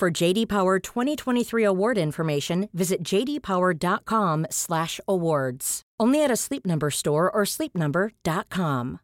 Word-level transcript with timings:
For 0.00 0.10
JD 0.10 0.48
Power 0.48 0.78
2023 0.78 1.62
award 1.62 1.98
information, 1.98 2.70
visit 2.72 3.02
jdpower.com/awards. 3.02 5.82
Only 6.00 6.24
at 6.24 6.30
a 6.30 6.36
Sleep 6.36 6.64
Number 6.64 6.90
store 6.90 7.30
or 7.30 7.44
sleepnumber.com. 7.44 9.00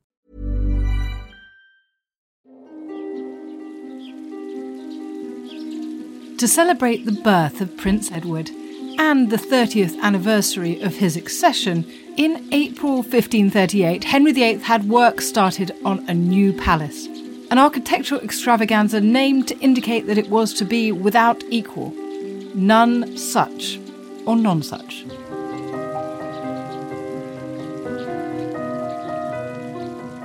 To 6.38 6.48
celebrate 6.48 7.04
the 7.04 7.12
birth 7.12 7.60
of 7.60 7.76
Prince 7.76 8.10
Edward 8.10 8.48
and 8.98 9.28
the 9.28 9.36
30th 9.36 10.00
anniversary 10.00 10.80
of 10.80 10.96
his 10.96 11.14
accession, 11.14 11.84
in 12.16 12.48
April 12.52 13.02
1538, 13.02 14.04
Henry 14.04 14.32
VIII 14.32 14.60
had 14.60 14.88
work 14.88 15.20
started 15.20 15.72
on 15.84 16.08
a 16.08 16.14
new 16.14 16.54
palace, 16.54 17.06
an 17.50 17.58
architectural 17.58 18.20
extravaganza 18.20 19.00
named 19.00 19.46
to 19.48 19.58
indicate 19.60 20.06
that 20.06 20.18
it 20.18 20.28
was 20.28 20.52
to 20.54 20.64
be 20.64 20.90
without 20.90 21.42
equal. 21.50 21.90
None 22.54 23.16
such, 23.16 23.78
or 24.24 24.36
non 24.36 24.62
such. 24.62 25.04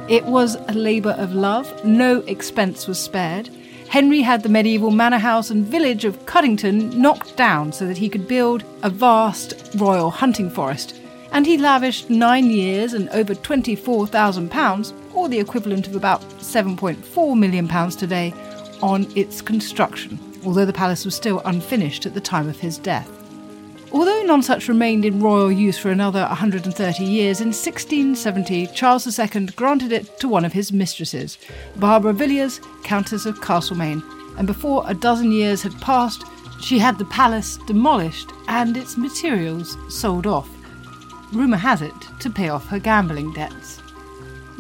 It 0.10 0.26
was 0.26 0.56
a 0.56 0.74
labour 0.74 1.12
of 1.12 1.34
love, 1.34 1.86
no 1.86 2.18
expense 2.22 2.88
was 2.88 3.00
spared. 3.00 3.50
Henry 3.88 4.22
had 4.22 4.44
the 4.44 4.50
medieval 4.50 4.92
manor 4.92 5.20
house 5.20 5.50
and 5.50 5.66
village 5.66 6.06
of 6.06 6.26
Cuddington 6.26 7.02
knocked 7.02 7.38
down 7.38 7.72
so 7.72 7.86
that 7.86 7.98
he 7.98 8.10
could 8.10 8.28
build 8.28 8.64
a 8.84 8.90
vast 8.90 9.54
royal 9.76 10.10
hunting 10.10 10.50
forest, 10.50 11.00
and 11.32 11.46
he 11.46 11.58
lavished 11.58 12.10
nine 12.10 12.50
years 12.50 12.94
and 12.94 13.10
over 13.10 13.36
£24,000, 13.36 14.94
or 15.22 15.30
the 15.30 15.40
equivalent 15.40 15.86
of 15.86 15.96
about 15.96 16.22
£7.4 16.40 17.38
million 17.38 17.68
today, 17.92 18.34
on 18.82 19.06
its 19.16 19.40
construction, 19.40 20.18
although 20.44 20.66
the 20.66 20.74
palace 20.74 21.06
was 21.06 21.14
still 21.14 21.42
unfinished 21.46 22.08
at 22.08 22.16
the 22.16 22.20
time 22.20 22.50
of 22.50 22.60
his 22.60 22.80
death. 22.80 23.08
Although 23.92 24.24
Nonsuch 24.24 24.68
remained 24.68 25.06
in 25.06 25.22
royal 25.22 25.52
use 25.52 25.78
for 25.78 25.92
another 25.92 26.22
130 26.22 27.04
years, 27.04 27.40
in 27.40 27.50
1670 27.50 28.68
Charles 28.68 29.20
II 29.20 29.46
granted 29.56 29.92
it 29.92 30.20
to 30.22 30.28
one 30.28 30.44
of 30.44 30.54
his 30.54 30.74
mistresses, 30.74 31.38
Barbara 31.76 32.14
Villiers, 32.14 32.60
Countess 32.84 33.28
of 33.28 33.42
Castlemaine, 33.42 34.02
and 34.40 34.48
before 34.48 34.84
a 34.88 34.96
dozen 34.96 35.32
years 35.32 35.62
had 35.62 35.80
passed, 35.82 36.24
she 36.62 36.80
had 36.80 36.98
the 36.98 37.06
palace 37.06 37.58
demolished 37.68 38.32
and 38.48 38.76
its 38.76 38.98
materials 38.98 39.78
sold 39.88 40.26
off. 40.26 40.50
Rumour 41.32 41.58
has 41.58 41.84
it 41.84 41.94
to 42.22 42.30
pay 42.32 42.50
off 42.50 42.68
her 42.70 42.80
gambling 42.80 43.34
debts. 43.34 43.81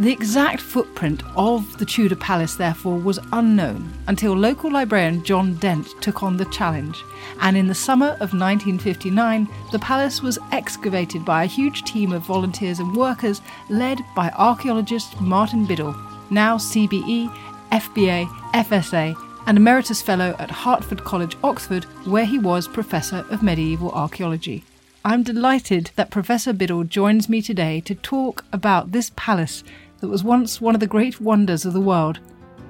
The 0.02 0.12
exact 0.12 0.62
footprint 0.62 1.22
of 1.36 1.78
the 1.78 1.86
Tudor 1.86 2.16
palace, 2.16 2.56
therefore, 2.56 2.98
was 2.98 3.20
unknown 3.34 3.94
until 4.08 4.34
local 4.34 4.72
librarian 4.72 5.24
John 5.24 5.54
Dent 5.58 5.90
took 6.02 6.24
on 6.24 6.38
the 6.38 6.46
challenge, 6.46 7.04
and 7.40 7.56
in 7.56 7.68
the 7.68 7.76
summer 7.76 8.14
of 8.14 8.34
1959, 8.34 9.48
the 9.72 9.78
palace 9.78 10.24
was 10.24 10.40
excavated 10.52 11.24
by 11.24 11.44
a 11.44 11.48
huge 11.48 11.84
team 11.84 12.14
of 12.14 12.24
volunteers 12.24 12.80
and 12.80 12.96
workers 12.96 13.44
led 13.70 14.00
by 14.16 14.32
archaeologist 14.32 15.22
Martin 15.22 15.68
Biddle, 15.68 15.96
now 16.32 16.58
CBE, 16.58 17.32
FBA, 17.72 18.26
FSA, 18.56 19.16
and 19.46 19.56
Emeritus 19.56 20.02
Fellow 20.02 20.36
at 20.40 20.50
Hertford 20.50 21.04
College, 21.04 21.38
Oxford, 21.44 21.84
where 22.06 22.26
he 22.26 22.40
was 22.40 22.68
Professor 22.68 23.24
of 23.30 23.44
Medieval 23.44 23.92
Archaeology. 23.92 24.64
I'm 25.04 25.24
delighted 25.24 25.90
that 25.96 26.12
Professor 26.12 26.54
Biddle 26.54 26.84
joins 26.84 27.28
me 27.28 27.42
today 27.42 27.82
to 27.82 27.96
talk 27.96 28.46
about 28.54 28.92
this 28.92 29.12
palace 29.16 29.64
that 30.02 30.08
was 30.08 30.24
once 30.24 30.60
one 30.60 30.76
of 30.76 30.82
the 30.82 30.88
great 30.88 31.22
wonders 31.22 31.66
of 31.66 31.74
the 31.74 31.80
world, 31.80 32.20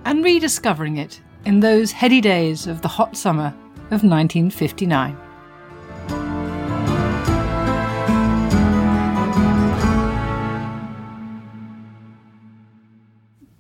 and 0.06 0.24
rediscovering 0.24 0.98
it 0.98 1.20
in 1.46 1.60
those 1.60 1.92
heady 1.92 2.22
days 2.22 2.68
of 2.68 2.82
the 2.82 2.88
hot 2.88 3.18
summer 3.18 3.48
of 3.90 4.04
1959. 4.04 5.18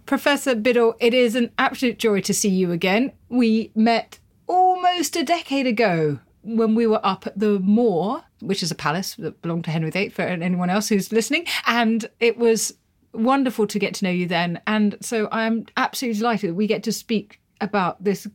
Professor 0.06 0.56
Biddle, 0.56 0.96
it 1.00 1.14
is 1.14 1.36
an 1.36 1.52
absolute 1.58 1.98
joy 1.98 2.20
to 2.20 2.34
see 2.34 2.50
you 2.50 2.72
again. 2.74 3.14
We 3.30 3.72
met 3.74 4.20
almost 4.46 5.16
a 5.16 5.24
decade 5.24 5.68
ago 5.68 6.20
when 6.44 6.76
we 6.76 6.86
were 6.86 7.00
up 7.02 7.26
at 7.26 7.40
the 7.40 7.59
Moor, 7.59 8.24
which 8.42 8.62
is 8.62 8.72
a 8.72 8.76
palace 8.76 9.16
that 9.16 9.42
belonged 9.42 9.64
to 9.66 9.72
Henry 9.72 9.90
VIII 9.90 10.09
for 10.09 10.24
anyone 10.24 10.70
else 10.70 10.90
who's 10.90 11.14
listening, 11.14 11.46
and 11.66 12.09
it 12.20 12.38
was 12.38 12.74
wonderful 13.13 13.67
to 13.67 13.79
get 13.79 13.94
to 13.95 14.05
know 14.05 14.11
you 14.11 14.27
then. 14.27 14.61
And 14.67 14.97
so 15.01 15.27
I'm 15.31 15.66
absolutely 15.77 16.19
delighted 16.19 16.51
that 16.51 16.55
we 16.55 16.67
get 16.67 16.83
to 16.83 16.91
speak 16.91 17.39
about 17.59 18.03
this 18.03 18.27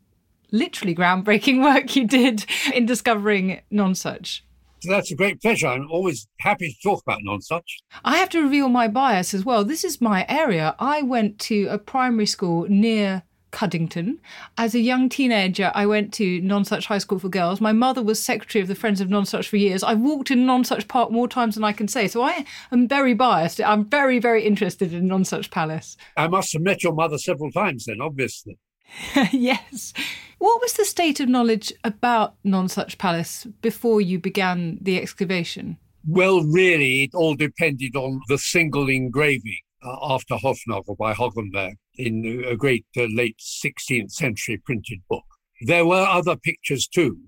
literally 0.52 0.94
groundbreaking 0.94 1.62
work 1.74 1.96
you 1.96 2.06
did 2.06 2.46
in 2.72 2.86
discovering 2.86 3.60
Nonsuch. 3.72 4.40
So 4.80 4.92
that's 4.92 5.10
a 5.10 5.16
great 5.16 5.40
pleasure. 5.40 5.66
I'm 5.66 5.90
always 5.90 6.28
happy 6.40 6.68
to 6.68 6.76
talk 6.82 7.02
about 7.02 7.20
Nonsuch. 7.26 7.80
I 8.04 8.18
have 8.18 8.28
to 8.30 8.42
reveal 8.42 8.68
my 8.68 8.88
bias 8.88 9.34
as 9.34 9.44
well. 9.44 9.64
This 9.64 9.84
is 9.84 10.00
my 10.00 10.26
area. 10.28 10.76
I 10.78 11.02
went 11.02 11.38
to 11.40 11.66
a 11.68 11.78
primary 11.78 12.26
school 12.26 12.66
near 12.68 13.22
Cuddington. 13.56 14.18
As 14.58 14.74
a 14.74 14.80
young 14.80 15.08
teenager, 15.08 15.72
I 15.74 15.86
went 15.86 16.12
to 16.14 16.42
Nonsuch 16.42 16.84
High 16.84 16.98
School 16.98 17.18
for 17.18 17.30
Girls. 17.30 17.58
My 17.58 17.72
mother 17.72 18.02
was 18.02 18.22
secretary 18.22 18.60
of 18.60 18.68
the 18.68 18.74
Friends 18.74 19.00
of 19.00 19.08
Nonsuch 19.08 19.48
for 19.48 19.56
years. 19.56 19.82
I've 19.82 20.00
walked 20.00 20.30
in 20.30 20.44
Nonsuch 20.44 20.86
Park 20.88 21.10
more 21.10 21.26
times 21.26 21.54
than 21.54 21.64
I 21.64 21.72
can 21.72 21.88
say, 21.88 22.06
so 22.06 22.20
I 22.20 22.44
am 22.70 22.86
very 22.86 23.14
biased. 23.14 23.58
I'm 23.62 23.86
very, 23.86 24.18
very 24.18 24.44
interested 24.44 24.92
in 24.92 25.08
Nonsuch 25.08 25.50
Palace. 25.50 25.96
I 26.18 26.28
must 26.28 26.52
have 26.52 26.60
met 26.60 26.82
your 26.82 26.92
mother 26.92 27.16
several 27.16 27.50
times 27.50 27.86
then, 27.86 28.02
obviously. 28.02 28.58
yes. 29.32 29.94
What 30.36 30.60
was 30.60 30.74
the 30.74 30.84
state 30.84 31.18
of 31.20 31.30
knowledge 31.30 31.72
about 31.82 32.34
Nonsuch 32.44 32.98
Palace 32.98 33.46
before 33.62 34.02
you 34.02 34.18
began 34.18 34.76
the 34.82 35.00
excavation? 35.00 35.78
Well, 36.06 36.42
really, 36.42 37.04
it 37.04 37.14
all 37.14 37.34
depended 37.34 37.96
on 37.96 38.20
the 38.28 38.36
single 38.36 38.90
engraving 38.90 39.60
after 39.82 40.34
Hoefnagel 40.34 40.96
by 40.96 41.14
Hogenberg 41.14 41.74
in 41.96 42.44
a 42.46 42.56
great 42.56 42.86
uh, 42.96 43.06
late 43.14 43.38
16th 43.38 44.12
century 44.12 44.58
printed 44.58 45.00
book. 45.08 45.24
There 45.62 45.86
were 45.86 46.04
other 46.04 46.36
pictures 46.36 46.86
too, 46.86 47.18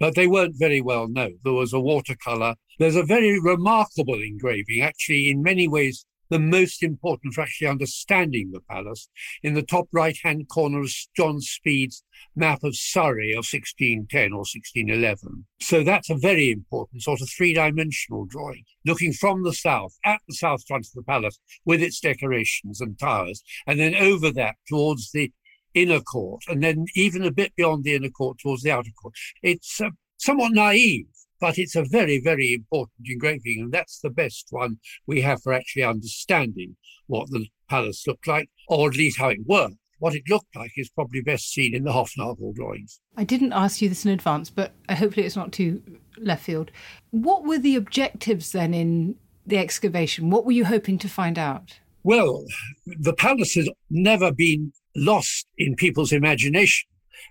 but 0.00 0.14
they 0.14 0.26
weren't 0.26 0.58
very 0.58 0.80
well 0.80 1.08
known. 1.08 1.38
There 1.44 1.52
was 1.52 1.72
a 1.72 1.80
watercolor. 1.80 2.54
There's 2.78 2.96
a 2.96 3.02
very 3.02 3.40
remarkable 3.40 4.20
engraving, 4.20 4.80
actually, 4.82 5.30
in 5.30 5.42
many 5.42 5.68
ways, 5.68 6.04
the 6.30 6.38
most 6.38 6.82
important 6.82 7.34
for 7.34 7.42
actually 7.42 7.68
understanding 7.68 8.50
the 8.50 8.60
palace. 8.60 9.08
In 9.42 9.54
the 9.54 9.62
top 9.62 9.88
right 9.92 10.16
hand 10.22 10.48
corner 10.48 10.82
is 10.82 11.08
John 11.16 11.40
Speed's 11.40 12.02
map 12.36 12.62
of 12.64 12.76
Surrey 12.76 13.32
of 13.32 13.44
1610 13.44 14.32
or 14.32 14.38
1611. 14.38 15.46
So 15.60 15.82
that's 15.82 16.10
a 16.10 16.16
very 16.16 16.50
important 16.50 17.02
sort 17.02 17.20
of 17.20 17.28
three 17.30 17.54
dimensional 17.54 18.26
drawing, 18.26 18.64
looking 18.84 19.12
from 19.12 19.42
the 19.42 19.52
south 19.52 19.96
at 20.04 20.20
the 20.28 20.34
south 20.34 20.66
front 20.66 20.86
of 20.86 20.92
the 20.94 21.02
palace 21.02 21.38
with 21.64 21.82
its 21.82 22.00
decorations 22.00 22.80
and 22.80 22.98
towers, 22.98 23.42
and 23.66 23.78
then 23.78 23.94
over 23.94 24.30
that 24.32 24.56
towards 24.68 25.12
the 25.12 25.32
inner 25.74 26.00
court, 26.00 26.42
and 26.48 26.62
then 26.62 26.86
even 26.94 27.24
a 27.24 27.32
bit 27.32 27.54
beyond 27.56 27.84
the 27.84 27.94
inner 27.94 28.10
court 28.10 28.38
towards 28.38 28.62
the 28.62 28.70
outer 28.70 28.90
court. 29.00 29.14
It's 29.42 29.80
uh, 29.80 29.90
somewhat 30.18 30.52
naive 30.52 31.06
but 31.40 31.58
it's 31.58 31.76
a 31.76 31.84
very, 31.84 32.20
very 32.20 32.52
important 32.52 33.08
engraving, 33.08 33.58
and 33.60 33.72
that's 33.72 34.00
the 34.00 34.10
best 34.10 34.46
one 34.50 34.78
we 35.06 35.20
have 35.20 35.42
for 35.42 35.52
actually 35.52 35.82
understanding 35.82 36.76
what 37.06 37.30
the 37.30 37.46
palace 37.68 38.06
looked 38.06 38.26
like, 38.26 38.48
or 38.68 38.88
at 38.88 38.96
least 38.96 39.18
how 39.18 39.28
it 39.28 39.46
worked. 39.46 39.76
What 39.98 40.14
it 40.14 40.28
looked 40.28 40.54
like 40.56 40.72
is 40.76 40.90
probably 40.90 41.22
best 41.22 41.52
seen 41.52 41.74
in 41.74 41.84
the 41.84 41.92
Hoefnagel 41.92 42.54
drawings. 42.54 43.00
I 43.16 43.24
didn't 43.24 43.52
ask 43.52 43.80
you 43.80 43.88
this 43.88 44.04
in 44.04 44.10
advance, 44.10 44.50
but 44.50 44.72
hopefully 44.90 45.24
it's 45.24 45.36
not 45.36 45.52
too 45.52 45.82
left 46.18 46.44
field. 46.44 46.70
What 47.10 47.44
were 47.44 47.58
the 47.58 47.76
objectives 47.76 48.52
then 48.52 48.74
in 48.74 49.16
the 49.46 49.58
excavation? 49.58 50.30
What 50.30 50.44
were 50.44 50.52
you 50.52 50.64
hoping 50.64 50.98
to 50.98 51.08
find 51.08 51.38
out? 51.38 51.78
Well, 52.02 52.44
the 52.86 53.14
palace 53.14 53.54
has 53.54 53.68
never 53.88 54.30
been 54.32 54.72
lost 54.94 55.46
in 55.56 55.74
people's 55.74 56.12
imagination 56.12 56.88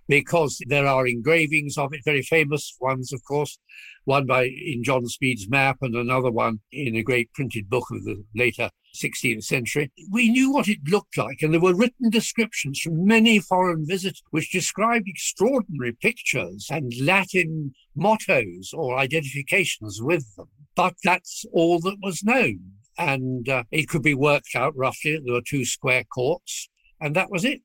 because 0.07 0.61
there 0.67 0.88
are 0.88 1.07
engravings 1.07 1.77
of 1.77 1.94
it, 1.94 2.01
very 2.05 2.21
famous 2.21 2.75
ones, 2.79 3.13
of 3.13 3.23
course, 3.23 3.57
one 4.05 4.25
by 4.25 4.44
in 4.44 4.83
John 4.83 5.05
Speed's 5.07 5.50
map 5.50 5.77
and 5.81 5.95
another 5.95 6.31
one 6.31 6.59
in 6.71 6.95
a 6.95 7.03
great 7.03 7.31
printed 7.33 7.69
book 7.69 7.85
of 7.91 8.03
the 8.03 8.23
later 8.35 8.69
16th 8.95 9.44
century. 9.44 9.91
We 10.11 10.29
knew 10.29 10.51
what 10.51 10.67
it 10.67 10.79
looked 10.88 11.17
like, 11.17 11.41
and 11.41 11.53
there 11.53 11.61
were 11.61 11.75
written 11.75 12.09
descriptions 12.09 12.79
from 12.79 13.05
many 13.05 13.39
foreign 13.39 13.85
visitors 13.88 14.21
which 14.31 14.51
described 14.51 15.07
extraordinary 15.07 15.94
pictures 15.94 16.67
and 16.69 16.94
Latin 17.01 17.73
mottos 17.95 18.71
or 18.73 18.97
identifications 18.97 20.00
with 20.01 20.35
them. 20.35 20.47
But 20.75 20.95
that's 21.03 21.45
all 21.51 21.79
that 21.81 21.97
was 22.01 22.23
known. 22.23 22.59
And 22.97 23.50
uh, 23.50 23.63
it 23.71 23.89
could 23.89 24.03
be 24.03 24.13
worked 24.13 24.55
out 24.55 24.75
roughly. 24.75 25.19
There 25.23 25.33
were 25.33 25.41
two 25.41 25.65
square 25.65 26.03
courts, 26.03 26.69
and 27.01 27.15
that 27.15 27.31
was 27.31 27.44
it. 27.44 27.61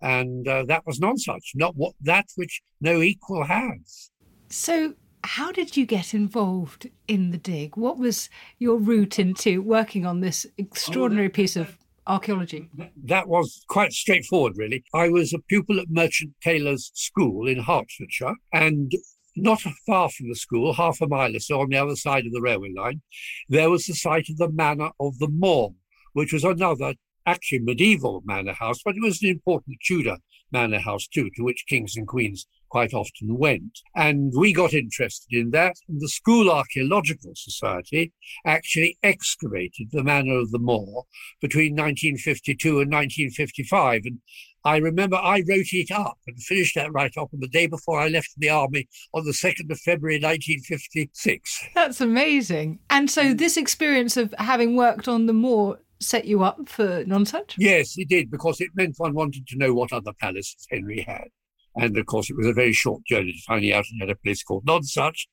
And 0.00 0.46
uh, 0.46 0.64
that 0.66 0.86
was 0.86 1.00
Nonsuch, 1.00 1.54
not 1.54 1.74
what 1.76 1.94
that 2.00 2.26
which 2.36 2.62
no 2.80 3.02
equal 3.02 3.44
has. 3.44 4.10
So 4.48 4.94
how 5.24 5.50
did 5.50 5.76
you 5.76 5.86
get 5.86 6.14
involved 6.14 6.88
in 7.08 7.30
the 7.30 7.38
dig? 7.38 7.76
What 7.76 7.98
was 7.98 8.30
your 8.58 8.76
route 8.76 9.18
into 9.18 9.60
working 9.62 10.06
on 10.06 10.20
this 10.20 10.46
extraordinary 10.56 11.28
piece 11.28 11.56
of 11.56 11.76
archaeology? 12.06 12.70
That 13.04 13.28
was 13.28 13.64
quite 13.68 13.92
straightforward, 13.92 14.54
really. 14.56 14.84
I 14.94 15.08
was 15.08 15.32
a 15.32 15.40
pupil 15.40 15.80
at 15.80 15.90
Merchant 15.90 16.32
Taylors' 16.42 16.92
School 16.94 17.48
in 17.48 17.58
Hertfordshire, 17.58 18.36
and 18.52 18.92
not 19.34 19.60
far 19.86 20.08
from 20.10 20.28
the 20.28 20.34
school, 20.34 20.72
half 20.72 21.00
a 21.00 21.08
mile 21.08 21.34
or 21.34 21.40
so 21.40 21.60
on 21.60 21.70
the 21.70 21.76
other 21.76 21.96
side 21.96 22.24
of 22.26 22.32
the 22.32 22.40
railway 22.40 22.72
line, 22.74 23.02
there 23.48 23.68
was 23.68 23.84
the 23.84 23.94
site 23.94 24.28
of 24.30 24.38
the 24.38 24.50
Manor 24.50 24.90
of 24.98 25.18
the 25.18 25.28
Moor, 25.28 25.74
which 26.12 26.32
was 26.32 26.44
another 26.44 26.94
actually 27.26 27.60
medieval 27.60 28.22
manor 28.24 28.52
house, 28.52 28.80
but 28.84 28.96
it 28.96 29.02
was 29.02 29.22
an 29.22 29.28
important 29.28 29.78
Tudor 29.84 30.18
manor 30.52 30.78
house 30.78 31.06
too, 31.06 31.28
to 31.36 31.42
which 31.42 31.64
kings 31.68 31.96
and 31.96 32.06
queens 32.06 32.46
quite 32.68 32.94
often 32.94 33.38
went. 33.38 33.80
And 33.94 34.32
we 34.36 34.52
got 34.52 34.74
interested 34.74 35.32
in 35.32 35.50
that. 35.50 35.76
And 35.88 36.00
the 36.00 36.08
School 36.08 36.50
Archaeological 36.50 37.32
Society 37.34 38.12
actually 38.44 38.98
excavated 39.02 39.88
the 39.92 40.04
Manor 40.04 40.38
of 40.38 40.50
the 40.50 40.58
Moor 40.58 41.04
between 41.40 41.72
1952 41.72 42.68
and 42.80 42.92
1955. 42.92 44.02
And 44.04 44.18
I 44.64 44.78
remember 44.78 45.16
I 45.16 45.44
wrote 45.48 45.72
it 45.72 45.90
up 45.92 46.18
and 46.26 46.42
finished 46.42 46.74
that 46.74 46.92
write 46.92 47.16
up 47.16 47.28
on 47.32 47.40
the 47.40 47.48
day 47.48 47.66
before 47.66 48.00
I 48.00 48.08
left 48.08 48.30
the 48.36 48.50
army 48.50 48.88
on 49.14 49.24
the 49.24 49.30
2nd 49.30 49.70
of 49.70 49.78
February 49.80 50.16
1956. 50.16 51.68
That's 51.74 52.00
amazing. 52.00 52.80
And 52.90 53.08
so, 53.08 53.26
mm. 53.26 53.38
this 53.38 53.56
experience 53.56 54.16
of 54.16 54.34
having 54.38 54.74
worked 54.76 55.06
on 55.06 55.26
the 55.26 55.32
moor 55.32 55.78
set 56.00 56.26
you 56.26 56.42
up 56.42 56.68
for 56.68 57.04
Nonsuch? 57.04 57.54
Yes, 57.58 57.94
it 57.96 58.08
did, 58.08 58.30
because 58.30 58.60
it 58.60 58.70
meant 58.74 58.94
one 58.98 59.14
wanted 59.14 59.46
to 59.48 59.56
know 59.56 59.74
what 59.74 59.92
other 59.92 60.12
palaces 60.20 60.66
Henry 60.70 61.02
had. 61.06 61.28
And 61.76 61.96
of 61.98 62.06
course, 62.06 62.30
it 62.30 62.36
was 62.36 62.46
a 62.46 62.54
very 62.54 62.72
short 62.72 63.04
journey 63.04 63.32
to 63.32 63.42
finding 63.46 63.72
out 63.72 63.84
he 63.86 63.98
had 64.00 64.08
a 64.08 64.16
place 64.16 64.42
called 64.42 64.64
Nonsuch. 64.64 65.26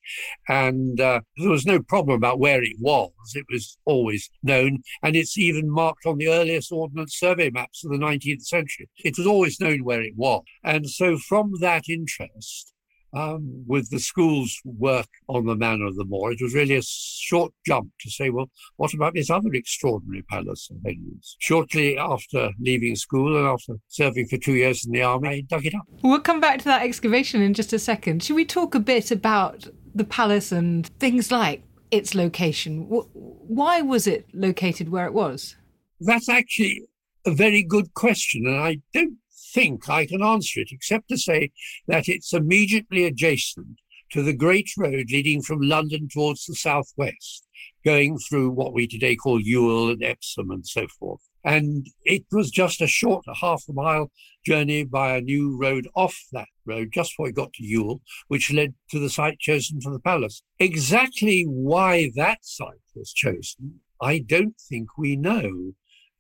And 0.50 1.00
uh, 1.00 1.22
there 1.38 1.50
was 1.50 1.66
no 1.66 1.82
problem 1.82 2.18
about 2.18 2.40
where 2.40 2.62
it 2.62 2.76
was. 2.80 3.12
It 3.34 3.46
was 3.50 3.78
always 3.86 4.30
known. 4.44 4.80
And 5.02 5.16
it's 5.16 5.38
even 5.38 5.70
marked 5.70 6.06
on 6.06 6.18
the 6.18 6.28
earliest 6.28 6.72
ordnance 6.72 7.16
survey 7.18 7.50
maps 7.50 7.86
of 7.86 7.92
the 7.92 7.98
19th 7.98 8.44
century. 8.44 8.90
It 8.98 9.18
was 9.18 9.26
always 9.26 9.60
known 9.62 9.86
where 9.86 10.02
it 10.02 10.16
was. 10.18 10.44
And 10.64 10.90
so 10.90 11.18
from 11.18 11.54
that 11.62 11.88
interest, 11.88 12.73
um, 13.14 13.64
with 13.68 13.90
the 13.90 14.00
school's 14.00 14.60
work 14.64 15.08
on 15.28 15.46
the 15.46 15.56
Manor 15.56 15.88
of 15.88 15.96
the 15.96 16.06
Moor, 16.06 16.32
it 16.32 16.42
was 16.42 16.54
really 16.54 16.76
a 16.76 16.82
short 16.84 17.54
jump 17.66 17.92
to 18.02 18.10
say, 18.10 18.30
well, 18.30 18.50
what 18.78 18.94
about 18.94 19.14
this 19.14 19.30
other 19.30 19.54
extraordinary 19.54 20.24
palace 20.24 20.70
of 20.72 20.78
Henry's? 20.84 21.36
Shortly 21.40 21.98
after 21.98 22.52
leaving 22.60 22.96
school 22.96 23.38
and 23.38 23.48
after 23.48 23.76
serving 23.88 24.28
for 24.28 24.38
two 24.38 24.56
years 24.56 24.86
in 24.86 24.92
the 24.92 25.04
army, 25.04 25.30
I 25.30 25.42
dug 25.42 25.66
it 25.66 25.76
up. 25.76 25.84
We'll 26.02 26.20
come 26.20 26.40
back 26.40 26.60
to 26.60 26.66
that 26.66 26.84
excavation 26.84 27.42
in 27.42 27.54
just 27.54 27.74
a 27.74 27.80
second. 27.80 28.24
Should 28.24 28.36
we 28.36 28.46
talk 28.46 28.76
a 28.76 28.80
bit 28.80 29.12
about 29.12 29.68
the 29.94 30.04
palace 30.04 30.52
and 30.52 30.88
things 31.00 31.32
like 31.32 31.64
its 31.92 32.16
location? 32.16 32.88
Why 32.90 33.82
was 33.82 34.08
it 34.08 34.28
located 34.34 34.90
where 34.90 35.06
it 35.06 35.14
was? 35.14 35.56
That's 36.00 36.28
actually 36.28 36.82
a 37.26 37.32
very 37.32 37.64
good 37.64 37.94
question, 37.94 38.46
and 38.48 38.58
I 38.58 38.80
don't 38.94 39.18
think 39.54 39.90
I 39.90 40.06
can 40.06 40.24
answer 40.24 40.62
it 40.62 40.70
except 40.72 41.10
to 41.10 41.18
say 41.18 41.52
that 41.88 42.10
it's 42.10 42.34
immediately 42.34 43.06
adjacent 43.06 43.80
to 44.12 44.22
the 44.22 44.34
great 44.34 44.70
road 44.78 45.08
leading 45.12 45.42
from 45.42 45.62
London 45.62 46.08
towards 46.08 46.46
the 46.46 46.56
southwest, 46.56 47.48
going 47.84 48.18
through 48.18 48.52
what 48.52 48.74
we 48.74 48.88
today 48.88 49.16
call 49.16 49.42
Ewell 49.42 49.90
and 49.90 50.04
Epsom 50.04 50.52
and 50.52 50.66
so 50.66 50.88
forth. 51.00 51.22
And 51.44 51.88
it 52.06 52.24
was 52.32 52.52
just 52.52 52.80
a 52.82 52.88
short 52.88 53.26
half 53.42 53.64
a 53.68 53.74
mile 53.74 54.12
journey 54.46 54.84
by 54.84 55.16
a 55.16 55.22
new 55.22 55.58
road 55.58 55.88
off 55.96 56.18
that 56.32 56.48
road 56.66 56.90
just 56.94 57.12
before 57.12 57.26
we 57.26 57.32
got 57.32 57.54
to 57.54 57.66
Ewell, 57.66 58.02
which 58.28 58.54
led 58.54 58.76
to 58.92 59.00
the 59.00 59.10
site 59.10 59.40
chosen 59.40 59.82
for 59.82 59.92
the 59.92 60.00
palace. 60.00 60.44
Exactly 60.60 61.44
why 61.44 62.12
that 62.16 62.40
site 62.46 62.82
was 62.96 63.12
chosen, 63.12 63.80
I 64.02 64.20
don't 64.20 64.56
think 64.70 64.90
we 64.98 65.16
know. 65.16 65.74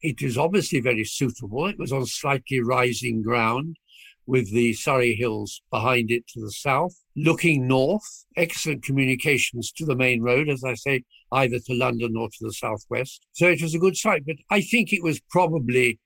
It 0.04 0.22
is 0.22 0.38
obviously 0.38 0.82
very 0.82 1.06
suitable. 1.06 1.66
It 1.68 1.80
was 1.80 1.94
on 1.94 2.06
slightly 2.06 2.60
rising 2.60 3.22
ground 3.22 3.78
with 4.26 4.52
the 4.52 4.74
Surrey 4.74 5.16
Hills 5.16 5.62
behind 5.72 6.12
it 6.12 6.28
to 6.30 6.42
the 6.42 6.52
south. 6.52 6.94
Looking 7.16 7.68
north, 7.68 8.26
excellent 8.36 8.84
communications 8.84 9.72
to 9.74 9.86
the 9.86 9.96
main 9.96 10.22
road, 10.22 10.50
as 10.50 10.64
I 10.64 10.74
say, 10.74 11.04
either 11.32 11.60
to 11.60 11.74
London 11.74 12.16
or 12.18 12.28
to 12.28 12.38
the 12.42 12.54
southwest. 12.54 13.26
So 13.32 13.48
it 13.48 13.62
was 13.62 13.74
a 13.74 13.80
good 13.80 13.96
site, 13.96 14.26
but 14.26 14.36
I 14.52 14.62
think 14.62 14.92
it 14.92 15.04
was 15.04 15.22
probably 15.30 16.00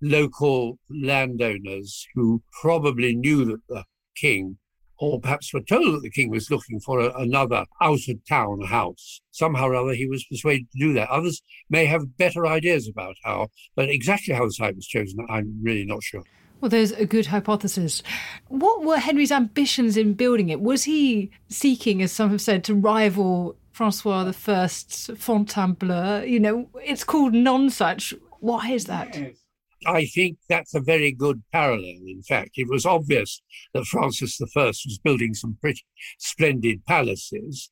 local 0.00 0.78
landowners 0.90 2.06
who 2.14 2.42
probably 2.60 3.14
knew 3.14 3.44
that 3.44 3.60
the 3.68 3.84
king 4.16 4.58
or 5.02 5.20
perhaps 5.20 5.52
were 5.52 5.60
told 5.60 5.94
that 5.94 6.02
the 6.02 6.10
king 6.10 6.30
was 6.30 6.48
looking 6.48 6.78
for 6.78 7.00
a, 7.00 7.12
another 7.18 7.66
out 7.80 8.08
of 8.08 8.24
town 8.28 8.60
house. 8.60 9.20
Somehow 9.32 9.66
or 9.66 9.74
other, 9.74 9.94
he 9.94 10.06
was 10.06 10.24
persuaded 10.24 10.70
to 10.70 10.78
do 10.78 10.92
that. 10.92 11.10
Others 11.10 11.42
may 11.68 11.86
have 11.86 12.16
better 12.16 12.46
ideas 12.46 12.88
about 12.88 13.16
how, 13.24 13.48
but 13.74 13.90
exactly 13.90 14.32
how 14.32 14.44
the 14.44 14.52
site 14.52 14.76
was 14.76 14.86
chosen, 14.86 15.26
I'm 15.28 15.58
really 15.60 15.84
not 15.84 16.04
sure. 16.04 16.22
Well, 16.60 16.68
there's 16.68 16.92
a 16.92 17.04
good 17.04 17.26
hypothesis. 17.26 18.04
What 18.46 18.84
were 18.84 18.98
Henry's 18.98 19.32
ambitions 19.32 19.96
in 19.96 20.14
building 20.14 20.50
it? 20.50 20.60
Was 20.60 20.84
he 20.84 21.32
seeking, 21.48 22.00
as 22.00 22.12
some 22.12 22.30
have 22.30 22.40
said, 22.40 22.62
to 22.64 22.74
rival 22.74 23.56
Francois 23.72 24.32
I's 24.46 25.10
Fontainebleau? 25.16 26.22
You 26.22 26.38
know, 26.38 26.68
it's 26.84 27.02
called 27.02 27.32
Nonsuch. 27.32 28.16
Why 28.38 28.70
is 28.70 28.84
that? 28.84 29.16
Yes. 29.16 29.41
I 29.86 30.06
think 30.06 30.38
that's 30.48 30.74
a 30.74 30.80
very 30.80 31.12
good 31.12 31.42
parallel. 31.52 32.00
In 32.06 32.22
fact, 32.22 32.52
it 32.56 32.68
was 32.68 32.86
obvious 32.86 33.42
that 33.74 33.86
Francis 33.86 34.40
I 34.40 34.64
was 34.64 35.00
building 35.02 35.34
some 35.34 35.58
pretty 35.60 35.84
splendid 36.18 36.84
palaces, 36.86 37.70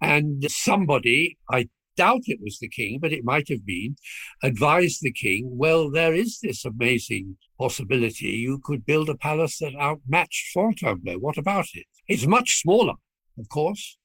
and 0.00 0.44
somebody, 0.50 1.38
I 1.50 1.68
doubt 1.96 2.22
it 2.26 2.38
was 2.40 2.58
the 2.58 2.68
king, 2.68 2.98
but 3.00 3.12
it 3.12 3.24
might 3.24 3.48
have 3.48 3.66
been, 3.66 3.96
advised 4.42 5.02
the 5.02 5.12
king, 5.12 5.50
well, 5.58 5.90
there 5.90 6.14
is 6.14 6.38
this 6.40 6.64
amazing 6.64 7.36
possibility. 7.58 8.28
You 8.28 8.60
could 8.62 8.86
build 8.86 9.08
a 9.08 9.16
palace 9.16 9.58
that 9.58 9.74
outmatched 9.74 10.52
Fontainebleau. 10.54 11.18
What 11.18 11.36
about 11.36 11.66
it? 11.74 11.86
It's 12.06 12.26
much 12.26 12.60
smaller, 12.62 12.94
of 13.38 13.48
course, 13.48 13.98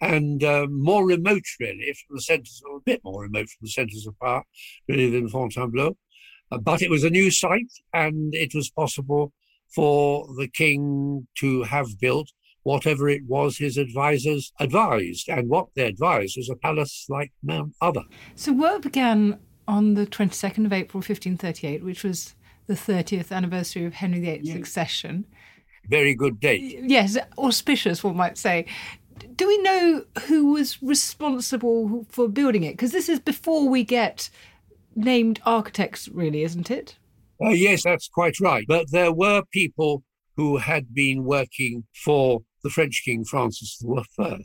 and 0.00 0.42
uh, 0.42 0.66
more 0.68 1.06
remote, 1.06 1.44
really, 1.60 1.94
from 1.94 2.16
the 2.16 2.22
centres, 2.22 2.60
or 2.68 2.78
a 2.78 2.80
bit 2.80 3.00
more 3.04 3.22
remote 3.22 3.48
from 3.48 3.62
the 3.62 3.70
centres 3.70 4.06
of 4.06 4.18
power, 4.18 4.42
really, 4.88 5.08
than 5.08 5.28
Fontainebleau. 5.28 5.96
Uh, 6.50 6.58
but 6.58 6.82
it 6.82 6.90
was 6.90 7.04
a 7.04 7.10
new 7.10 7.30
site, 7.30 7.72
and 7.92 8.34
it 8.34 8.54
was 8.54 8.70
possible 8.70 9.32
for 9.74 10.26
the 10.38 10.48
king 10.48 11.26
to 11.38 11.62
have 11.64 11.98
built 12.00 12.30
whatever 12.62 13.08
it 13.08 13.22
was 13.26 13.58
his 13.58 13.76
advisors 13.76 14.52
advised. 14.58 15.28
And 15.28 15.48
what 15.48 15.68
they 15.76 15.86
advised 15.86 16.36
was 16.36 16.50
a 16.50 16.56
palace 16.56 17.06
like 17.08 17.32
none 17.42 17.72
other. 17.80 18.02
So 18.34 18.52
work 18.52 18.82
began 18.82 19.38
on 19.68 19.94
the 19.94 20.06
22nd 20.06 20.66
of 20.66 20.72
April 20.72 20.98
1538, 20.98 21.84
which 21.84 22.02
was 22.02 22.34
the 22.66 22.74
30th 22.74 23.30
anniversary 23.30 23.84
of 23.84 23.94
Henry 23.94 24.20
VIII's 24.20 24.48
yes. 24.48 24.56
accession. 24.56 25.26
Very 25.88 26.14
good 26.14 26.40
date. 26.40 26.80
Yes, 26.82 27.16
auspicious, 27.38 28.02
one 28.02 28.16
might 28.16 28.36
say. 28.36 28.66
Do 29.36 29.46
we 29.46 29.58
know 29.58 30.04
who 30.26 30.52
was 30.52 30.82
responsible 30.82 32.04
for 32.08 32.28
building 32.28 32.64
it? 32.64 32.72
Because 32.72 32.90
this 32.90 33.08
is 33.08 33.20
before 33.20 33.68
we 33.68 33.84
get 33.84 34.28
named 34.96 35.40
architects, 35.44 36.08
really, 36.08 36.42
isn't 36.42 36.70
it? 36.70 36.96
Uh, 37.40 37.50
yes, 37.50 37.84
that's 37.84 38.08
quite 38.08 38.40
right. 38.40 38.64
But 38.66 38.90
there 38.90 39.12
were 39.12 39.42
people 39.52 40.02
who 40.36 40.56
had 40.56 40.94
been 40.94 41.24
working 41.24 41.84
for 42.04 42.40
the 42.62 42.70
French 42.70 43.02
King 43.04 43.24
Francis 43.24 43.82
I, 44.18 44.22
uh, 44.22 44.38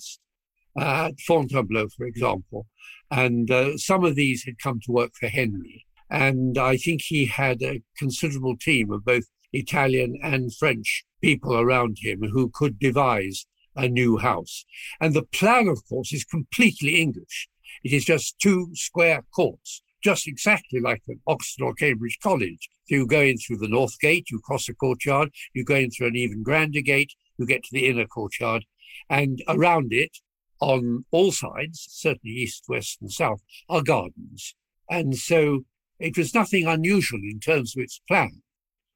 at 0.76 1.20
Fontainebleau, 1.22 1.88
for 1.98 2.06
example. 2.06 2.68
And 3.10 3.50
uh, 3.50 3.78
some 3.78 4.04
of 4.06 4.16
these 4.16 4.44
had 4.44 4.60
come 4.60 4.80
to 4.86 4.92
work 4.92 5.12
for 5.20 5.28
Henry. 5.28 5.86
And 6.10 6.58
I 6.58 6.78
think 6.78 7.02
he 7.02 7.26
had 7.26 7.62
a 7.62 7.82
considerable 7.98 8.58
team 8.58 8.92
of 8.92 9.06
both 9.06 9.24
Italian 9.54 10.18
and 10.22 10.54
French 10.54 11.06
people 11.22 11.58
around 11.58 11.98
him 12.02 12.22
who 12.22 12.50
could 12.54 12.80
devise 12.80 13.46
a 13.76 13.88
new 13.88 14.18
house. 14.18 14.66
And 15.00 15.14
the 15.14 15.24
plan, 15.24 15.68
of 15.68 15.82
course, 15.88 16.12
is 16.12 16.26
completely 16.26 17.02
English. 17.02 17.48
It 17.84 17.94
is 17.94 18.06
just 18.06 18.40
two 18.40 18.70
square 18.74 19.24
courts 19.34 19.82
just 20.04 20.28
exactly 20.28 20.80
like 20.80 21.02
an 21.08 21.20
Oxford 21.28 21.64
or 21.64 21.74
Cambridge 21.74 22.18
College. 22.22 22.70
So 22.88 22.96
you 22.96 23.08
go 23.08 23.22
in 23.22 23.38
through 23.38 23.58
the 23.58 23.68
north 23.68 24.00
gate, 24.00 24.28
you 24.32 24.40
cross 24.40 24.68
a 24.70 24.74
courtyard, 24.74 25.30
you 25.54 25.64
go 25.64 25.76
in 25.76 25.92
through 25.92 26.08
an 26.08 26.16
even 26.16 26.44
grander 26.44 26.82
gate, 26.82 27.14
you 27.38 27.46
get 27.46 27.64
to 27.64 27.70
the 27.72 27.88
inner 27.88 28.06
courtyard, 28.06 28.66
and 29.10 29.42
around 29.48 29.94
it, 29.94 30.18
on 30.60 31.06
all 31.12 31.32
sides, 31.32 31.88
certainly 31.90 32.36
east, 32.36 32.66
west, 32.70 33.00
and 33.02 33.12
south, 33.12 33.42
are 33.68 33.82
gardens. 33.82 34.56
And 34.90 35.18
so 35.18 35.62
it 36.00 36.18
was 36.18 36.36
nothing 36.36 36.68
unusual 36.68 37.20
in 37.24 37.40
terms 37.40 37.76
of 37.76 37.84
its 37.84 38.02
plan. 38.08 38.42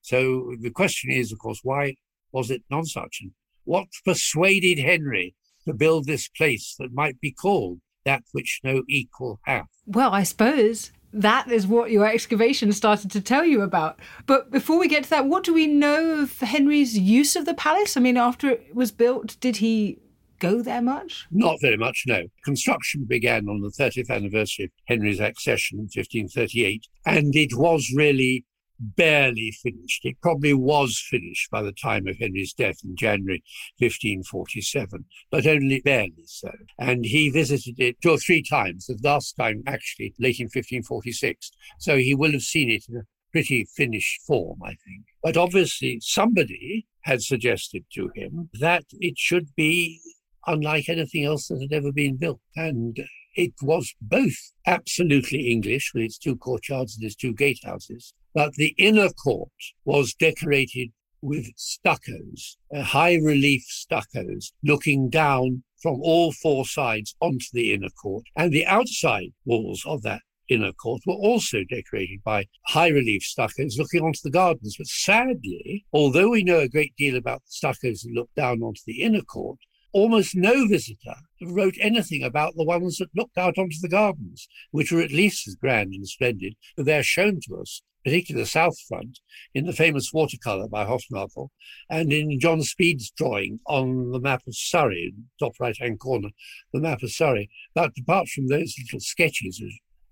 So 0.02 0.54
the 0.62 0.70
question 0.70 1.12
is, 1.12 1.32
of 1.32 1.40
course, 1.40 1.62
why 1.64 1.96
was 2.32 2.52
it 2.52 2.64
nonsuch? 2.72 3.18
And 3.22 3.32
what 3.64 3.88
persuaded 4.06 4.78
Henry 4.78 5.34
to 5.66 5.74
build 5.74 6.06
this 6.06 6.28
place 6.28 6.76
that 6.78 6.94
might 6.94 7.20
be 7.20 7.32
called 7.32 7.80
that 8.06 8.22
which 8.32 8.60
no 8.64 8.84
equal 8.88 9.40
hath? 9.46 9.66
Well, 9.88 10.14
I 10.14 10.24
suppose 10.24 10.92
that 11.16 11.50
is 11.50 11.66
what 11.66 11.92
your 11.92 12.06
excavation 12.06 12.74
started 12.74 13.10
to 13.12 13.22
tell 13.22 13.46
you 13.46 13.62
about. 13.62 14.00
But 14.26 14.52
before 14.52 14.78
we 14.78 14.88
get 14.88 15.06
to 15.06 15.10
that, 15.12 15.28
what 15.28 15.44
do 15.44 15.54
we 15.54 15.66
know 15.66 16.20
of 16.20 16.40
Henry's 16.40 16.98
use 16.98 17.36
of 17.36 17.46
the 17.46 17.54
palace? 17.54 17.96
I 17.96 18.02
mean, 18.02 18.18
after 18.18 18.50
it 18.50 18.76
was 18.76 18.92
built, 18.92 19.38
did 19.40 19.58
he 19.58 20.00
go 20.40 20.62
there 20.62 20.82
much? 20.82 21.26
Not 21.32 21.62
very 21.62 21.78
much, 21.78 22.04
no. 22.06 22.24
Construction 22.44 23.06
began 23.08 23.48
on 23.48 23.62
the 23.62 23.70
30th 23.70 24.10
anniversary 24.10 24.66
of 24.66 24.72
Henry's 24.86 25.22
accession 25.22 25.80
in 25.80 25.86
1538, 25.86 26.86
and 27.06 27.34
it 27.34 27.56
was 27.56 27.92
really 27.96 28.44
barely 28.80 29.52
finished. 29.52 30.06
It 30.06 30.22
probably 30.22 30.54
was 30.54 31.00
finished 31.10 31.50
by 31.52 31.62
the 31.62 31.72
time 31.72 32.08
of 32.08 32.18
Henry's 32.18 32.54
death 32.54 32.78
in 32.84 32.96
January 32.96 33.44
1547, 33.80 35.06
but 35.32 35.48
only 35.48 35.82
barely 35.82 36.24
so. 36.26 36.52
And 36.78 37.06
he 37.06 37.30
visited 37.30 37.80
it 37.80 38.02
two 38.02 38.12
or 38.12 38.18
three 38.18 38.44
times, 38.44 38.88
the 38.88 38.98
last 39.04 39.34
time 39.34 39.64
actually 39.68 40.14
late 40.20 40.40
in 40.40 40.46
1546. 40.46 41.52
So 41.80 41.98
he 41.98 42.16
will 42.16 42.32
have 42.32 42.42
seen 42.42 42.70
it 42.70 42.86
in 42.90 42.98
a 42.98 43.04
pretty 43.32 43.66
finished 43.76 44.22
form, 44.22 44.60
I 44.64 44.76
think. 44.86 45.06
But 45.22 45.38
obviously, 45.38 46.00
somebody 46.02 46.88
had 47.02 47.22
suggested 47.22 47.86
to 47.94 48.10
him 48.16 48.50
that 48.60 48.86
it 48.94 49.18
should 49.18 49.56
be 49.56 50.00
unlike 50.48 50.90
anything 50.90 51.26
else 51.26 51.48
that 51.48 51.62
had 51.62 51.74
ever 51.74 51.92
been 51.92 52.18
built. 52.18 52.40
And 52.56 52.98
it 53.36 53.54
was 53.62 53.94
both 54.02 54.54
absolutely 54.66 55.52
English 55.52 55.92
with 55.94 56.04
its 56.04 56.18
two 56.18 56.38
courtyards 56.38 56.96
and 56.96 57.06
its 57.06 57.16
two 57.16 57.34
gatehouses, 57.34 58.14
but 58.36 58.54
the 58.56 58.76
inner 58.78 59.10
court 59.10 59.50
was 59.86 60.14
decorated 60.14 60.90
with 61.22 61.48
stuccos, 61.56 62.58
high 62.76 63.16
relief 63.16 63.64
stuccos, 63.68 64.52
looking 64.64 65.10
down 65.10 65.64
from 65.82 66.00
all 66.02 66.32
four 66.34 66.66
sides 66.66 67.16
onto 67.22 67.46
the 67.54 67.74
inner 67.74 67.90
court. 67.90 68.26
And 68.36 68.52
the 68.52 68.66
outside 68.66 69.30
walls 69.46 69.84
of 69.88 70.04
that 70.04 70.22
inner 70.50 70.74
court 70.74 71.02
were 71.08 71.16
also 71.16 71.60
decorated 71.68 72.20
by 72.24 72.46
high 72.68 72.90
relief 72.90 73.24
stuccos 73.24 73.78
looking 73.80 74.04
onto 74.04 74.20
the 74.24 74.30
gardens. 74.30 74.76
But 74.78 74.88
sadly, 74.88 75.86
although 75.94 76.30
we 76.30 76.44
know 76.44 76.60
a 76.60 76.70
great 76.70 76.94
deal 76.98 77.16
about 77.16 77.42
the 77.46 77.52
stuccos 77.68 78.02
that 78.02 78.14
look 78.14 78.30
down 78.36 78.62
onto 78.62 78.82
the 78.86 79.02
inner 79.02 79.22
court, 79.22 79.58
almost 79.96 80.36
no 80.36 80.68
visitor 80.68 81.16
wrote 81.42 81.76
anything 81.80 82.22
about 82.22 82.54
the 82.58 82.66
ones 82.66 82.98
that 82.98 83.16
looked 83.16 83.38
out 83.38 83.58
onto 83.58 83.78
the 83.82 83.88
gardens, 83.88 84.50
which 84.72 84.92
were 84.92 85.02
at 85.02 85.12
least 85.12 85.48
as 85.48 85.56
grand 85.56 85.94
and 85.94 86.06
splendid, 86.06 86.54
but 86.76 86.86
they're 86.86 87.02
shown 87.02 87.40
to 87.40 87.56
us 87.56 87.82
particularly 88.04 88.44
the 88.44 88.48
south 88.48 88.80
front, 88.88 89.20
in 89.56 89.66
the 89.66 89.74
famous 89.74 90.14
watercolour 90.14 90.68
by 90.68 90.86
Hoefnagel, 90.86 91.50
and 91.90 92.14
in 92.14 92.40
John 92.40 92.62
Speed's 92.62 93.10
drawing 93.10 93.60
on 93.66 94.12
the 94.12 94.20
map 94.20 94.44
of 94.48 94.56
Surrey, 94.56 95.12
top 95.40 95.54
right 95.60 95.76
hand 95.80 96.00
corner, 96.00 96.30
the 96.72 96.80
map 96.80 97.02
of 97.02 97.12
Surrey. 97.12 97.50
But 97.74 97.94
apart 98.00 98.28
from 98.28 98.48
those 98.48 98.76
little 98.78 99.00
sketches, 99.00 99.60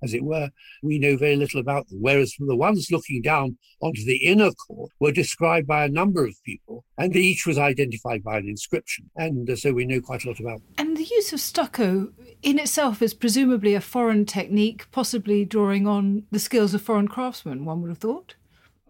as 0.03 0.13
it 0.13 0.23
were, 0.23 0.49
we 0.81 0.99
know 0.99 1.17
very 1.17 1.35
little 1.35 1.59
about 1.59 1.87
them. 1.87 1.99
Whereas 2.01 2.33
from 2.33 2.47
the 2.47 2.55
ones 2.55 2.91
looking 2.91 3.21
down 3.21 3.57
onto 3.81 4.03
the 4.05 4.17
inner 4.17 4.51
court 4.51 4.91
were 4.99 5.11
described 5.11 5.67
by 5.67 5.85
a 5.85 5.89
number 5.89 6.25
of 6.25 6.35
people, 6.45 6.83
and 6.97 7.15
each 7.15 7.45
was 7.45 7.57
identified 7.57 8.23
by 8.23 8.37
an 8.37 8.47
inscription. 8.47 9.09
And 9.15 9.49
uh, 9.49 9.55
so 9.55 9.73
we 9.73 9.85
know 9.85 10.01
quite 10.01 10.25
a 10.25 10.29
lot 10.29 10.39
about 10.39 10.59
them. 10.59 10.73
And 10.77 10.97
the 10.97 11.03
use 11.03 11.33
of 11.33 11.39
stucco 11.39 12.11
in 12.41 12.59
itself 12.59 13.01
is 13.01 13.13
presumably 13.13 13.73
a 13.73 13.81
foreign 13.81 14.25
technique, 14.25 14.89
possibly 14.91 15.45
drawing 15.45 15.87
on 15.87 16.23
the 16.31 16.39
skills 16.39 16.73
of 16.73 16.81
foreign 16.81 17.07
craftsmen, 17.07 17.65
one 17.65 17.81
would 17.81 17.89
have 17.89 17.97
thought. 17.97 18.35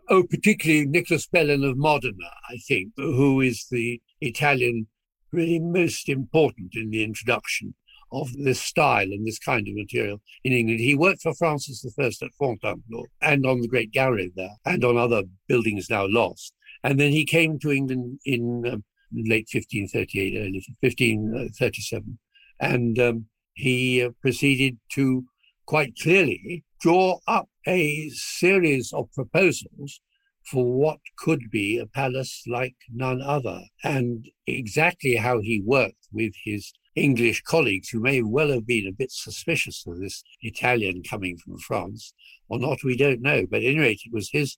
Oh, 0.10 0.24
particularly 0.24 0.86
Nicholas 0.86 1.28
Bellin 1.28 1.64
of 1.64 1.78
Modena, 1.78 2.30
I 2.50 2.58
think, 2.68 2.92
who 2.98 3.40
is 3.40 3.66
the 3.72 4.02
Italian 4.20 4.88
really 5.32 5.60
most 5.60 6.10
important 6.10 6.74
in 6.76 6.90
the 6.90 7.04
introduction 7.04 7.74
of 8.14 8.32
this 8.34 8.62
style 8.62 9.04
and 9.04 9.28
this 9.28 9.40
kind 9.40 9.68
of 9.68 9.76
material 9.76 10.22
in 10.44 10.54
England. 10.54 10.80
He 10.80 10.96
worked 10.96 11.22
for 11.22 11.34
Francis 11.34 11.86
I 12.00 12.06
at 12.06 12.34
Fontainebleau 12.40 13.06
and 13.22 13.46
on 13.46 13.62
the 13.62 13.68
Great 13.68 13.92
Gallery 13.92 14.32
there 14.36 14.56
and 14.66 14.86
on 14.86 14.98
other 14.98 15.24
buildings 15.48 15.90
now 15.90 16.06
lost. 16.08 16.54
And 16.84 17.00
then 17.00 17.12
he 17.12 17.26
came 17.26 17.60
to 17.60 17.72
England 17.72 18.20
in 18.26 18.64
um, 18.68 18.84
late 19.14 19.48
1538, 19.52 20.38
early 20.38 20.64
1537. 20.82 22.20
And 22.60 23.00
um, 23.00 23.26
he 23.54 24.04
uh, 24.04 24.10
proceeded 24.22 24.78
to 24.94 25.26
quite 25.66 25.94
clearly 26.02 26.64
draw 26.82 27.20
up 27.28 27.50
a 27.66 28.10
series 28.10 28.92
of 28.94 29.12
proposals 29.14 30.02
for 30.46 30.66
what 30.66 31.00
could 31.18 31.50
be 31.50 31.78
a 31.78 31.86
palace 31.86 32.44
like 32.48 32.76
none 32.94 33.22
other, 33.22 33.62
and 33.84 34.28
exactly 34.46 35.16
how 35.16 35.40
he 35.40 35.64
worked 35.66 36.08
with 36.12 36.34
his 36.44 36.74
English 36.96 37.42
colleagues 37.42 37.90
who 37.90 38.00
may 38.00 38.22
well 38.22 38.50
have 38.50 38.68
been 38.68 38.88
a 38.88 38.92
bit 38.92 39.12
suspicious 39.12 39.84
of 39.88 40.00
this 40.00 40.24
Italian 40.42 41.02
coming 41.02 41.38
from 41.38 41.58
France, 41.58 42.14
or 42.48 42.60
not, 42.60 42.84
we 42.84 42.96
don't 42.96 43.22
know. 43.22 43.46
But 43.50 43.62
at 43.62 43.68
any 43.68 43.80
rate, 43.80 44.02
it 44.06 44.14
was 44.14 44.30
his. 44.32 44.58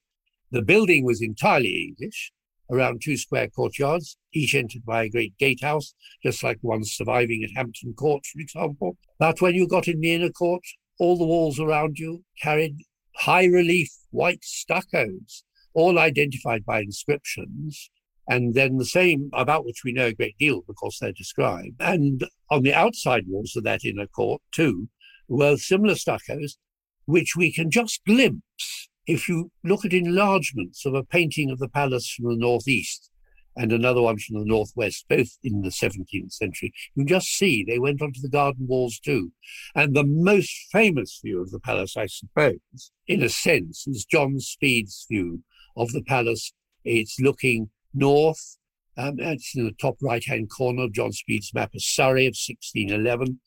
The 0.51 0.61
building 0.61 1.05
was 1.05 1.21
entirely 1.21 1.83
English, 1.87 2.31
around 2.69 3.01
two 3.01 3.17
square 3.17 3.47
courtyards, 3.47 4.17
each 4.33 4.53
entered 4.53 4.85
by 4.85 5.03
a 5.03 5.09
great 5.09 5.37
gatehouse, 5.37 5.93
just 6.23 6.43
like 6.43 6.57
one 6.61 6.83
surviving 6.83 7.43
at 7.43 7.55
Hampton 7.55 7.93
Court, 7.93 8.25
for 8.25 8.39
example. 8.39 8.97
But 9.17 9.41
when 9.41 9.55
you 9.55 9.67
got 9.67 9.87
in 9.87 10.01
the 10.01 10.13
inner 10.13 10.31
court, 10.31 10.63
all 10.99 11.17
the 11.17 11.25
walls 11.25 11.59
around 11.59 11.99
you 11.99 12.23
carried 12.41 12.81
high 13.15 13.45
relief 13.45 13.89
white 14.11 14.43
stuccos, 14.43 15.43
all 15.73 15.99
identified 15.99 16.65
by 16.65 16.81
inscriptions 16.81 17.89
and 18.27 18.53
then 18.53 18.77
the 18.77 18.85
same 18.85 19.29
about 19.33 19.65
which 19.65 19.83
we 19.83 19.93
know 19.93 20.07
a 20.07 20.13
great 20.13 20.37
deal 20.37 20.61
because 20.67 20.97
they're 20.99 21.11
described. 21.11 21.75
And 21.79 22.25
on 22.49 22.63
the 22.63 22.73
outside 22.73 23.25
walls 23.27 23.55
of 23.55 23.63
that 23.63 23.85
inner 23.85 24.07
court, 24.07 24.41
too, 24.51 24.89
were 25.27 25.57
similar 25.57 25.95
stuccos, 25.95 26.57
which 27.05 27.35
we 27.35 27.51
can 27.51 27.69
just 27.69 28.03
glimpse 28.05 28.89
if 29.07 29.29
you 29.29 29.51
look 29.63 29.85
at 29.85 29.93
enlargements 29.93 30.85
of 30.85 30.95
a 30.95 31.03
painting 31.03 31.51
of 31.51 31.59
the 31.59 31.69
palace 31.69 32.09
from 32.09 32.29
the 32.29 32.37
northeast 32.37 33.11
and 33.55 33.71
another 33.71 34.01
one 34.01 34.17
from 34.17 34.39
the 34.39 34.45
northwest, 34.45 35.05
both 35.07 35.29
in 35.43 35.61
the 35.61 35.69
17th 35.69 36.33
century. 36.33 36.73
You 36.95 37.05
just 37.05 37.27
see 37.27 37.63
they 37.63 37.79
went 37.79 38.01
onto 38.01 38.19
the 38.19 38.29
garden 38.29 38.67
walls 38.67 38.99
too. 38.99 39.31
And 39.73 39.95
the 39.95 40.03
most 40.03 40.51
famous 40.71 41.19
view 41.23 41.41
of 41.41 41.51
the 41.51 41.59
palace, 41.59 41.95
I 41.95 42.07
suppose, 42.07 42.59
in 43.07 43.23
a 43.23 43.29
sense, 43.29 43.85
is 43.87 44.05
John 44.05 44.39
Speed's 44.39 45.05
view 45.09 45.43
of 45.77 45.91
the 45.91 46.03
palace. 46.03 46.51
It's 46.83 47.19
looking 47.19 47.69
north. 47.95 48.57
Um, 48.97 49.15
it's 49.19 49.55
in 49.55 49.65
the 49.65 49.73
top 49.73 49.97
right 50.01 50.23
hand 50.25 50.49
corner 50.49 50.83
of 50.83 50.93
John 50.93 51.11
Speed's 51.11 51.53
map 51.53 51.73
of 51.75 51.81
Surrey 51.81 52.25
of 52.25 52.35
1611. 52.35 53.39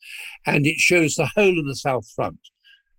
And 0.45 0.67
it 0.67 0.77
shows 0.77 1.15
the 1.15 1.29
whole 1.35 1.59
of 1.59 1.65
the 1.65 1.75
south 1.75 2.07
front, 2.15 2.39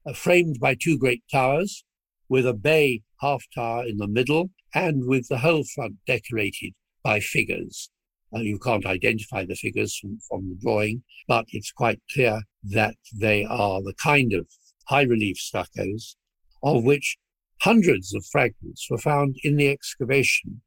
uh, 0.06 0.12
framed 0.12 0.58
by 0.60 0.74
two 0.74 0.98
great 0.98 1.22
towers, 1.30 1.84
with 2.28 2.46
a 2.46 2.54
bay 2.54 3.02
half 3.20 3.44
tower 3.54 3.84
in 3.86 3.98
the 3.98 4.08
middle, 4.08 4.50
and 4.74 5.06
with 5.06 5.28
the 5.28 5.38
whole 5.38 5.64
front 5.74 5.96
decorated 6.06 6.72
by 7.02 7.20
figures. 7.20 7.90
Uh, 8.34 8.40
you 8.40 8.58
can't 8.58 8.86
identify 8.86 9.44
the 9.44 9.56
figures 9.56 9.96
from, 9.96 10.18
from 10.28 10.48
the 10.48 10.56
drawing, 10.60 11.02
but 11.26 11.44
it's 11.48 11.72
quite 11.72 12.00
clear 12.12 12.42
that 12.62 12.94
they 13.18 13.44
are 13.44 13.82
the 13.82 13.94
kind 13.94 14.32
of 14.32 14.46
high 14.86 15.02
relief 15.02 15.36
stuccos 15.36 16.16
of 16.62 16.84
which 16.84 17.16
hundreds 17.62 18.14
of 18.14 18.24
fragments 18.30 18.86
were 18.90 18.98
found 18.98 19.36
in 19.42 19.56
the 19.56 19.68
excavation 19.68 20.60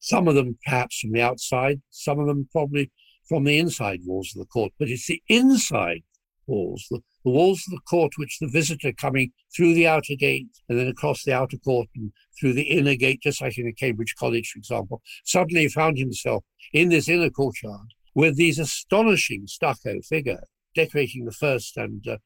some 0.00 0.26
of 0.26 0.34
them 0.34 0.58
perhaps 0.64 1.00
from 1.00 1.12
the 1.12 1.22
outside, 1.22 1.80
some 1.90 2.18
of 2.18 2.26
them 2.26 2.48
probably 2.50 2.90
from 3.28 3.44
the 3.44 3.58
inside 3.58 4.00
walls 4.04 4.32
of 4.34 4.40
the 4.40 4.46
court, 4.46 4.72
but 4.78 4.88
it's 4.88 5.06
the 5.06 5.22
inside 5.28 6.02
walls, 6.46 6.86
the, 6.90 7.00
the 7.24 7.30
walls 7.30 7.62
of 7.66 7.72
the 7.72 7.80
court 7.88 8.12
which 8.16 8.38
the 8.40 8.48
visitor 8.48 8.92
coming 8.92 9.30
through 9.54 9.72
the 9.72 9.86
outer 9.86 10.16
gate 10.18 10.48
and 10.68 10.78
then 10.78 10.88
across 10.88 11.22
the 11.22 11.32
outer 11.32 11.56
court 11.58 11.88
and 11.94 12.10
through 12.38 12.52
the 12.52 12.62
inner 12.62 12.96
gate, 12.96 13.20
just 13.22 13.40
like 13.40 13.56
in 13.56 13.68
a 13.68 13.72
Cambridge 13.72 14.14
College, 14.18 14.50
for 14.50 14.58
example, 14.58 15.00
suddenly 15.24 15.68
found 15.68 15.96
himself 15.96 16.44
in 16.72 16.88
this 16.88 17.08
inner 17.08 17.30
courtyard 17.30 17.94
with 18.14 18.36
these 18.36 18.58
astonishing 18.58 19.46
stucco 19.46 20.00
figure 20.02 20.42
decorating 20.74 21.24
the 21.24 21.32
first 21.32 21.76
and 21.76 22.06
uh, 22.08 22.16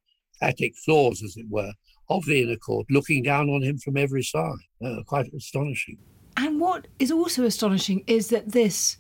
attic 0.41 0.75
floors, 0.85 1.23
as 1.23 1.37
it 1.37 1.47
were, 1.49 1.73
of 2.09 2.25
the 2.27 2.43
inner 2.43 2.57
court, 2.57 2.87
looking 2.91 3.23
down 3.23 3.49
on 3.49 3.63
him 3.63 3.79
from 3.79 3.97
every 3.97 4.23
side. 4.23 4.53
Uh, 4.85 5.03
quite 5.07 5.33
astonishing. 5.35 5.99
And 6.37 6.61
what 6.61 6.89
is 6.99 7.11
also 7.11 7.45
astonishing 7.45 8.05
is 8.07 8.29
that 8.29 8.53
this 8.53 8.97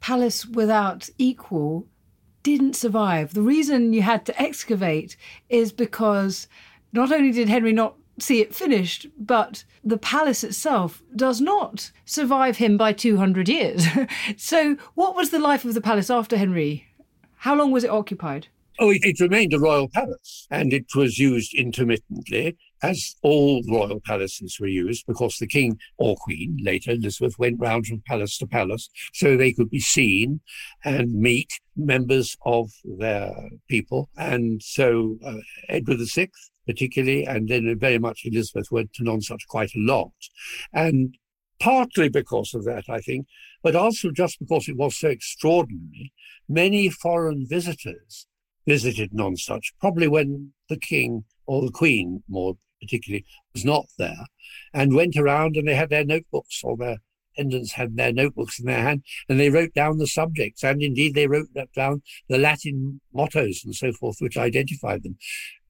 palace 0.00 0.46
without 0.46 1.08
equal 1.18 1.86
didn't 2.42 2.76
survive. 2.76 3.34
The 3.34 3.42
reason 3.42 3.92
you 3.92 4.02
had 4.02 4.24
to 4.26 4.40
excavate 4.40 5.16
is 5.48 5.72
because 5.72 6.48
not 6.92 7.12
only 7.12 7.32
did 7.32 7.48
Henry 7.48 7.72
not 7.72 7.94
see 8.20 8.40
it 8.40 8.54
finished, 8.54 9.06
but 9.18 9.64
the 9.84 9.98
palace 9.98 10.42
itself 10.42 11.02
does 11.14 11.40
not 11.40 11.92
survive 12.04 12.56
him 12.56 12.76
by 12.76 12.92
200 12.92 13.48
years. 13.48 13.86
so, 14.36 14.76
what 14.94 15.14
was 15.14 15.30
the 15.30 15.38
life 15.38 15.64
of 15.64 15.74
the 15.74 15.80
palace 15.80 16.10
after 16.10 16.36
Henry? 16.36 16.86
How 17.36 17.54
long 17.54 17.70
was 17.70 17.84
it 17.84 17.90
occupied? 17.90 18.48
Oh, 18.80 18.90
it, 18.90 19.00
it, 19.02 19.20
remained 19.20 19.52
a 19.54 19.58
royal 19.58 19.88
palace 19.88 20.46
and 20.50 20.72
it 20.72 20.86
was 20.94 21.18
used 21.18 21.54
intermittently, 21.54 22.56
as 22.82 23.16
all 23.22 23.62
royal 23.68 24.00
palaces 24.00 24.58
were 24.60 24.68
used, 24.68 25.04
because 25.06 25.36
the 25.36 25.46
king 25.46 25.78
or 25.96 26.16
queen, 26.16 26.56
later 26.62 26.92
Elizabeth, 26.92 27.38
went 27.38 27.60
round 27.60 27.86
from 27.86 28.02
palace 28.06 28.38
to 28.38 28.46
palace 28.46 28.88
so 29.12 29.36
they 29.36 29.52
could 29.52 29.70
be 29.70 29.80
seen 29.80 30.40
and 30.84 31.12
meet 31.14 31.50
members 31.76 32.36
of 32.44 32.70
their 32.84 33.34
people. 33.68 34.08
And 34.16 34.62
so 34.62 35.18
uh, 35.24 35.38
Edward 35.68 36.00
VI, 36.00 36.28
particularly, 36.66 37.24
and 37.24 37.48
then 37.48 37.76
very 37.78 37.98
much 37.98 38.22
Elizabeth 38.24 38.70
went 38.70 38.92
to 38.94 39.04
Nonsuch 39.04 39.46
quite 39.48 39.74
a 39.74 39.80
lot. 39.80 40.12
And 40.72 41.16
partly 41.60 42.08
because 42.08 42.54
of 42.54 42.64
that, 42.64 42.84
I 42.88 43.00
think, 43.00 43.26
but 43.62 43.74
also 43.74 44.10
just 44.10 44.38
because 44.38 44.68
it 44.68 44.76
was 44.76 44.96
so 44.96 45.08
extraordinary, 45.08 46.12
many 46.48 46.88
foreign 46.88 47.46
visitors 47.48 48.26
visited 48.66 49.12
Nonsuch, 49.12 49.72
probably 49.80 50.08
when 50.08 50.52
the 50.68 50.78
king 50.78 51.24
or 51.46 51.62
the 51.62 51.72
queen, 51.72 52.22
more 52.28 52.56
particularly, 52.80 53.24
was 53.52 53.64
not 53.64 53.86
there, 53.98 54.26
and 54.72 54.94
went 54.94 55.16
around 55.16 55.56
and 55.56 55.66
they 55.66 55.74
had 55.74 55.90
their 55.90 56.04
notebooks 56.04 56.60
or 56.62 56.76
their 56.76 56.98
attendants 57.38 57.72
had 57.72 57.96
their 57.96 58.12
notebooks 58.12 58.58
in 58.58 58.66
their 58.66 58.82
hand 58.82 59.02
and 59.28 59.38
they 59.38 59.50
wrote 59.50 59.72
down 59.74 59.98
the 59.98 60.06
subjects. 60.06 60.62
And 60.64 60.82
indeed, 60.82 61.14
they 61.14 61.26
wrote 61.26 61.48
down 61.74 62.02
the 62.28 62.38
Latin 62.38 63.00
mottos 63.12 63.62
and 63.64 63.74
so 63.74 63.92
forth, 63.92 64.16
which 64.20 64.36
identified 64.36 65.02
them. 65.02 65.16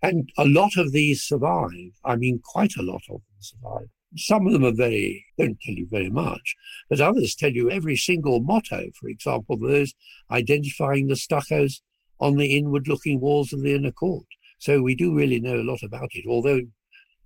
And 0.02 0.30
a 0.38 0.46
lot 0.46 0.76
of 0.76 0.92
these 0.92 1.22
survive. 1.22 1.92
I 2.04 2.16
mean, 2.16 2.40
quite 2.42 2.76
a 2.76 2.82
lot 2.82 3.02
of 3.10 3.20
them 3.20 3.40
survive. 3.40 3.88
Some 4.16 4.46
of 4.46 4.52
them 4.52 4.64
are 4.64 4.74
very, 4.74 5.26
don't 5.36 5.60
tell 5.60 5.74
you 5.74 5.86
very 5.90 6.08
much, 6.08 6.56
but 6.88 7.00
others 7.00 7.34
tell 7.34 7.50
you 7.50 7.70
every 7.70 7.96
single 7.96 8.40
motto, 8.40 8.84
for 8.98 9.08
example, 9.08 9.58
those 9.58 9.92
identifying 10.30 11.08
the 11.08 11.14
stuccos 11.14 11.82
on 12.18 12.36
the 12.36 12.56
inward 12.56 12.88
looking 12.88 13.20
walls 13.20 13.52
of 13.52 13.62
the 13.62 13.74
inner 13.74 13.92
court. 13.92 14.24
So 14.60 14.80
we 14.80 14.94
do 14.94 15.14
really 15.14 15.40
know 15.40 15.56
a 15.56 15.62
lot 15.62 15.82
about 15.82 16.08
it, 16.12 16.24
although 16.26 16.62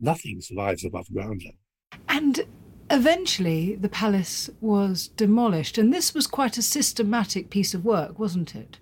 nothing 0.01 0.41
survives 0.41 0.85
above 0.85 1.13
ground 1.13 1.43
level. 1.45 1.59
And 2.09 2.41
eventually 2.91 3.77
the 3.77 3.89
palace 3.89 4.51
was 4.61 5.09
demolished, 5.09 5.79
and 5.79 5.93
this 5.93 6.15
was 6.15 6.27
quite 6.27 6.59
a 6.59 6.63
systematic 6.63 7.51
piece 7.51 7.75
of 7.75 7.85
work, 7.85 8.19
wasn't 8.19 8.55
it? 8.55 8.79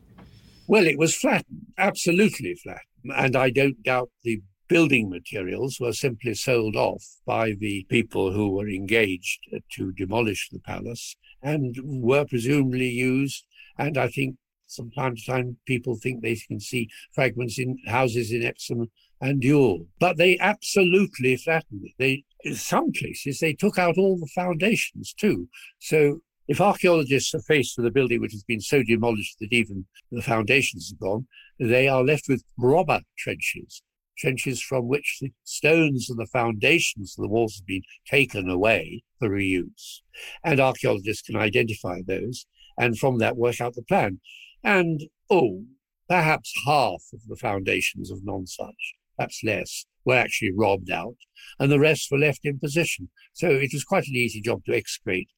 Well, 0.66 0.86
it 0.86 0.98
was 0.98 1.16
flattened, 1.16 1.66
absolutely 1.78 2.54
flattened. 2.54 2.84
And 3.16 3.36
I 3.36 3.50
don't 3.50 3.82
doubt 3.82 4.10
the 4.22 4.42
building 4.68 5.10
materials 5.10 5.78
were 5.80 5.92
simply 5.92 6.34
sold 6.34 6.76
off 6.76 7.04
by 7.26 7.54
the 7.58 7.84
people 7.88 8.32
who 8.32 8.50
were 8.50 8.68
engaged 8.68 9.40
to 9.72 9.92
demolish 9.92 10.48
the 10.50 10.60
palace 10.60 11.16
and 11.42 11.74
were 11.82 12.24
presumably 12.24 12.88
used 12.88 13.44
and 13.80 13.96
I 13.96 14.08
think 14.08 14.36
from 14.68 14.90
time 14.90 15.16
to 15.16 15.24
time, 15.24 15.56
people 15.66 15.96
think 15.96 16.22
they 16.22 16.36
can 16.36 16.60
see 16.60 16.88
fragments 17.12 17.58
in 17.58 17.78
houses 17.86 18.30
in 18.30 18.44
Epsom 18.44 18.90
and 19.20 19.42
Ewell, 19.42 19.86
but 19.98 20.16
they 20.16 20.38
absolutely 20.38 21.36
flattened 21.36 21.82
it. 21.84 21.92
They, 21.98 22.24
in 22.42 22.54
some 22.54 22.92
cases, 22.92 23.38
they 23.38 23.52
took 23.52 23.78
out 23.78 23.98
all 23.98 24.18
the 24.18 24.30
foundations 24.34 25.12
too. 25.12 25.48
So 25.78 26.20
if 26.48 26.60
archaeologists 26.60 27.34
are 27.34 27.42
faced 27.42 27.76
with 27.76 27.86
a 27.86 27.90
building 27.90 28.20
which 28.20 28.32
has 28.32 28.42
been 28.42 28.60
so 28.60 28.82
demolished 28.82 29.36
that 29.40 29.52
even 29.52 29.86
the 30.10 30.22
foundations 30.22 30.90
have 30.90 30.98
gone, 30.98 31.26
they 31.58 31.86
are 31.86 32.02
left 32.02 32.24
with 32.28 32.42
robber 32.58 33.00
trenches, 33.18 33.82
trenches 34.18 34.62
from 34.62 34.88
which 34.88 35.18
the 35.20 35.32
stones 35.44 36.08
and 36.08 36.18
the 36.18 36.26
foundations 36.26 37.14
of 37.16 37.22
the 37.22 37.28
walls 37.28 37.56
have 37.56 37.66
been 37.66 37.82
taken 38.10 38.48
away 38.48 39.02
for 39.18 39.28
reuse. 39.28 40.00
And 40.42 40.58
archaeologists 40.58 41.22
can 41.22 41.36
identify 41.36 42.00
those 42.06 42.46
and 42.78 42.98
from 42.98 43.18
that 43.18 43.36
work 43.36 43.60
out 43.60 43.74
the 43.74 43.82
plan. 43.82 44.20
And, 44.64 45.02
oh, 45.30 45.64
perhaps 46.08 46.52
half 46.66 47.02
of 47.12 47.20
the 47.28 47.36
foundations 47.36 48.10
of 48.10 48.24
Nonsuch, 48.24 48.72
perhaps 49.20 49.44
less, 49.44 49.84
were 50.06 50.14
actually 50.14 50.50
robbed 50.50 50.90
out, 50.90 51.16
and 51.58 51.70
the 51.70 51.78
rest 51.78 52.08
were 52.10 52.18
left 52.18 52.40
in 52.44 52.58
position. 52.58 53.10
So 53.34 53.50
it 53.50 53.70
was 53.72 53.84
quite 53.84 54.06
an 54.08 54.16
easy 54.16 54.40
job 54.40 54.64
to 54.64 54.74
excavate 54.74 55.28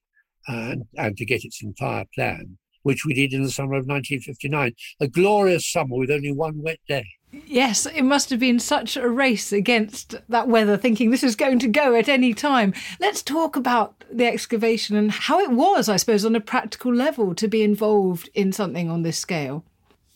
and, 0.47 0.85
and 0.97 1.17
to 1.17 1.25
get 1.25 1.45
its 1.45 1.62
entire 1.62 2.05
plan, 2.15 2.59
which 2.85 3.05
we 3.05 3.12
did 3.12 3.33
in 3.33 3.43
the 3.43 3.51
summer 3.51 3.75
of 3.75 3.87
1959. 3.87 4.73
A 5.01 5.09
glorious 5.09 5.69
summer 5.69 5.97
with 5.97 6.12
only 6.12 6.33
one 6.33 6.62
wet 6.62 6.79
day. 6.87 7.07
Yes, 7.47 7.87
it 7.87 8.03
must 8.03 8.31
have 8.31 8.38
been 8.38 8.61
such 8.61 8.97
a 8.97 9.09
race 9.09 9.53
against 9.53 10.14
that 10.29 10.47
weather, 10.47 10.77
thinking 10.77 11.11
this 11.11 11.25
is 11.25 11.35
going 11.35 11.59
to 11.61 11.68
go 11.68 11.97
at 11.97 12.09
any 12.09 12.35
time. 12.35 12.75
Let's 13.01 13.23
talk 13.23 13.57
about 13.57 14.05
the 14.12 14.27
excavation 14.27 14.97
and 14.97 15.11
how 15.11 15.40
it 15.40 15.51
was, 15.51 15.88
I 15.88 15.97
suppose, 15.97 16.25
on 16.25 16.37
a 16.37 16.40
practical 16.40 16.95
level 16.95 17.35
to 17.35 17.49
be 17.49 17.62
involved 17.62 18.29
in 18.35 18.53
something 18.53 18.90
on 18.90 19.03
this 19.03 19.18
scale. 19.18 19.64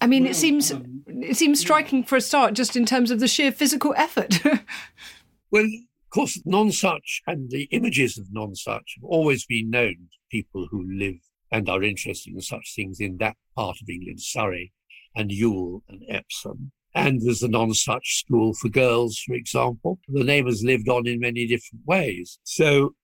I 0.00 0.06
mean, 0.06 0.24
well, 0.24 0.30
it 0.30 0.36
seems 0.36 0.72
um, 0.72 1.02
it 1.06 1.36
seems 1.36 1.60
striking 1.60 2.04
for 2.04 2.16
a 2.16 2.20
start, 2.20 2.54
just 2.54 2.76
in 2.76 2.86
terms 2.86 3.10
of 3.10 3.20
the 3.20 3.28
sheer 3.28 3.52
physical 3.52 3.94
effort. 3.96 4.40
well, 5.50 5.64
of 5.64 6.10
course, 6.10 6.40
non-such 6.44 7.22
and 7.26 7.50
the 7.50 7.64
images 7.72 8.18
of 8.18 8.26
non-such 8.30 8.96
have 8.96 9.04
always 9.04 9.46
been 9.46 9.70
known 9.70 9.94
to 9.94 10.18
people 10.30 10.68
who 10.70 10.84
live 10.88 11.18
and 11.50 11.68
are 11.68 11.82
interested 11.82 12.34
in 12.34 12.40
such 12.40 12.74
things 12.74 13.00
in 13.00 13.16
that 13.18 13.36
part 13.54 13.76
of 13.80 13.88
England, 13.88 14.20
Surrey 14.20 14.72
and 15.14 15.32
Ewell 15.32 15.82
and 15.88 16.02
Epsom. 16.08 16.72
And 16.94 17.20
there's 17.20 17.40
the 17.40 17.48
Nonsuch 17.48 18.06
school 18.06 18.54
for 18.54 18.68
girls, 18.68 19.18
for 19.18 19.34
example. 19.34 19.98
The 20.08 20.24
name 20.24 20.46
has 20.46 20.64
lived 20.64 20.88
on 20.88 21.06
in 21.06 21.20
many 21.20 21.46
different 21.46 21.84
ways. 21.86 22.38
So 22.44 22.94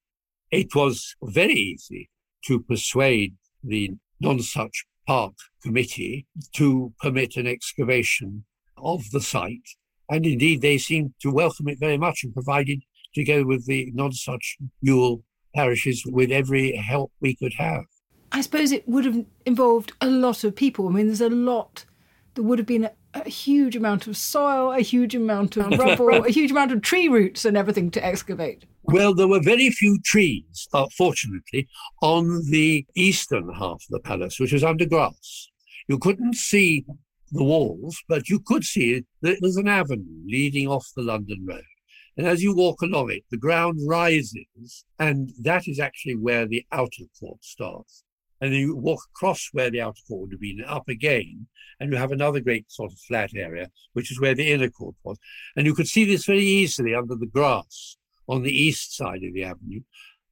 it 0.50 0.74
was 0.74 1.14
very 1.22 1.54
easy 1.54 2.08
to 2.46 2.60
persuade 2.60 3.34
the 3.62 3.92
Nonsuch 4.22 4.84
Park 5.06 5.34
Committee 5.62 6.26
to 6.54 6.92
permit 7.00 7.36
an 7.36 7.46
excavation 7.46 8.44
of 8.76 9.10
the 9.10 9.20
site. 9.20 9.68
And 10.10 10.26
indeed, 10.26 10.60
they 10.62 10.78
seemed 10.78 11.14
to 11.22 11.30
welcome 11.30 11.68
it 11.68 11.78
very 11.78 11.98
much 11.98 12.24
and 12.24 12.34
provided 12.34 12.82
together 13.14 13.46
with 13.46 13.66
the 13.66 13.92
Nonsuch 13.92 14.56
Ewell 14.80 15.22
parishes 15.54 16.04
with 16.06 16.30
every 16.30 16.74
help 16.76 17.12
we 17.20 17.36
could 17.36 17.54
have. 17.58 17.84
I 18.32 18.40
suppose 18.40 18.72
it 18.72 18.88
would 18.88 19.04
have 19.04 19.24
involved 19.44 19.92
a 20.00 20.08
lot 20.08 20.44
of 20.44 20.56
people. 20.56 20.88
I 20.88 20.92
mean, 20.92 21.06
there's 21.06 21.20
a 21.20 21.28
lot, 21.28 21.84
there 22.34 22.44
would 22.44 22.58
have 22.58 22.66
been 22.66 22.88
a, 23.14 23.28
huge 23.28 23.76
amount 23.76 24.06
of 24.06 24.16
soil, 24.16 24.72
a 24.72 24.80
huge 24.80 25.14
amount 25.14 25.56
of 25.56 25.70
rubble, 25.78 26.24
a 26.24 26.30
huge 26.30 26.50
amount 26.50 26.72
of 26.72 26.82
tree 26.82 27.08
roots 27.08 27.44
and 27.44 27.56
everything 27.56 27.90
to 27.90 28.04
excavate. 28.04 28.64
Well, 28.84 29.14
there 29.14 29.28
were 29.28 29.40
very 29.40 29.70
few 29.70 29.98
trees, 30.04 30.68
uh, 30.72 30.86
fortunately, 30.96 31.68
on 32.00 32.42
the 32.50 32.86
eastern 32.94 33.52
half 33.54 33.82
of 33.82 33.90
the 33.90 34.00
palace, 34.00 34.40
which 34.40 34.52
was 34.52 34.64
under 34.64 34.86
grass. 34.86 35.48
You 35.88 35.98
couldn't 35.98 36.34
see 36.34 36.84
the 37.30 37.44
walls, 37.44 38.02
but 38.08 38.28
you 38.28 38.40
could 38.40 38.64
see 38.64 39.04
that 39.22 39.38
there's 39.40 39.56
an 39.56 39.68
avenue 39.68 40.22
leading 40.26 40.68
off 40.68 40.86
the 40.96 41.02
London 41.02 41.44
Road. 41.48 41.64
And 42.16 42.26
as 42.26 42.42
you 42.42 42.54
walk 42.54 42.82
along 42.82 43.10
it, 43.10 43.24
the 43.30 43.38
ground 43.38 43.78
rises, 43.86 44.84
and 44.98 45.30
that 45.40 45.66
is 45.66 45.80
actually 45.80 46.16
where 46.16 46.46
the 46.46 46.64
outer 46.70 47.04
court 47.18 47.38
starts 47.42 48.04
and 48.42 48.52
then 48.52 48.58
you 48.58 48.76
walk 48.76 49.00
across 49.14 49.48
where 49.52 49.70
the 49.70 49.80
outer 49.80 50.00
court 50.08 50.22
would 50.22 50.32
have 50.32 50.40
been, 50.40 50.64
up 50.66 50.88
again, 50.88 51.46
and 51.78 51.92
you 51.92 51.96
have 51.96 52.10
another 52.10 52.40
great 52.40 52.70
sort 52.70 52.92
of 52.92 52.98
flat 52.98 53.30
area, 53.36 53.70
which 53.92 54.10
is 54.10 54.20
where 54.20 54.34
the 54.34 54.50
inner 54.50 54.68
court 54.68 54.96
was. 55.04 55.16
And 55.56 55.64
you 55.64 55.74
could 55.74 55.86
see 55.86 56.04
this 56.04 56.26
very 56.26 56.42
easily 56.42 56.92
under 56.92 57.14
the 57.14 57.26
grass 57.26 57.96
on 58.28 58.42
the 58.42 58.52
east 58.52 58.96
side 58.96 59.22
of 59.22 59.32
the 59.32 59.44
avenue. 59.44 59.82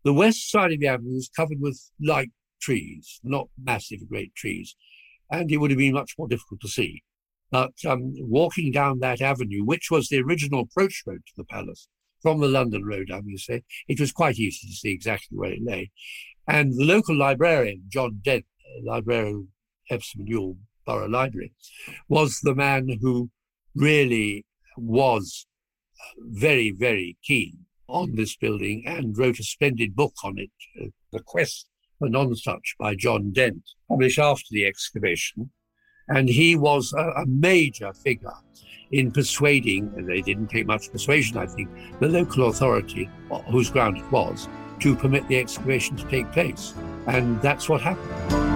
The 0.03 0.13
west 0.13 0.51
side 0.51 0.73
of 0.73 0.81
the 0.81 0.89
avenue 0.89 1.15
was 1.15 1.31
covered 1.35 1.61
with 1.61 1.81
light 2.01 2.33
trees, 2.61 3.21
not 3.23 3.49
massive 3.63 4.09
great 4.09 4.35
trees, 4.35 4.75
and 5.31 5.51
it 5.51 5.59
would 5.59 5.71
have 5.71 5.79
been 5.79 5.95
much 5.95 6.17
more 6.19 6.27
difficult 6.27 6.63
to 6.63 6.69
see. 6.69 7.05
But 7.53 7.75
um, 7.87 8.13
walking 8.17 8.73
down 8.73 8.99
that 9.01 9.21
avenue, 9.21 9.65
which 9.65 9.89
was 9.89 10.09
the 10.09 10.21
original 10.21 10.63
approach 10.63 11.05
road 11.07 11.23
to 11.27 11.33
the 11.37 11.45
palace, 11.45 11.87
from 12.21 12.41
the 12.41 12.49
London 12.49 12.85
Road, 12.85 13.11
I 13.11 13.21
may 13.25 13.37
say, 13.37 13.63
it 13.89 13.99
was 13.99 14.13
quite 14.13 14.39
easy 14.39 14.67
to 14.67 14.75
see 14.75 14.91
exactly 14.91 15.37
where 15.37 15.53
it 15.53 15.63
lay. 15.63 15.91
And 16.49 16.73
the 16.79 16.85
local 16.85 17.17
librarian, 17.17 17.85
John 17.89 18.21
Dent, 18.23 18.45
librarian 18.85 19.49
of 19.91 19.97
Epsom 19.97 20.21
and 20.21 20.29
Ewell 20.29 20.57
Borough 20.87 21.09
Library, 21.09 21.53
was 22.09 22.41
the 22.41 22.55
man 22.55 22.99
who 23.01 23.31
really 23.75 24.45
was 24.77 25.47
very, 26.19 26.71
very 26.71 27.17
keen 27.23 27.67
on 27.89 28.15
this 28.15 28.37
building 28.37 28.85
and 28.87 29.17
wrote 29.19 29.39
a 29.39 29.45
splendid 29.45 29.95
book 29.95 30.15
on 30.25 30.39
it, 30.39 30.51
uh, 30.81 30.87
The 31.13 31.21
Quest 31.21 31.69
for 31.99 32.09
Nonsuch 32.09 32.77
by 32.79 32.95
John 32.95 33.33
Dent, 33.33 33.63
published 33.89 34.19
after 34.19 34.47
the 34.51 34.67
excavation. 34.67 35.51
And 36.09 36.29
he 36.29 36.57
was 36.57 36.93
a, 36.93 37.23
a 37.23 37.27
major 37.27 37.93
figure 37.93 38.33
in 38.91 39.13
persuading, 39.13 39.93
and 39.97 40.09
they 40.09 40.21
didn't 40.21 40.49
take 40.49 40.67
much 40.67 40.91
persuasion, 40.91 41.37
I 41.37 41.47
think, 41.47 41.69
the 42.01 42.09
local 42.09 42.49
authority, 42.49 43.09
whose 43.51 43.71
ground 43.71 43.99
it 43.99 44.11
was, 44.11 44.49
to 44.81 44.97
permit 44.97 45.27
the 45.29 45.39
excavation 45.39 45.97
to 45.97 46.05
take 46.09 46.31
place. 46.33 46.75
And 47.07 47.41
that's 47.43 47.69
what 47.69 47.81
happened. 47.81 48.50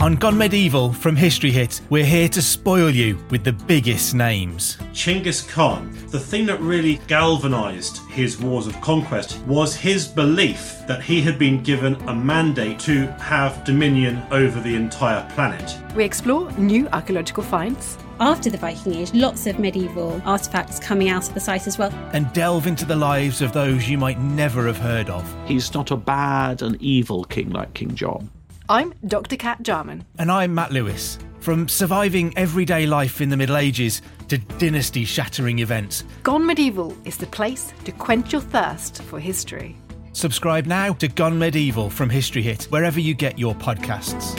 On 0.00 0.14
Gone 0.14 0.38
Medieval 0.38 0.94
from 0.94 1.14
History 1.14 1.50
Hit, 1.50 1.82
we're 1.90 2.06
here 2.06 2.30
to 2.30 2.40
spoil 2.40 2.88
you 2.88 3.18
with 3.28 3.44
the 3.44 3.52
biggest 3.52 4.14
names. 4.14 4.78
Chinggis 4.94 5.46
Khan, 5.46 5.94
the 6.08 6.18
thing 6.18 6.46
that 6.46 6.58
really 6.60 7.02
galvanised 7.06 7.98
his 8.08 8.40
wars 8.40 8.66
of 8.66 8.80
conquest 8.80 9.38
was 9.40 9.76
his 9.76 10.08
belief 10.08 10.78
that 10.88 11.02
he 11.02 11.20
had 11.20 11.38
been 11.38 11.62
given 11.62 11.96
a 12.08 12.14
mandate 12.14 12.78
to 12.78 13.08
have 13.18 13.62
dominion 13.64 14.22
over 14.30 14.58
the 14.58 14.74
entire 14.74 15.28
planet. 15.34 15.76
We 15.94 16.04
explore 16.04 16.50
new 16.52 16.88
archaeological 16.94 17.42
finds. 17.42 17.98
After 18.20 18.48
the 18.48 18.56
Viking 18.56 18.94
Age, 18.94 19.12
lots 19.12 19.46
of 19.46 19.58
medieval 19.58 20.18
artefacts 20.24 20.80
coming 20.80 21.10
out 21.10 21.28
of 21.28 21.34
the 21.34 21.40
site 21.40 21.66
as 21.66 21.76
well. 21.76 21.92
And 22.14 22.32
delve 22.32 22.66
into 22.66 22.86
the 22.86 22.96
lives 22.96 23.42
of 23.42 23.52
those 23.52 23.86
you 23.86 23.98
might 23.98 24.18
never 24.18 24.66
have 24.66 24.78
heard 24.78 25.10
of. 25.10 25.30
He's 25.44 25.74
not 25.74 25.90
a 25.90 25.96
bad 25.96 26.62
and 26.62 26.80
evil 26.80 27.24
king 27.24 27.50
like 27.50 27.74
King 27.74 27.94
John. 27.94 28.30
I'm 28.70 28.94
Dr. 29.04 29.36
Kat 29.36 29.60
Jarman. 29.64 30.04
And 30.20 30.30
I'm 30.30 30.54
Matt 30.54 30.70
Lewis. 30.70 31.18
From 31.40 31.66
surviving 31.66 32.32
everyday 32.38 32.86
life 32.86 33.20
in 33.20 33.28
the 33.28 33.36
Middle 33.36 33.56
Ages 33.56 34.00
to 34.28 34.38
dynasty 34.38 35.04
shattering 35.04 35.58
events, 35.58 36.04
Gone 36.22 36.46
Medieval 36.46 36.96
is 37.04 37.16
the 37.16 37.26
place 37.26 37.72
to 37.84 37.90
quench 37.90 38.32
your 38.32 38.40
thirst 38.40 39.02
for 39.02 39.18
history. 39.18 39.76
Subscribe 40.12 40.66
now 40.66 40.92
to 40.92 41.08
Gone 41.08 41.36
Medieval 41.36 41.90
from 41.90 42.08
History 42.10 42.42
Hit, 42.42 42.68
wherever 42.70 43.00
you 43.00 43.12
get 43.12 43.40
your 43.40 43.56
podcasts. 43.56 44.38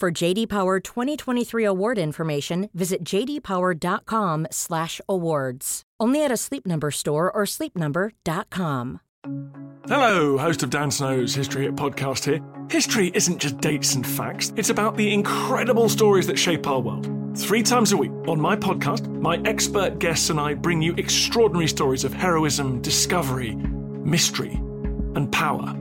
For 0.00 0.10
JD 0.10 0.48
Power 0.48 0.80
2023 0.80 1.62
award 1.62 1.98
information, 1.98 2.70
visit 2.72 3.04
jdpower.com/awards. 3.04 5.82
Only 6.00 6.24
at 6.24 6.32
a 6.32 6.38
Sleep 6.38 6.66
Number 6.66 6.90
store 6.90 7.30
or 7.30 7.42
sleepnumber.com. 7.42 9.00
Hello, 9.86 10.38
host 10.38 10.62
of 10.62 10.70
Dan 10.70 10.90
Snow's 10.90 11.34
History 11.34 11.64
Hit 11.64 11.76
podcast 11.76 12.24
here. 12.24 12.40
History 12.70 13.10
isn't 13.12 13.42
just 13.42 13.58
dates 13.58 13.94
and 13.94 14.06
facts, 14.06 14.54
it's 14.56 14.70
about 14.70 14.96
the 14.96 15.12
incredible 15.12 15.90
stories 15.90 16.26
that 16.28 16.38
shape 16.38 16.66
our 16.66 16.80
world. 16.80 17.06
Three 17.36 17.62
times 17.62 17.92
a 17.92 17.98
week 17.98 18.12
on 18.26 18.40
my 18.40 18.56
podcast, 18.56 19.06
my 19.20 19.38
expert 19.44 19.98
guests 19.98 20.30
and 20.30 20.40
I 20.40 20.54
bring 20.54 20.80
you 20.80 20.94
extraordinary 20.94 21.68
stories 21.68 22.04
of 22.04 22.14
heroism, 22.14 22.80
discovery, 22.80 23.54
mystery, 23.54 24.54
and 25.14 25.30
power. 25.30 25.76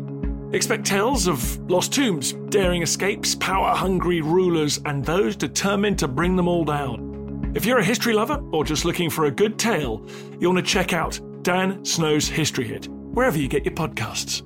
Expect 0.51 0.83
tales 0.83 1.27
of 1.27 1.59
lost 1.69 1.93
tombs, 1.93 2.33
daring 2.49 2.81
escapes, 2.81 3.35
power 3.35 3.75
hungry 3.75 4.21
rulers, 4.21 4.79
and 4.85 5.05
those 5.05 5.35
determined 5.35 5.99
to 5.99 6.07
bring 6.07 6.35
them 6.35 6.47
all 6.47 6.65
down. 6.65 7.51
If 7.55 7.65
you're 7.65 7.77
a 7.77 7.83
history 7.83 8.13
lover 8.13 8.43
or 8.51 8.63
just 8.63 8.83
looking 8.83 9.11
for 9.11 9.25
a 9.25 9.31
good 9.31 9.59
tale, 9.59 10.03
you'll 10.39 10.53
want 10.53 10.65
to 10.65 10.71
check 10.71 10.91
out 10.91 11.19
Dan 11.43 11.85
Snow's 11.85 12.27
History 12.27 12.67
Hit, 12.67 12.87
wherever 12.87 13.37
you 13.37 13.47
get 13.47 13.63
your 13.63 13.75
podcasts. 13.75 14.41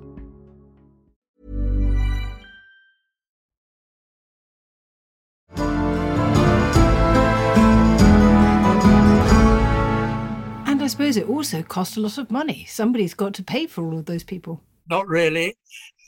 And 10.67 10.83
I 10.83 10.87
suppose 10.87 11.15
it 11.15 11.29
also 11.29 11.63
cost 11.63 11.95
a 11.95 12.01
lot 12.01 12.17
of 12.17 12.29
money. 12.29 12.65
Somebody's 12.67 13.13
got 13.13 13.33
to 13.35 13.43
pay 13.43 13.67
for 13.67 13.85
all 13.85 13.97
of 13.97 14.05
those 14.05 14.23
people. 14.23 14.61
Not 14.89 15.07
really. 15.07 15.55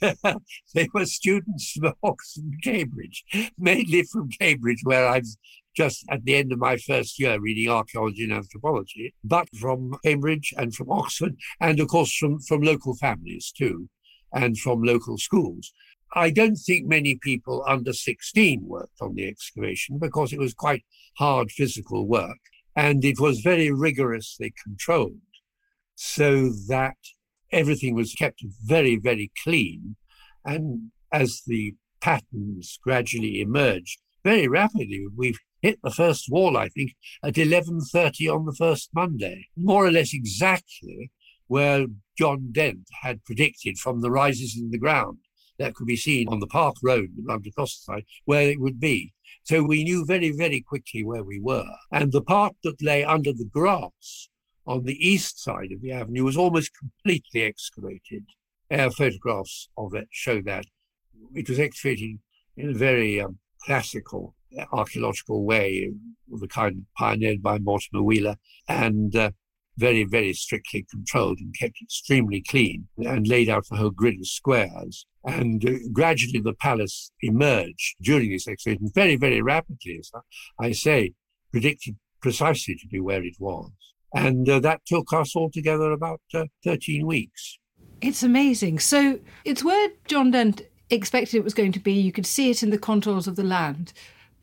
they 0.74 0.90
were 0.94 1.06
students 1.06 1.72
from 1.72 1.94
Oxford 2.04 2.44
and 2.44 2.64
Cambridge, 2.64 3.24
mainly 3.58 4.04
from 4.04 4.30
Cambridge, 4.30 4.82
where 4.84 5.08
I 5.08 5.20
was 5.20 5.38
just 5.76 6.06
at 6.10 6.24
the 6.24 6.36
end 6.36 6.52
of 6.52 6.60
my 6.60 6.78
first 6.78 7.20
year 7.20 7.40
reading 7.40 7.70
archaeology 7.70 8.24
and 8.24 8.34
anthropology, 8.34 9.14
but 9.24 9.48
from 9.60 9.98
Cambridge 10.04 10.54
and 10.58 10.74
from 10.74 10.92
Oxford, 10.92 11.36
and 11.60 11.80
of 11.80 11.88
course 11.88 12.16
from, 12.16 12.40
from 12.40 12.62
local 12.62 12.96
families 12.96 13.54
too, 13.56 13.90
and 14.34 14.58
from 14.58 14.84
local 14.84 15.18
schools. 15.18 15.72
I 16.14 16.30
don't 16.30 16.56
think 16.56 16.88
many 16.88 17.20
people 17.22 17.64
under 17.68 17.92
16 17.92 18.62
worked 18.66 19.02
on 19.02 19.16
the 19.16 19.28
excavation 19.28 19.98
because 20.00 20.32
it 20.32 20.40
was 20.40 20.54
quite 20.54 20.86
hard 21.18 21.52
physical 21.52 22.08
work 22.08 22.38
and 22.76 23.04
it 23.04 23.20
was 23.20 23.42
very 23.42 23.72
rigorously 23.72 24.54
controlled 24.64 25.20
so 25.96 26.50
that 26.68 26.98
everything 27.56 27.96
was 27.96 28.14
kept 28.14 28.44
very, 28.64 28.98
very 28.98 29.32
clean. 29.44 29.96
And 30.44 30.92
as 31.12 31.42
the 31.48 31.74
patterns 32.02 32.78
gradually 32.84 33.42
emerged 33.42 34.00
very 34.24 34.48
rapidly, 34.48 35.06
we've 35.16 35.40
hit 35.62 35.80
the 35.82 35.90
first 35.90 36.30
wall, 36.30 36.58
I 36.58 36.68
think, 36.70 36.92
at 37.24 37.36
11.30 37.36 38.32
on 38.32 38.46
the 38.46 38.54
first 38.54 38.90
Monday, 38.94 39.48
more 39.56 39.86
or 39.86 39.92
less 39.92 40.14
exactly 40.14 41.12
where 41.48 41.86
John 42.18 42.50
Dent 42.52 42.88
had 43.02 43.24
predicted 43.24 43.78
from 43.78 44.02
the 44.02 44.12
rises 44.12 44.58
in 44.58 44.70
the 44.70 44.78
ground 44.78 45.20
that 45.58 45.74
could 45.74 45.88
be 45.88 45.96
seen 45.96 46.28
on 46.28 46.40
the 46.40 46.48
Park 46.48 46.76
Road 46.84 47.10
around 47.28 47.48
across 47.48 47.80
the 47.80 47.94
side, 47.94 48.06
where 48.26 48.50
it 48.50 48.60
would 48.60 48.80
be. 48.80 49.14
So 49.44 49.64
we 49.64 49.84
knew 49.84 50.06
very, 50.06 50.32
very 50.32 50.62
quickly 50.62 51.04
where 51.04 51.24
we 51.24 51.40
were. 51.40 51.72
And 51.92 52.12
the 52.12 52.22
part 52.22 52.56
that 52.64 52.82
lay 52.82 53.06
under 53.06 53.32
the 53.32 53.50
grass 53.52 54.28
on 54.68 54.84
the 54.84 55.08
east 55.08 55.42
side 55.44 55.72
of 55.72 55.82
the 55.82 55.92
avenue 55.92 56.24
was 56.24 56.38
almost 56.38 56.72
completely 56.78 57.44
excavated. 57.44 58.26
Air 58.70 58.90
photographs 58.90 59.70
of 59.78 59.94
it 59.94 60.08
show 60.12 60.42
that. 60.42 60.66
It 61.34 61.50
was 61.50 61.60
excavated 61.60 62.20
in 62.58 62.70
a 62.70 62.74
very 62.74 63.22
um, 63.22 63.40
classical 63.64 64.36
archaeological 64.72 65.44
way, 65.46 65.92
of 66.32 66.40
the 66.40 66.48
kind 66.48 66.86
pioneered 66.98 67.42
by 67.42 67.60
Mortimer 67.60 68.02
Wheeler, 68.02 68.38
and 68.68 69.16
uh, 69.16 69.32
very, 69.78 70.04
very 70.04 70.34
strictly 70.34 70.86
controlled 70.90 71.40
and 71.40 71.54
kept 71.58 71.78
extremely 71.82 72.42
clean 72.42 72.88
and 72.98 73.28
laid 73.28 73.50
out 73.50 73.66
a 73.72 73.76
whole 73.76 73.90
grid 73.90 74.20
of 74.20 74.28
squares. 74.28 75.06
And 75.26 75.68
uh, 75.68 75.74
gradually 75.92 76.40
the 76.40 76.54
palace 76.54 77.12
emerged 77.22 77.96
during 78.02 78.32
this 78.32 78.48
excavation 78.48 78.90
very, 78.94 79.16
very 79.16 79.42
rapidly, 79.42 80.00
as 80.00 80.12
I 80.60 80.72
say, 80.72 81.14
predicted 81.52 81.98
precisely 82.22 82.76
to 82.76 82.88
be 82.88 83.00
where 83.00 83.24
it 83.24 83.36
was. 83.40 83.72
And 84.16 84.50
uh, 84.50 84.60
that 84.62 84.82
took 84.86 85.12
us 85.14 85.36
altogether 85.36 85.92
about 85.92 86.22
uh, 86.34 86.46
13 86.64 87.06
weeks. 87.06 87.60
It's 88.02 88.24
amazing. 88.24 88.80
So 88.80 89.20
it's 89.44 89.64
where 89.64 89.90
John 90.08 90.32
Dent 90.32 90.62
expected 90.90 91.38
it 91.38 91.44
was 91.44 91.54
going 91.54 91.72
to 91.74 91.80
be. 91.80 91.94
You 91.94 92.12
could 92.12 92.26
see 92.26 92.50
it 92.50 92.64
in 92.64 92.70
the 92.70 92.78
contours 92.78 93.28
of 93.28 93.36
the 93.36 93.44
land. 93.44 93.94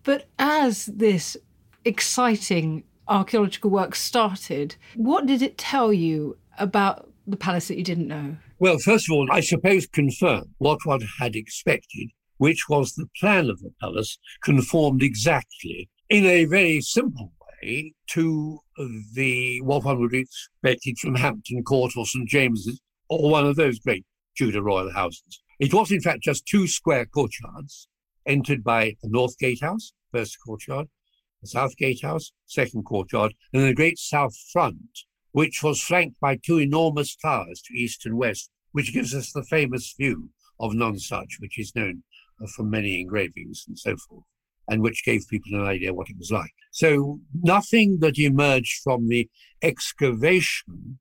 But 0.04 0.28
as 0.38 0.86
this 0.86 1.36
exciting 1.84 2.84
archaeological 3.08 3.70
work 3.70 3.94
started, 3.94 4.76
what 4.94 5.26
did 5.26 5.42
it 5.42 5.58
tell 5.58 5.92
you 5.92 6.36
about 6.58 7.08
the 7.26 7.36
palace 7.36 7.68
that 7.68 7.78
you 7.78 7.84
didn't 7.84 8.08
know? 8.08 8.36
Well, 8.58 8.78
first 8.78 9.08
of 9.08 9.14
all, 9.14 9.28
I 9.30 9.40
suppose 9.40 9.86
confirmed 9.86 10.50
what 10.58 10.78
one 10.84 11.02
had 11.18 11.34
expected, 11.34 12.08
which 12.38 12.68
was 12.68 12.94
the 12.94 13.08
plan 13.18 13.48
of 13.48 13.60
the 13.60 13.72
palace 13.80 14.18
conformed 14.42 15.02
exactly 15.02 15.88
in 16.08 16.24
a 16.26 16.44
very 16.44 16.80
simple 16.80 17.32
way 17.62 17.94
to 18.10 18.60
the 19.14 19.60
what 19.62 19.84
one 19.84 20.00
would 20.00 20.14
expect 20.14 20.98
from 20.98 21.14
Hampton 21.14 21.62
Court 21.62 21.92
or 21.96 22.06
St 22.06 22.28
James's 22.28 22.80
or 23.08 23.30
one 23.30 23.46
of 23.46 23.56
those 23.56 23.78
great 23.78 24.04
Tudor 24.36 24.62
royal 24.62 24.92
houses. 24.92 25.42
It 25.60 25.74
was, 25.74 25.92
in 25.92 26.00
fact, 26.00 26.22
just 26.22 26.46
two 26.46 26.66
square 26.66 27.06
courtyards 27.06 27.88
entered 28.26 28.64
by 28.64 28.96
the 29.02 29.08
North 29.10 29.38
Gatehouse, 29.38 29.92
first 30.10 30.38
courtyard, 30.44 30.88
the 31.42 31.48
South 31.48 31.76
Gatehouse, 31.76 32.32
second 32.46 32.84
courtyard, 32.84 33.34
and 33.52 33.62
the 33.62 33.74
great 33.74 33.98
south 33.98 34.34
front, 34.52 35.00
which 35.32 35.62
was 35.62 35.82
flanked 35.82 36.18
by 36.20 36.36
two 36.36 36.58
enormous 36.58 37.14
towers 37.16 37.62
to 37.62 37.74
east 37.74 38.06
and 38.06 38.16
west, 38.16 38.50
which 38.72 38.94
gives 38.94 39.14
us 39.14 39.32
the 39.32 39.44
famous 39.44 39.94
view 39.98 40.30
of 40.58 40.72
Nonsuch, 40.72 41.40
which 41.40 41.58
is 41.58 41.74
known 41.74 42.02
from 42.56 42.70
many 42.70 43.00
engravings 43.00 43.64
and 43.68 43.78
so 43.78 43.96
forth, 43.96 44.24
and 44.68 44.82
which 44.82 45.04
gave 45.04 45.28
people 45.28 45.54
an 45.54 45.66
idea 45.66 45.94
what 45.94 46.08
it 46.08 46.16
was 46.18 46.30
like. 46.30 46.52
So 46.70 47.20
nothing 47.34 47.98
that 48.00 48.18
emerged 48.18 48.80
from 48.82 49.08
the 49.08 49.28
excavation 49.62 50.98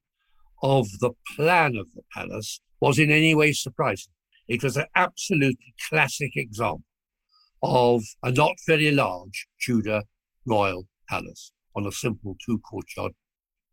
of 0.64 0.88
the 1.00 1.12
plan 1.36 1.76
of 1.76 1.88
the 1.96 2.02
palace 2.14 2.62
was 2.80 3.00
in 3.00 3.12
any 3.12 3.34
way 3.36 3.54
surprising. 3.54 4.14
It 4.48 4.64
was 4.64 4.78
an 4.78 4.86
absolutely 4.96 5.74
classic 5.90 6.36
example 6.36 6.84
of 7.64 8.04
a 8.24 8.32
not 8.32 8.56
very 8.68 8.92
large 8.92 9.48
Tudor 9.64 10.04
royal 10.46 10.88
palace. 11.08 11.52
on 11.76 11.86
a 11.86 11.92
simple 11.92 12.36
two 12.46 12.60
courtyard 12.60 13.14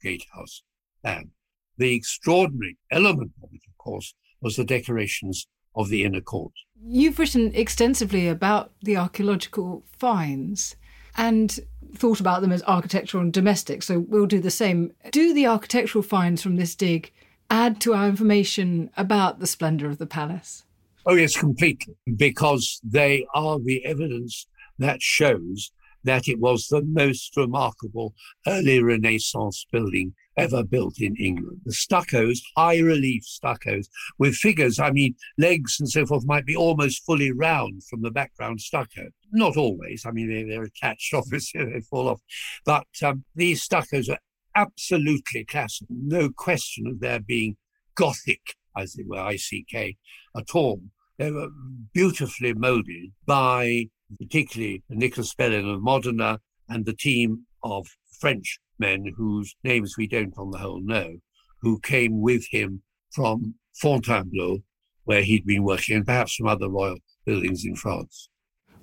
gatehouse 0.02 0.62
plan. 1.02 1.30
The 1.76 1.94
extraordinary 1.94 2.76
element 2.90 3.32
of 3.42 3.50
it, 3.52 3.62
of 3.68 3.76
course, 3.78 4.14
was 4.40 4.56
the 4.56 4.64
decorations 4.64 5.46
of 5.78 5.88
the 5.88 6.04
inner 6.04 6.20
court. 6.20 6.52
You've 6.84 7.18
written 7.18 7.52
extensively 7.54 8.28
about 8.28 8.72
the 8.82 8.96
archaeological 8.96 9.84
finds 9.96 10.76
and 11.16 11.58
thought 11.94 12.20
about 12.20 12.42
them 12.42 12.52
as 12.52 12.62
architectural 12.64 13.22
and 13.22 13.32
domestic, 13.32 13.82
so 13.82 14.00
we'll 14.00 14.26
do 14.26 14.40
the 14.40 14.50
same. 14.50 14.92
Do 15.10 15.32
the 15.32 15.46
architectural 15.46 16.02
finds 16.02 16.42
from 16.42 16.56
this 16.56 16.74
dig 16.74 17.12
add 17.50 17.80
to 17.80 17.94
our 17.94 18.08
information 18.08 18.90
about 18.96 19.38
the 19.38 19.46
splendour 19.46 19.88
of 19.88 19.98
the 19.98 20.06
palace? 20.06 20.64
Oh, 21.06 21.14
yes, 21.14 21.36
completely, 21.36 21.94
because 22.16 22.80
they 22.84 23.24
are 23.34 23.58
the 23.58 23.84
evidence 23.86 24.46
that 24.78 25.00
shows 25.00 25.72
that 26.04 26.28
it 26.28 26.38
was 26.38 26.68
the 26.68 26.82
most 26.82 27.36
remarkable 27.36 28.14
early 28.46 28.82
Renaissance 28.82 29.64
building 29.72 30.14
ever 30.38 30.62
built 30.62 31.00
in 31.00 31.16
England. 31.16 31.60
The 31.64 31.72
stuccos, 31.72 32.38
high 32.56 32.78
relief 32.78 33.24
stuccos 33.24 33.88
with 34.18 34.34
figures, 34.34 34.78
I 34.78 34.90
mean, 34.90 35.14
legs 35.36 35.76
and 35.78 35.88
so 35.88 36.06
forth 36.06 36.24
might 36.26 36.46
be 36.46 36.56
almost 36.56 37.04
fully 37.04 37.32
round 37.32 37.82
from 37.84 38.02
the 38.02 38.10
background 38.10 38.60
stucco. 38.60 39.08
Not 39.32 39.56
always, 39.56 40.04
I 40.06 40.10
mean, 40.10 40.48
they, 40.48 40.54
are 40.54 40.62
attached, 40.62 41.12
obviously, 41.14 41.64
they 41.64 41.80
fall 41.80 42.08
off. 42.08 42.20
But 42.64 42.86
um, 43.02 43.24
these 43.34 43.66
stuccos 43.66 44.08
are 44.08 44.18
absolutely 44.54 45.44
classic, 45.44 45.88
no 45.90 46.30
question 46.30 46.86
of 46.86 47.00
their 47.00 47.20
being 47.20 47.56
Gothic, 47.94 48.54
as 48.76 48.96
it 48.96 49.06
were, 49.08 49.18
ICK, 49.18 49.96
at 50.36 50.54
all. 50.54 50.80
They 51.18 51.32
were 51.32 51.48
beautifully 51.92 52.54
molded 52.54 53.10
by 53.26 53.86
particularly 54.18 54.82
Nicholas 54.88 55.34
Bellin 55.34 55.68
of 55.68 55.82
Modena 55.82 56.38
and 56.68 56.86
the 56.86 56.94
team 56.94 57.46
of 57.62 57.88
French 58.20 58.58
men 58.78 59.12
whose 59.16 59.54
names 59.64 59.96
we 59.96 60.06
don't 60.06 60.36
on 60.36 60.50
the 60.50 60.58
whole 60.58 60.80
know, 60.80 61.16
who 61.60 61.80
came 61.80 62.20
with 62.20 62.46
him 62.50 62.82
from 63.12 63.54
Fontainebleau, 63.74 64.58
where 65.04 65.22
he'd 65.22 65.46
been 65.46 65.64
working, 65.64 65.96
and 65.96 66.06
perhaps 66.06 66.34
from 66.34 66.48
other 66.48 66.68
royal 66.68 66.98
buildings 67.24 67.64
in 67.64 67.74
France. 67.74 68.28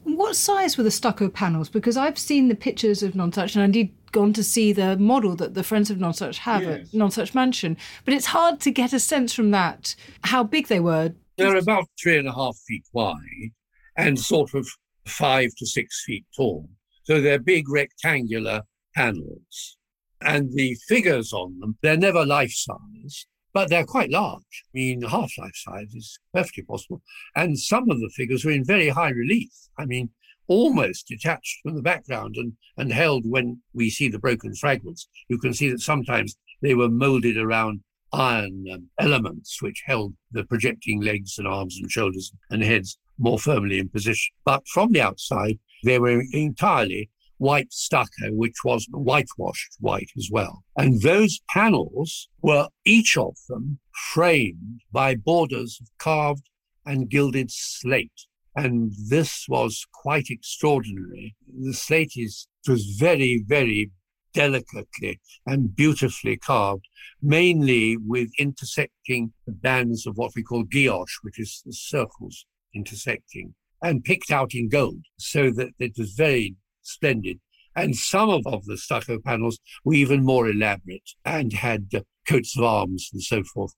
What 0.04 0.36
size 0.36 0.78
were 0.78 0.84
the 0.84 0.92
stucco 0.92 1.30
panels? 1.30 1.68
Because 1.68 1.98
I've 1.98 2.20
seen 2.20 2.48
the 2.48 2.56
pictures 2.56 3.02
of 3.02 3.14
Nonsuch 3.14 3.56
and 3.56 3.66
indeed 3.66 3.96
gone 4.12 4.34
to 4.34 4.44
see 4.44 4.72
the 4.72 4.98
model 4.98 5.36
that 5.36 5.56
the 5.56 5.64
Friends 5.64 5.90
of 5.90 5.98
Nonsuch 5.98 6.38
have 6.38 6.62
yes. 6.62 6.80
at 6.80 6.92
Nonsuch 6.92 7.34
Mansion. 7.34 7.76
But 8.06 8.14
it's 8.14 8.28
hard 8.28 8.60
to 8.62 8.72
get 8.72 8.94
a 8.94 9.00
sense 9.00 9.34
from 9.34 9.52
that 9.52 9.96
how 10.24 10.44
big 10.44 10.68
they 10.68 10.80
were. 10.80 11.14
They're 11.38 11.58
about 11.58 11.86
three 12.02 12.18
and 12.18 12.28
a 12.28 12.34
half 12.34 12.56
feet 12.68 12.86
wide 12.94 13.52
and 13.98 14.20
sort 14.20 14.54
of 14.54 14.68
five 15.06 15.50
to 15.58 15.66
six 15.66 16.04
feet 16.06 16.26
tall. 16.36 16.70
So 17.04 17.20
they're 17.20 17.40
big 17.40 17.68
rectangular 17.68 18.62
panels. 18.96 19.78
And 20.22 20.54
the 20.54 20.76
figures 20.88 21.34
on 21.34 21.60
them, 21.60 21.78
they're 21.82 21.98
never 21.98 22.26
life 22.26 22.54
size, 22.54 23.28
but 23.54 23.70
they're 23.70 23.86
quite 23.86 24.10
large. 24.10 24.64
I 24.66 24.70
mean, 24.74 25.02
half 25.04 25.32
life 25.38 25.56
size 25.56 25.94
is 25.94 26.18
perfectly 26.34 26.64
possible. 26.64 27.02
And 27.36 27.60
some 27.60 27.90
of 27.90 28.00
the 28.00 28.12
figures 28.16 28.46
are 28.46 28.52
in 28.52 28.66
very 28.66 28.90
high 28.90 29.10
relief. 29.10 29.52
I 29.78 29.86
mean, 29.86 30.10
almost 30.48 31.08
detached 31.08 31.60
from 31.64 31.76
the 31.76 31.82
background 31.82 32.36
and, 32.38 32.54
and 32.78 32.92
held 32.92 33.24
when 33.26 33.62
we 33.74 33.90
see 33.90 34.10
the 34.10 34.20
broken 34.20 34.54
fragments. 34.56 35.08
You 35.28 35.38
can 35.38 35.54
see 35.54 35.70
that 35.70 35.82
sometimes 35.82 36.36
they 36.62 36.74
were 36.74 36.90
molded 36.90 37.38
around 37.38 37.82
iron 38.14 38.66
um, 38.72 38.90
elements 39.00 39.62
which 39.62 39.84
held 39.86 40.14
the 40.32 40.46
projecting 40.46 41.02
legs 41.02 41.38
and 41.38 41.48
arms 41.48 41.78
and 41.82 41.92
shoulders 41.92 42.32
and 42.50 42.64
heads 42.64 42.98
more 43.18 43.40
firmly 43.40 43.80
in 43.80 43.90
position. 43.90 44.34
But 44.46 44.68
from 44.68 44.92
the 44.92 45.02
outside, 45.02 45.60
they 45.84 46.00
were 46.00 46.24
entirely 46.32 47.10
white 47.38 47.72
stucco, 47.72 48.32
which 48.32 48.64
was 48.64 48.88
whitewashed 48.92 49.76
white 49.80 50.10
as 50.18 50.30
well. 50.32 50.64
And 50.78 51.02
those 51.02 51.40
panels 51.50 52.30
were 52.42 52.70
each 52.86 53.18
of 53.18 53.36
them 53.48 53.80
framed 54.14 54.82
by 54.92 55.16
borders 55.16 55.80
of 55.82 55.88
carved 55.98 56.50
and 56.86 57.10
gilded 57.10 57.52
slate. 57.52 58.28
And 58.56 58.94
this 59.10 59.46
was 59.50 59.86
quite 59.94 60.30
extraordinary. 60.30 61.36
The 61.62 61.74
slate 61.74 62.14
is 62.16 62.48
was 62.68 62.86
very, 62.98 63.44
very 63.46 63.92
delicately 64.34 65.20
and 65.46 65.76
beautifully 65.76 66.38
carved, 66.38 66.88
mainly 67.22 67.98
with 67.98 68.30
intersecting 68.38 69.34
bands 69.48 70.06
of 70.06 70.18
what 70.18 70.32
we 70.36 70.44
call 70.44 70.64
guilloche, 70.64 71.20
which 71.22 71.40
is 71.40 71.62
the 71.66 71.74
circles 71.74 72.46
intersecting, 72.74 73.56
and 73.82 74.04
picked 74.04 74.32
out 74.32 74.54
in 74.54 74.68
gold, 74.68 75.04
so 75.18 75.52
that 75.52 75.70
it 75.80 75.94
was 75.98 76.12
very 76.12 76.56
splendid. 76.86 77.40
And 77.76 77.96
some 77.96 78.30
of, 78.30 78.42
of 78.46 78.66
the 78.66 78.78
stucco 78.78 79.20
panels 79.20 79.60
were 79.84 79.96
even 79.96 80.24
more 80.24 80.50
elaborate 80.50 81.12
and 81.26 81.52
had 81.52 81.88
uh, 81.94 82.02
coats 82.28 82.58
of 82.58 82.64
arms 82.64 83.10
and 83.12 83.22
so 83.22 83.44
forth 83.44 83.74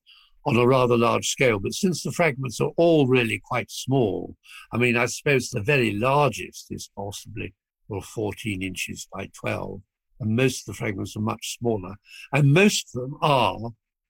on 0.46 0.56
a 0.56 0.68
rather 0.68 0.98
large 0.98 1.28
scale. 1.28 1.60
But 1.60 1.74
since 1.74 2.04
the 2.04 2.12
fragments 2.12 2.62
are 2.62 2.72
all 2.78 3.08
really 3.08 3.42
quite 3.44 3.72
small, 3.72 4.36
I 4.72 4.78
mean, 4.78 4.96
I 4.96 5.08
suppose 5.08 5.50
the 5.50 5.62
very 5.62 5.92
largest 5.92 6.68
is 6.70 6.90
possibly 6.96 7.54
well, 7.90 8.02
14 8.02 8.62
inches 8.62 9.08
by 9.14 9.30
12, 9.40 9.82
and 10.20 10.36
most 10.36 10.62
of 10.62 10.74
the 10.74 10.78
fragments 10.78 11.16
are 11.16 11.22
much 11.22 11.58
smaller. 11.58 11.96
And 12.34 12.54
most 12.54 12.96
of 12.96 13.02
them 13.02 13.18
are 13.22 13.58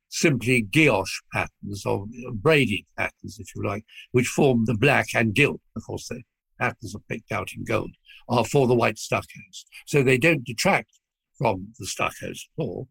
simply 0.09 0.63
guilloche 0.63 1.21
patterns 1.33 1.85
or 1.85 2.07
braided 2.33 2.85
patterns, 2.97 3.37
if 3.39 3.47
you 3.55 3.63
like, 3.63 3.83
which 4.11 4.27
form 4.27 4.65
the 4.65 4.73
black 4.73 5.07
and 5.13 5.33
gilt. 5.33 5.61
Of 5.75 5.83
course, 5.85 6.07
the 6.07 6.21
patterns 6.59 6.95
are 6.95 7.01
picked 7.09 7.31
out 7.31 7.49
in 7.55 7.63
gold, 7.63 7.91
are 8.29 8.45
for 8.45 8.67
the 8.67 8.75
white 8.75 8.97
stuccos. 8.97 9.65
So 9.85 10.03
they 10.03 10.17
don't 10.17 10.43
detract 10.43 10.99
from 11.37 11.73
the 11.79 11.85
stuccos 11.85 12.47
at 12.57 12.63
all. 12.63 12.87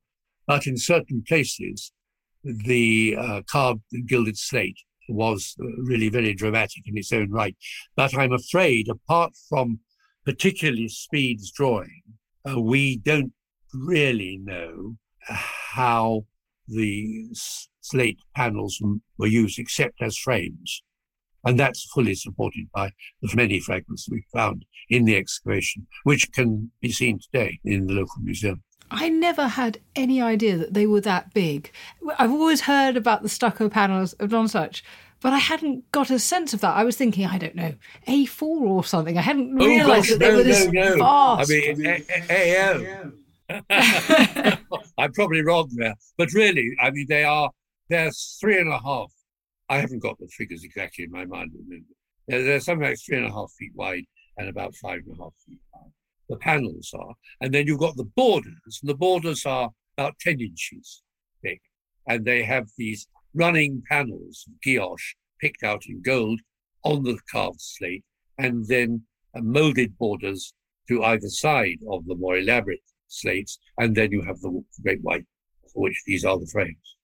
But 0.46 0.66
in 0.66 0.76
certain 0.76 1.24
places, 1.26 1.92
the 2.44 3.16
uh, 3.18 3.42
carved 3.50 3.82
gilded 4.06 4.38
slate 4.38 4.78
was 5.08 5.56
uh, 5.60 5.64
really 5.82 6.08
very 6.08 6.34
dramatic 6.34 6.82
in 6.86 6.96
its 6.96 7.12
own 7.12 7.30
right. 7.30 7.56
But 7.96 8.16
I'm 8.16 8.32
afraid, 8.32 8.88
apart 8.88 9.32
from 9.48 9.80
particularly 10.24 10.88
Speed's 10.88 11.50
drawing, 11.50 12.02
uh, 12.48 12.60
we 12.60 12.98
don't 12.98 13.32
really 13.74 14.40
know 14.42 14.96
how 15.28 16.24
the 16.68 17.28
slate 17.80 18.18
panels 18.34 18.82
were 19.18 19.26
used 19.26 19.58
except 19.58 20.02
as 20.02 20.16
frames. 20.16 20.82
And 21.46 21.58
that's 21.58 21.84
fully 21.84 22.14
supported 22.14 22.68
by 22.74 22.90
the 23.22 23.34
many 23.34 23.60
fragments 23.60 24.08
we 24.10 24.24
found 24.32 24.64
in 24.90 25.04
the 25.04 25.16
excavation, 25.16 25.86
which 26.02 26.30
can 26.32 26.70
be 26.80 26.90
seen 26.92 27.20
today 27.20 27.60
in 27.64 27.86
the 27.86 27.94
local 27.94 28.20
museum. 28.22 28.62
I 28.90 29.08
never 29.08 29.48
had 29.48 29.78
any 29.94 30.20
idea 30.20 30.56
that 30.56 30.74
they 30.74 30.86
were 30.86 31.00
that 31.02 31.32
big. 31.32 31.70
I've 32.18 32.32
always 32.32 32.62
heard 32.62 32.96
about 32.96 33.22
the 33.22 33.28
stucco 33.28 33.68
panels 33.68 34.12
of 34.14 34.30
Nonsuch, 34.30 34.82
but 35.20 35.32
I 35.32 35.38
hadn't 35.38 35.90
got 35.92 36.10
a 36.10 36.18
sense 36.18 36.52
of 36.52 36.60
that. 36.60 36.76
I 36.76 36.84
was 36.84 36.96
thinking, 36.96 37.26
I 37.26 37.38
don't 37.38 37.54
know, 37.54 37.74
A4 38.06 38.42
or 38.42 38.84
something. 38.84 39.16
I 39.16 39.22
hadn't 39.22 39.54
realised 39.54 40.12
oh, 40.12 40.14
that 40.14 40.18
they 40.18 40.30
no, 40.30 40.36
were 40.36 40.42
this 40.42 40.66
no, 40.66 40.94
no. 40.94 40.98
vast. 40.98 41.50
I 41.50 41.54
mean, 41.54 41.76
A0. 42.28 43.12
I'm 44.98 45.12
probably 45.12 45.42
wrong 45.42 45.70
there, 45.74 45.94
but 46.16 46.32
really, 46.32 46.72
I 46.80 46.90
mean, 46.90 47.06
they 47.08 47.24
are 47.24 47.50
they're 47.88 48.10
three 48.40 48.58
and 48.58 48.72
a 48.72 48.78
half. 48.78 49.12
I 49.68 49.78
haven't 49.78 50.02
got 50.02 50.18
the 50.18 50.28
figures 50.28 50.64
exactly 50.64 51.04
in 51.04 51.10
my 51.10 51.24
mind. 51.24 51.52
They're, 52.28 52.44
they're 52.44 52.60
something 52.60 52.86
like 52.88 52.98
three 53.04 53.18
and 53.18 53.26
a 53.26 53.32
half 53.32 53.52
feet 53.58 53.72
wide 53.74 54.04
and 54.36 54.48
about 54.48 54.74
five 54.76 55.00
and 55.06 55.18
a 55.18 55.22
half 55.22 55.34
feet 55.46 55.60
high. 55.74 55.90
The 56.28 56.36
panels 56.36 56.92
are, 56.98 57.14
and 57.40 57.54
then 57.54 57.66
you've 57.66 57.80
got 57.80 57.96
the 57.96 58.10
borders, 58.16 58.80
the 58.82 58.94
borders 58.94 59.46
are 59.46 59.70
about 59.96 60.18
ten 60.18 60.40
inches 60.40 61.02
thick, 61.42 61.60
and 62.08 62.24
they 62.24 62.42
have 62.42 62.66
these 62.76 63.06
running 63.34 63.82
panels 63.88 64.44
of 64.48 64.54
guilloche 64.64 65.14
picked 65.40 65.62
out 65.62 65.84
in 65.86 66.02
gold 66.02 66.40
on 66.82 67.04
the 67.04 67.18
carved 67.30 67.60
slate, 67.60 68.04
and 68.38 68.66
then 68.66 69.02
uh, 69.36 69.40
molded 69.40 69.96
borders 69.98 70.52
to 70.88 71.04
either 71.04 71.28
side 71.28 71.78
of 71.90 72.04
the 72.06 72.14
more 72.16 72.38
elaborate 72.38 72.80
slates, 73.08 73.58
and 73.78 73.94
then 73.94 74.10
you 74.10 74.22
have 74.22 74.40
the 74.40 74.62
great 74.82 75.02
white, 75.02 75.24
for 75.72 75.82
which 75.82 76.02
these 76.06 76.24
are 76.24 76.38
the 76.38 76.46
frames. 76.46 76.95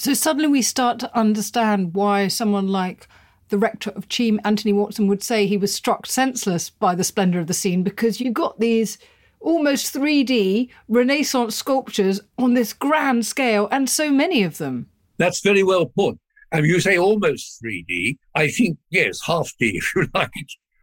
So 0.00 0.14
suddenly 0.14 0.48
we 0.48 0.62
start 0.62 0.98
to 1.00 1.14
understand 1.14 1.92
why 1.92 2.28
someone 2.28 2.68
like 2.68 3.06
the 3.50 3.58
rector 3.58 3.90
of 3.90 4.08
Cheam, 4.08 4.40
Anthony 4.44 4.72
Watson, 4.72 5.08
would 5.08 5.22
say 5.22 5.46
he 5.46 5.58
was 5.58 5.74
struck 5.74 6.06
senseless 6.06 6.70
by 6.70 6.94
the 6.94 7.04
splendour 7.04 7.38
of 7.38 7.48
the 7.48 7.52
scene 7.52 7.82
because 7.82 8.18
you 8.18 8.30
got 8.30 8.58
these 8.58 8.96
almost 9.40 9.94
3D 9.94 10.70
Renaissance 10.88 11.54
sculptures 11.54 12.18
on 12.38 12.54
this 12.54 12.72
grand 12.72 13.26
scale 13.26 13.68
and 13.70 13.90
so 13.90 14.10
many 14.10 14.42
of 14.42 14.56
them. 14.56 14.88
That's 15.18 15.40
very 15.40 15.62
well 15.62 15.84
put. 15.84 16.18
And 16.50 16.64
you 16.64 16.80
say 16.80 16.96
almost 16.96 17.62
3D. 17.62 18.16
I 18.34 18.48
think, 18.48 18.78
yes, 18.88 19.20
half 19.20 19.52
D, 19.58 19.76
if 19.76 19.94
you 19.94 20.08
like. 20.14 20.30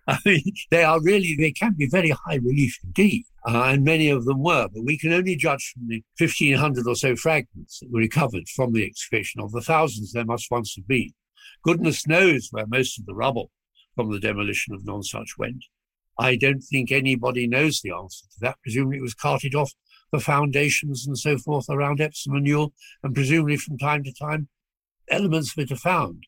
I 0.10 0.18
mean, 0.26 0.54
they 0.72 0.84
are 0.84 1.02
really, 1.02 1.36
they 1.38 1.52
can 1.52 1.74
be 1.74 1.88
very 1.88 2.12
high 2.12 2.36
relief 2.36 2.78
indeed 2.84 3.26
uh, 3.48 3.64
and 3.68 3.86
many 3.86 4.10
of 4.10 4.26
them 4.26 4.44
were, 4.44 4.68
but 4.74 4.84
we 4.84 4.98
can 4.98 5.14
only 5.14 5.36
judge 5.36 5.74
from 5.74 5.88
the 5.88 6.04
1,500 6.18 6.86
or 6.86 6.96
so 6.96 7.16
fragments 7.16 7.80
that 7.80 7.90
were 7.90 8.00
recovered 8.00 8.48
from 8.50 8.74
the 8.74 8.86
excavation 8.86 9.40
of 9.40 9.54
the 9.54 9.62
thousands 9.62 10.12
there 10.12 10.26
must 10.26 10.52
once 10.52 10.76
have 10.76 10.88
been. 10.88 11.12
Goodness 11.64 12.06
knows 12.06 12.50
where 12.52 12.68
most 12.68 13.00
of 13.00 13.06
the 13.06 13.16
rubble 13.16 13.50
from 13.96 14.12
the 14.12 14.20
demolition 14.20 14.74
of 14.74 14.82
Nonsuch 14.82 15.38
went. 15.38 15.64
I 16.20 16.36
don't 16.36 16.60
think 16.60 16.92
anybody 16.92 17.48
knows 17.48 17.80
the 17.80 17.92
answer 17.92 18.26
to 18.26 18.40
that. 18.42 18.58
Presumably 18.64 18.98
it 18.98 19.02
was 19.02 19.14
carted 19.14 19.56
off 19.56 19.72
the 20.12 20.20
foundations 20.20 21.08
and 21.08 21.18
so 21.18 21.38
forth 21.38 21.70
around 21.70 22.02
Epsom 22.02 22.36
and 22.36 22.46
Ewell, 22.46 22.74
and 23.02 23.16
presumably 23.16 23.56
from 23.56 23.78
time 23.78 24.04
to 24.04 24.14
time 24.14 24.50
elements 25.10 25.54
of 25.54 25.64
it 25.64 25.72
are 25.72 25.78
found. 25.78 26.26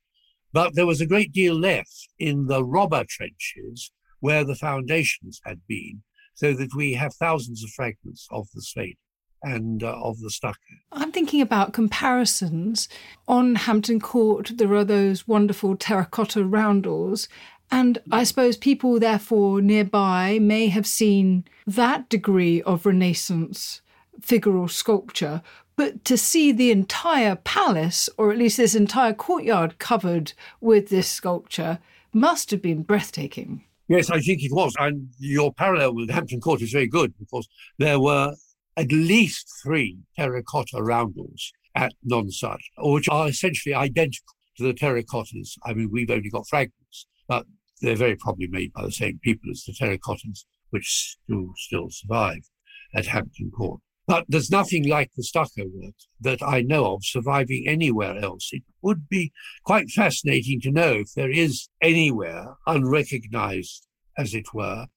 But 0.52 0.76
there 0.76 0.86
was 0.86 1.02
a 1.02 1.06
great 1.06 1.32
deal 1.32 1.56
left 1.56 2.10
in 2.18 2.48
the 2.48 2.64
robber 2.64 3.06
trenches 3.08 3.92
where 4.20 4.44
the 4.44 4.56
foundations 4.56 5.40
had 5.46 5.62
been, 5.68 6.02
so 6.34 6.54
that 6.54 6.76
we 6.76 6.94
have 6.94 7.14
thousands 7.14 7.64
of 7.64 7.70
fragments 7.70 8.28
of 8.32 8.48
the 8.54 8.62
slate 8.62 8.98
and 9.44 9.84
uh, 9.84 9.96
of 10.04 10.20
the 10.20 10.30
stucco. 10.30 10.58
I'm 10.92 11.12
thinking 11.12 11.42
about 11.42 11.74
comparisons. 11.74 12.90
On 13.28 13.56
Hampton 13.56 14.00
Court, 14.00 14.52
there 14.58 14.74
are 14.74 14.84
those 14.84 15.28
wonderful 15.28 15.78
terracotta 15.78 16.44
roundels. 16.44 17.30
And 17.72 18.00
I 18.12 18.24
suppose 18.24 18.58
people, 18.58 19.00
therefore, 19.00 19.62
nearby 19.62 20.40
may 20.42 20.68
have 20.68 20.88
seen 20.88 21.46
that 21.68 22.10
degree 22.10 22.62
of 22.64 22.86
Renaissance 22.86 23.82
figure 24.22 24.58
or 24.58 24.68
sculpture. 24.68 25.42
But 25.80 26.04
to 26.04 26.18
see 26.18 26.52
the 26.52 26.72
entire 26.72 27.38
palace, 27.38 28.10
or 28.18 28.34
at 28.34 28.38
least 28.38 28.58
this 28.58 28.76
entire 28.76 29.14
courtyard 29.14 29.80
covered 29.80 30.34
with 30.60 30.90
this 30.90 31.08
sculpture, 31.08 31.80
must 32.12 32.52
have 32.52 32.62
been 32.62 32.84
breathtaking. 32.84 33.64
Yes, 33.88 34.10
I 34.10 34.20
think 34.20 34.44
it 34.44 34.52
was. 34.52 34.76
And 34.78 35.08
your 35.20 35.54
parallel 35.54 35.96
with 35.96 36.10
Hampton 36.10 36.42
Court 36.42 36.62
is 36.62 36.74
very 36.74 36.88
good 36.88 37.14
because 37.18 37.48
there 37.78 37.98
were 37.98 38.36
at 38.76 38.92
least 38.92 39.48
three 39.64 40.00
terracotta 40.18 40.84
roundels 40.84 41.54
at 41.76 41.94
Nonsuch, 42.06 42.60
which 42.80 43.08
are 43.08 43.30
essentially 43.30 43.74
identical 43.74 44.36
to 44.58 44.64
the 44.64 44.74
terracottas. 44.74 45.52
I 45.64 45.74
mean, 45.76 45.92
we've 45.94 46.12
only 46.12 46.30
got 46.30 46.50
fragments, 46.50 47.08
but 47.26 47.46
they're 47.82 47.96
very 47.96 48.18
probably 48.18 48.48
made 48.48 48.74
by 48.74 48.84
the 48.84 48.92
same 48.92 49.18
people 49.24 49.50
as 49.50 49.64
the 49.64 49.72
terracottas, 49.72 50.44
which 50.72 51.16
still, 51.24 51.54
still 51.56 51.88
survive 51.90 52.50
at 52.94 53.06
Hampton 53.06 53.50
Court. 53.52 53.80
But 54.10 54.26
there's 54.28 54.50
nothing 54.50 54.88
like 54.90 55.12
the 55.16 55.22
stucco 55.22 55.66
work 55.72 55.94
that 56.22 56.42
I 56.42 56.64
know 56.64 56.96
of 56.96 57.06
surviving 57.06 57.68
anywhere 57.68 58.18
else. 58.18 58.50
It 58.52 58.64
would 58.82 59.08
be 59.08 59.32
quite 59.64 59.92
fascinating 59.92 60.60
to 60.62 60.72
know 60.72 60.94
if 60.94 61.14
there 61.14 61.30
is 61.30 61.70
anywhere 61.80 62.56
unrecognized, 62.66 63.86
as 64.18 64.34
it 64.34 64.52
were, 64.52 64.88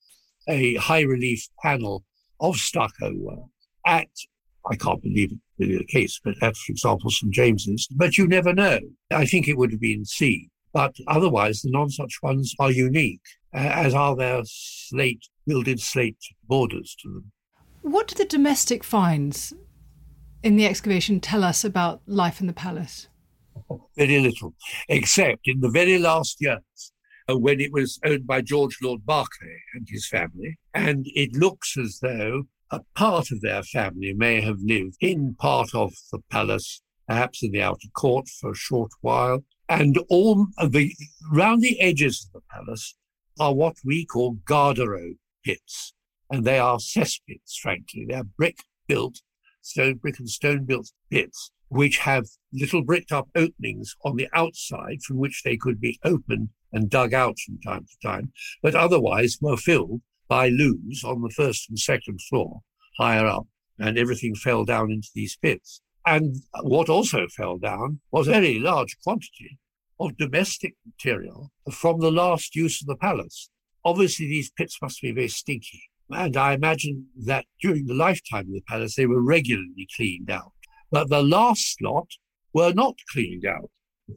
a 0.48 0.76
high 0.76 1.02
relief 1.02 1.46
panel 1.62 2.04
of 2.40 2.56
stucco 2.56 3.12
work 3.14 3.50
at, 3.84 4.08
I 4.70 4.76
can't 4.76 5.02
believe 5.02 5.32
it 5.32 5.38
really 5.58 5.76
the 5.76 5.84
case, 5.84 6.18
but 6.24 6.42
at, 6.42 6.56
for 6.56 6.72
example, 6.72 7.10
St. 7.10 7.34
James's. 7.34 7.86
But 7.94 8.16
you 8.16 8.26
never 8.26 8.54
know. 8.54 8.80
I 9.10 9.26
think 9.26 9.46
it 9.46 9.58
would 9.58 9.72
have 9.72 9.80
been 9.82 10.06
C. 10.06 10.48
But 10.72 10.96
otherwise, 11.06 11.60
the 11.60 11.70
Nonsuch 11.70 12.22
ones 12.22 12.54
are 12.58 12.70
unique, 12.70 13.20
as 13.52 13.92
are 13.92 14.16
their 14.16 14.40
slate, 14.46 15.28
gilded 15.46 15.80
slate 15.80 16.16
borders 16.48 16.96
to 17.02 17.08
them. 17.10 17.32
What 17.82 18.06
do 18.06 18.14
the 18.14 18.24
domestic 18.24 18.84
finds 18.84 19.52
in 20.42 20.54
the 20.54 20.66
excavation 20.66 21.18
tell 21.18 21.42
us 21.42 21.64
about 21.64 22.00
life 22.06 22.40
in 22.40 22.46
the 22.46 22.52
palace? 22.52 23.08
Very 23.96 24.20
little, 24.20 24.54
except 24.88 25.42
in 25.46 25.60
the 25.60 25.68
very 25.68 25.98
last 25.98 26.36
years 26.40 26.92
uh, 27.28 27.36
when 27.36 27.60
it 27.60 27.72
was 27.72 27.98
owned 28.04 28.24
by 28.24 28.40
George 28.40 28.78
Lord 28.80 29.04
Berkeley 29.04 29.56
and 29.74 29.86
his 29.88 30.06
family. 30.06 30.58
And 30.72 31.06
it 31.08 31.34
looks 31.34 31.76
as 31.76 31.98
though 32.00 32.44
a 32.70 32.80
part 32.94 33.32
of 33.32 33.40
their 33.40 33.64
family 33.64 34.14
may 34.14 34.40
have 34.40 34.58
lived 34.62 34.96
in 35.00 35.34
part 35.34 35.74
of 35.74 35.92
the 36.12 36.20
palace, 36.30 36.82
perhaps 37.08 37.42
in 37.42 37.50
the 37.50 37.62
outer 37.62 37.88
court 37.94 38.28
for 38.28 38.52
a 38.52 38.56
short 38.56 38.92
while. 39.00 39.44
And 39.68 39.98
all 40.08 40.46
the 40.64 40.94
round 41.32 41.62
the 41.62 41.80
edges 41.80 42.28
of 42.28 42.40
the 42.40 42.46
palace 42.48 42.94
are 43.40 43.52
what 43.54 43.74
we 43.84 44.06
call 44.06 44.38
garderobe 44.44 45.16
pits 45.44 45.94
and 46.32 46.46
they 46.46 46.58
are 46.58 46.78
cesspits, 46.78 47.56
frankly. 47.60 48.06
They're 48.08 48.24
brick 48.24 48.64
built, 48.88 49.20
stone 49.60 49.96
brick 49.96 50.18
and 50.18 50.28
stone 50.28 50.64
built 50.64 50.90
pits, 51.10 51.52
which 51.68 51.98
have 51.98 52.26
little 52.54 52.82
bricked 52.82 53.12
up 53.12 53.28
openings 53.34 53.94
on 54.02 54.16
the 54.16 54.28
outside 54.32 55.02
from 55.02 55.18
which 55.18 55.42
they 55.44 55.58
could 55.58 55.78
be 55.78 56.00
opened 56.02 56.48
and 56.72 56.88
dug 56.88 57.12
out 57.12 57.36
from 57.38 57.60
time 57.60 57.84
to 57.84 58.08
time, 58.08 58.32
but 58.62 58.74
otherwise 58.74 59.36
were 59.42 59.58
filled 59.58 60.00
by 60.26 60.48
loos 60.48 61.04
on 61.04 61.20
the 61.20 61.28
first 61.28 61.68
and 61.68 61.78
second 61.78 62.18
floor 62.22 62.62
higher 62.96 63.26
up, 63.26 63.46
and 63.78 63.98
everything 63.98 64.34
fell 64.34 64.64
down 64.64 64.90
into 64.90 65.08
these 65.14 65.36
pits. 65.36 65.82
And 66.06 66.36
what 66.62 66.88
also 66.88 67.28
fell 67.28 67.58
down 67.58 68.00
was 68.10 68.26
a 68.26 68.32
very 68.32 68.58
large 68.58 68.96
quantity 69.04 69.58
of 70.00 70.16
domestic 70.16 70.76
material 70.86 71.50
from 71.70 72.00
the 72.00 72.10
last 72.10 72.56
use 72.56 72.80
of 72.80 72.88
the 72.88 72.96
palace. 72.96 73.50
Obviously, 73.84 74.26
these 74.26 74.50
pits 74.50 74.78
must 74.80 75.02
be 75.02 75.12
very 75.12 75.28
stinky. 75.28 75.82
And 76.14 76.36
I 76.36 76.52
imagine 76.52 77.06
that 77.24 77.46
during 77.60 77.86
the 77.86 77.94
lifetime 77.94 78.46
of 78.46 78.52
the 78.52 78.62
palace, 78.68 78.96
they 78.96 79.06
were 79.06 79.22
regularly 79.22 79.88
cleaned 79.96 80.30
out. 80.30 80.52
But 80.90 81.08
the 81.08 81.22
last 81.22 81.80
lot 81.80 82.08
were 82.52 82.72
not 82.72 82.96
cleaned 83.12 83.46
out, 83.46 83.70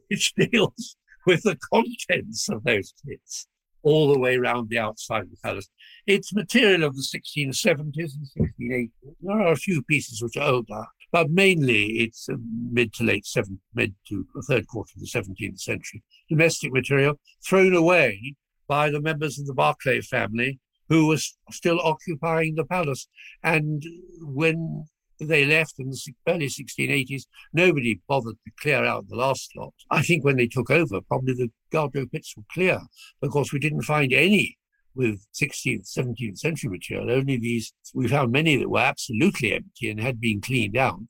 which 0.08 0.34
deals 0.50 0.96
with 1.26 1.42
the 1.42 1.58
contents 1.72 2.48
of 2.48 2.64
those 2.64 2.92
pits 3.06 3.48
all 3.82 4.12
the 4.12 4.18
way 4.18 4.36
around 4.36 4.68
the 4.68 4.78
outside 4.78 5.22
of 5.22 5.30
the 5.30 5.36
palace. 5.42 5.68
It's 6.06 6.34
material 6.34 6.82
of 6.82 6.96
the 6.96 7.02
1670s 7.02 8.12
and 8.36 8.50
1680s. 8.60 8.90
There 9.22 9.40
are 9.40 9.52
a 9.52 9.56
few 9.56 9.82
pieces 9.82 10.20
which 10.20 10.36
are 10.36 10.50
older, 10.50 10.84
but 11.12 11.30
mainly 11.30 12.00
it's 12.00 12.28
mid 12.72 12.92
to 12.94 13.04
late 13.04 13.26
seventh, 13.26 13.60
mid 13.74 13.94
to 14.08 14.26
third 14.48 14.66
quarter 14.66 14.92
of 14.96 15.02
the 15.02 15.06
17th 15.06 15.60
century. 15.60 16.02
Domestic 16.28 16.72
material 16.72 17.14
thrown 17.46 17.74
away 17.74 18.34
by 18.66 18.90
the 18.90 19.00
members 19.00 19.38
of 19.38 19.46
the 19.46 19.54
Berkeley 19.54 20.00
family 20.00 20.58
who 20.88 21.06
was 21.06 21.36
still 21.50 21.80
occupying 21.80 22.54
the 22.54 22.64
palace. 22.64 23.08
And 23.42 23.82
when 24.20 24.86
they 25.18 25.44
left 25.44 25.74
in 25.78 25.90
the 25.90 26.14
early 26.28 26.46
1680s, 26.46 27.22
nobody 27.52 28.00
bothered 28.08 28.36
to 28.44 28.52
clear 28.60 28.84
out 28.84 29.08
the 29.08 29.16
last 29.16 29.50
lot. 29.56 29.74
I 29.90 30.02
think 30.02 30.24
when 30.24 30.36
they 30.36 30.46
took 30.46 30.70
over, 30.70 31.00
probably 31.00 31.34
the 31.34 31.50
Garderobe 31.72 32.12
pits 32.12 32.34
were 32.36 32.42
clear 32.52 32.80
because 33.20 33.52
we 33.52 33.58
didn't 33.58 33.82
find 33.82 34.12
any 34.12 34.58
with 34.94 35.26
16th, 35.34 35.92
17th 35.96 36.38
century 36.38 36.70
material. 36.70 37.10
Only 37.10 37.36
these, 37.36 37.72
we 37.94 38.08
found 38.08 38.32
many 38.32 38.56
that 38.56 38.70
were 38.70 38.80
absolutely 38.80 39.52
empty 39.52 39.90
and 39.90 40.00
had 40.00 40.20
been 40.20 40.40
cleaned 40.40 40.76
out 40.76 41.00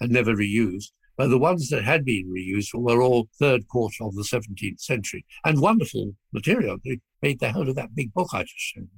and 0.00 0.10
never 0.10 0.34
reused. 0.34 0.90
But 1.16 1.28
the 1.28 1.38
ones 1.38 1.70
that 1.70 1.84
had 1.84 2.04
been 2.04 2.30
reused 2.30 2.74
were 2.74 3.00
all 3.00 3.28
third 3.38 3.68
quarter 3.68 4.04
of 4.04 4.14
the 4.14 4.22
17th 4.22 4.80
century 4.80 5.24
and 5.44 5.60
wonderful 5.60 6.14
material. 6.32 6.76
They 6.84 7.00
made 7.22 7.40
the 7.40 7.52
whole 7.52 7.68
of 7.68 7.76
that 7.76 7.94
big 7.94 8.12
book 8.12 8.28
I 8.32 8.42
just 8.42 8.54
showed. 8.58 8.88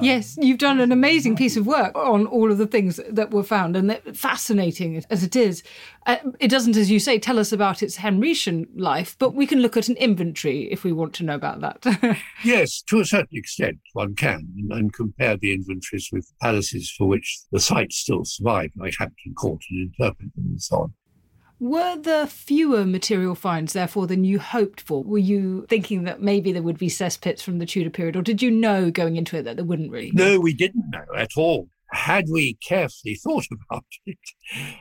Yes, 0.00 0.38
you've 0.40 0.58
done 0.58 0.80
an 0.80 0.92
amazing 0.92 1.36
piece 1.36 1.56
of 1.56 1.66
work 1.66 1.96
on 1.96 2.26
all 2.26 2.50
of 2.50 2.58
the 2.58 2.66
things 2.66 3.00
that 3.08 3.32
were 3.32 3.42
found, 3.42 3.76
and 3.76 3.98
fascinating 4.14 5.02
as 5.10 5.24
it 5.24 5.34
is. 5.34 5.62
Uh, 6.06 6.16
it 6.38 6.48
doesn't, 6.48 6.76
as 6.76 6.90
you 6.90 6.98
say, 6.98 7.18
tell 7.18 7.38
us 7.38 7.52
about 7.52 7.82
its 7.82 7.96
Henrician 7.96 8.66
life, 8.74 9.16
but 9.18 9.34
we 9.34 9.46
can 9.46 9.60
look 9.60 9.76
at 9.76 9.88
an 9.88 9.96
inventory 9.96 10.70
if 10.70 10.84
we 10.84 10.92
want 10.92 11.14
to 11.14 11.24
know 11.24 11.34
about 11.34 11.60
that. 11.60 12.18
yes, 12.44 12.82
to 12.82 13.00
a 13.00 13.04
certain 13.04 13.36
extent, 13.36 13.78
one 13.92 14.14
can, 14.14 14.46
and 14.70 14.92
compare 14.92 15.36
the 15.36 15.52
inventories 15.52 16.08
with 16.12 16.32
palaces 16.40 16.90
for 16.96 17.06
which 17.06 17.40
the 17.52 17.60
sites 17.60 17.96
still 17.96 18.24
survive, 18.24 18.70
like 18.76 18.94
Hampton 18.98 19.34
Court 19.34 19.62
and 19.70 19.92
Interpret 19.98 20.30
and 20.36 20.62
so 20.62 20.76
on. 20.76 20.94
Were 21.60 21.96
there 21.96 22.26
fewer 22.26 22.86
material 22.86 23.34
finds, 23.34 23.74
therefore, 23.74 24.06
than 24.06 24.24
you 24.24 24.38
hoped 24.38 24.80
for? 24.80 25.04
Were 25.04 25.18
you 25.18 25.66
thinking 25.68 26.04
that 26.04 26.22
maybe 26.22 26.52
there 26.52 26.62
would 26.62 26.78
be 26.78 26.88
cesspits 26.88 27.42
from 27.42 27.58
the 27.58 27.66
Tudor 27.66 27.90
period, 27.90 28.16
or 28.16 28.22
did 28.22 28.40
you 28.40 28.50
know 28.50 28.90
going 28.90 29.16
into 29.16 29.36
it 29.36 29.42
that 29.42 29.56
there 29.56 29.64
wouldn't 29.64 29.90
really? 29.90 30.10
No, 30.14 30.40
we 30.40 30.54
didn't 30.54 30.88
know 30.88 31.04
at 31.14 31.32
all. 31.36 31.68
Had 31.92 32.24
we 32.30 32.54
carefully 32.66 33.14
thought 33.22 33.44
about 33.52 33.84
it, 34.06 34.16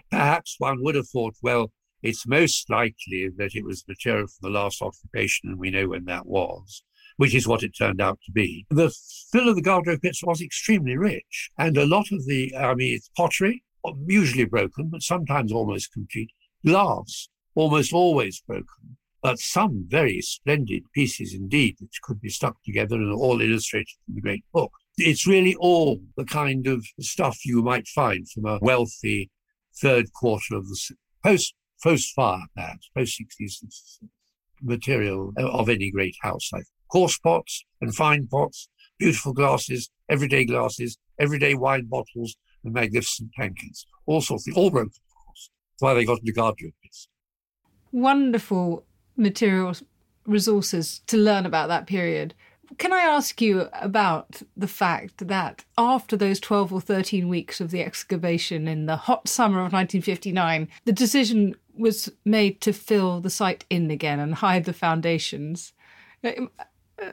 perhaps 0.09 0.55
one 0.57 0.81
would 0.81 0.95
have 0.95 1.09
thought, 1.09 1.35
well, 1.41 1.73
it's 2.01 2.25
most 2.25 2.69
likely 2.69 3.29
that 3.35 3.55
it 3.55 3.65
was 3.65 3.83
material 3.85 4.27
from 4.27 4.49
the 4.49 4.57
last 4.57 4.81
occupation, 4.81 5.49
and 5.49 5.59
we 5.59 5.71
know 5.71 5.89
when 5.89 6.05
that 6.05 6.27
was, 6.27 6.81
which 7.17 7.35
is 7.35 7.45
what 7.45 7.61
it 7.61 7.75
turned 7.77 7.99
out 7.99 8.19
to 8.25 8.31
be. 8.31 8.65
The 8.69 8.95
fill 9.33 9.49
of 9.49 9.57
the 9.57 9.61
Garderobe 9.61 10.01
pits 10.01 10.23
was 10.23 10.39
extremely 10.39 10.95
rich, 10.95 11.51
and 11.57 11.77
a 11.77 11.85
lot 11.85 12.13
of 12.13 12.25
the, 12.25 12.55
I 12.55 12.73
mean, 12.73 12.95
it's 12.95 13.09
pottery, 13.17 13.63
usually 14.07 14.45
broken, 14.45 14.87
but 14.87 15.01
sometimes 15.01 15.51
almost 15.51 15.91
complete 15.91 16.31
glass, 16.65 17.29
almost 17.55 17.93
always 17.93 18.41
broken, 18.41 18.97
but 19.21 19.39
some 19.39 19.85
very 19.87 20.21
splendid 20.21 20.83
pieces 20.93 21.33
indeed, 21.33 21.75
which 21.79 22.01
could 22.01 22.21
be 22.21 22.29
stuck 22.29 22.57
together 22.63 22.95
and 22.95 23.13
all 23.13 23.41
illustrated 23.41 23.95
in 24.07 24.15
the 24.15 24.21
great 24.21 24.43
book. 24.53 24.71
It's 24.97 25.27
really 25.27 25.55
all 25.55 26.01
the 26.17 26.25
kind 26.25 26.67
of 26.67 26.85
stuff 26.99 27.45
you 27.45 27.61
might 27.61 27.87
find 27.87 28.29
from 28.29 28.45
a 28.45 28.59
wealthy 28.61 29.29
third 29.81 30.11
quarter 30.13 30.55
of 30.55 30.67
the 30.67 30.77
post 31.23 31.53
post 31.81 32.13
fire, 32.13 32.43
perhaps 32.55 32.89
post 32.95 33.21
60s 33.21 33.99
material 34.61 35.31
of 35.37 35.69
any 35.69 35.89
great 35.89 36.15
house, 36.21 36.49
like 36.51 36.65
coarse 36.91 37.17
pots 37.19 37.63
and 37.79 37.95
fine 37.95 38.27
pots, 38.27 38.67
beautiful 38.97 39.31
glasses, 39.33 39.89
everyday 40.09 40.43
glasses, 40.43 40.97
everyday 41.17 41.53
wine 41.53 41.85
bottles, 41.85 42.35
and 42.65 42.73
magnificent 42.73 43.31
tankards, 43.37 43.85
all 44.05 44.19
sorts 44.19 44.47
of 44.49 44.57
all 44.57 44.69
broken 44.69 44.91
why 45.79 45.93
they 45.93 46.05
got 46.05 46.19
into 46.19 46.71
pits. 46.83 47.07
Wonderful 47.91 48.85
materials 49.15 49.83
resources 50.25 51.01
to 51.07 51.17
learn 51.17 51.45
about 51.45 51.67
that 51.67 51.87
period. 51.87 52.33
Can 52.77 52.93
I 52.93 52.99
ask 52.99 53.41
you 53.41 53.67
about 53.73 54.43
the 54.55 54.67
fact 54.67 55.27
that 55.27 55.65
after 55.77 56.15
those 56.15 56.39
12 56.39 56.71
or 56.71 56.81
13 56.81 57.27
weeks 57.27 57.59
of 57.59 57.71
the 57.71 57.81
excavation 57.81 58.67
in 58.67 58.85
the 58.85 58.95
hot 58.95 59.27
summer 59.27 59.57
of 59.57 59.73
1959, 59.73 60.67
the 60.85 60.93
decision 60.93 61.55
was 61.75 62.11
made 62.25 62.61
to 62.61 62.71
fill 62.71 63.21
the 63.21 63.29
site 63.29 63.65
in 63.69 63.89
again 63.89 64.19
and 64.19 64.35
hide 64.35 64.65
the 64.65 64.73
foundations? 64.73 65.73
Uh, 66.23 66.31
um, 66.37 66.51
uh, 66.59 66.63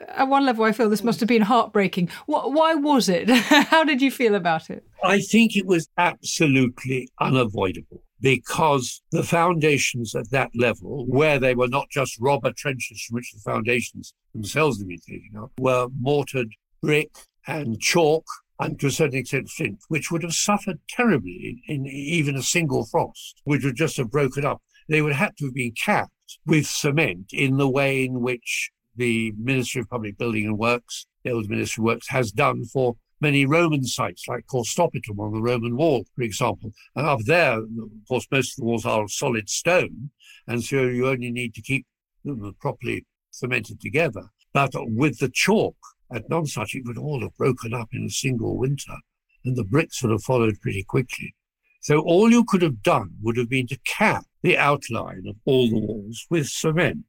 at 0.09 0.27
one 0.27 0.45
level, 0.45 0.65
I 0.65 0.73
feel 0.73 0.89
this 0.89 1.03
must 1.03 1.21
have 1.21 1.29
been 1.29 1.41
heartbreaking. 1.41 2.09
Why 2.25 2.75
was 2.75 3.09
it? 3.09 3.29
How 3.29 3.83
did 3.83 4.01
you 4.01 4.11
feel 4.11 4.35
about 4.35 4.69
it? 4.69 4.85
I 5.03 5.21
think 5.21 5.55
it 5.55 5.65
was 5.65 5.87
absolutely 5.97 7.07
unavoidable 7.19 8.03
because 8.21 9.01
the 9.11 9.23
foundations 9.23 10.15
at 10.15 10.29
that 10.31 10.49
level, 10.55 11.05
where 11.07 11.39
they 11.39 11.55
were 11.55 11.67
not 11.67 11.89
just 11.89 12.19
robber 12.19 12.51
trenches 12.51 13.03
from 13.03 13.15
which 13.15 13.31
the 13.33 13.39
foundations 13.39 14.13
themselves 14.33 14.79
had 14.79 14.87
been 14.87 14.99
taken 14.99 15.37
up, 15.37 15.51
were 15.59 15.87
mortared 15.99 16.51
brick 16.81 17.11
and 17.47 17.79
chalk 17.79 18.25
and 18.59 18.79
to 18.79 18.87
a 18.87 18.91
certain 18.91 19.19
extent 19.19 19.49
flint, 19.49 19.79
which 19.87 20.11
would 20.11 20.23
have 20.23 20.33
suffered 20.33 20.79
terribly 20.89 21.61
in, 21.67 21.85
in 21.85 21.87
even 21.87 22.35
a 22.35 22.41
single 22.41 22.85
frost, 22.85 23.41
which 23.43 23.63
would 23.63 23.75
just 23.75 23.97
have 23.97 24.11
broken 24.11 24.45
up. 24.45 24.61
They 24.89 25.01
would 25.01 25.13
have 25.13 25.35
to 25.35 25.45
have 25.45 25.53
been 25.53 25.73
capped 25.73 26.39
with 26.45 26.65
cement 26.65 27.27
in 27.33 27.57
the 27.57 27.69
way 27.69 28.05
in 28.05 28.21
which 28.21 28.71
the 28.95 29.33
Ministry 29.37 29.81
of 29.81 29.89
Public 29.89 30.17
Building 30.17 30.45
and 30.45 30.57
Works, 30.57 31.05
the 31.23 31.31
old 31.31 31.49
Ministry 31.49 31.81
of 31.81 31.85
Works, 31.85 32.09
has 32.09 32.31
done 32.31 32.65
for 32.65 32.95
many 33.19 33.45
Roman 33.45 33.83
sites, 33.83 34.27
like 34.27 34.47
Corstopitum 34.47 35.19
on 35.19 35.33
the 35.33 35.41
Roman 35.41 35.75
wall, 35.75 36.05
for 36.15 36.21
example. 36.21 36.73
And 36.95 37.07
up 37.07 37.19
there, 37.25 37.59
of 37.59 38.07
course, 38.07 38.27
most 38.31 38.53
of 38.53 38.57
the 38.57 38.65
walls 38.65 38.85
are 38.85 39.07
solid 39.07 39.49
stone, 39.49 40.11
and 40.47 40.63
so 40.63 40.83
you 40.83 41.07
only 41.07 41.31
need 41.31 41.53
to 41.55 41.61
keep 41.61 41.85
them 42.23 42.55
properly 42.59 43.05
cemented 43.31 43.79
together. 43.81 44.29
But 44.53 44.71
with 44.75 45.19
the 45.19 45.29
chalk 45.29 45.75
at 46.11 46.29
Nonsuch, 46.29 46.75
it 46.75 46.85
would 46.85 46.97
all 46.97 47.21
have 47.21 47.35
broken 47.37 47.73
up 47.73 47.89
in 47.93 48.05
a 48.05 48.09
single 48.09 48.57
winter, 48.57 48.95
and 49.43 49.55
the 49.55 49.63
bricks 49.63 50.01
would 50.01 50.11
have 50.11 50.23
followed 50.23 50.59
pretty 50.61 50.83
quickly. 50.83 51.35
So 51.81 51.99
all 51.99 52.29
you 52.31 52.43
could 52.43 52.61
have 52.63 52.83
done 52.83 53.11
would 53.21 53.37
have 53.37 53.49
been 53.49 53.67
to 53.67 53.79
cap 53.85 54.25
the 54.41 54.57
outline 54.57 55.23
of 55.27 55.35
all 55.45 55.69
the 55.69 55.79
walls 55.79 56.25
with 56.29 56.47
cement 56.47 57.05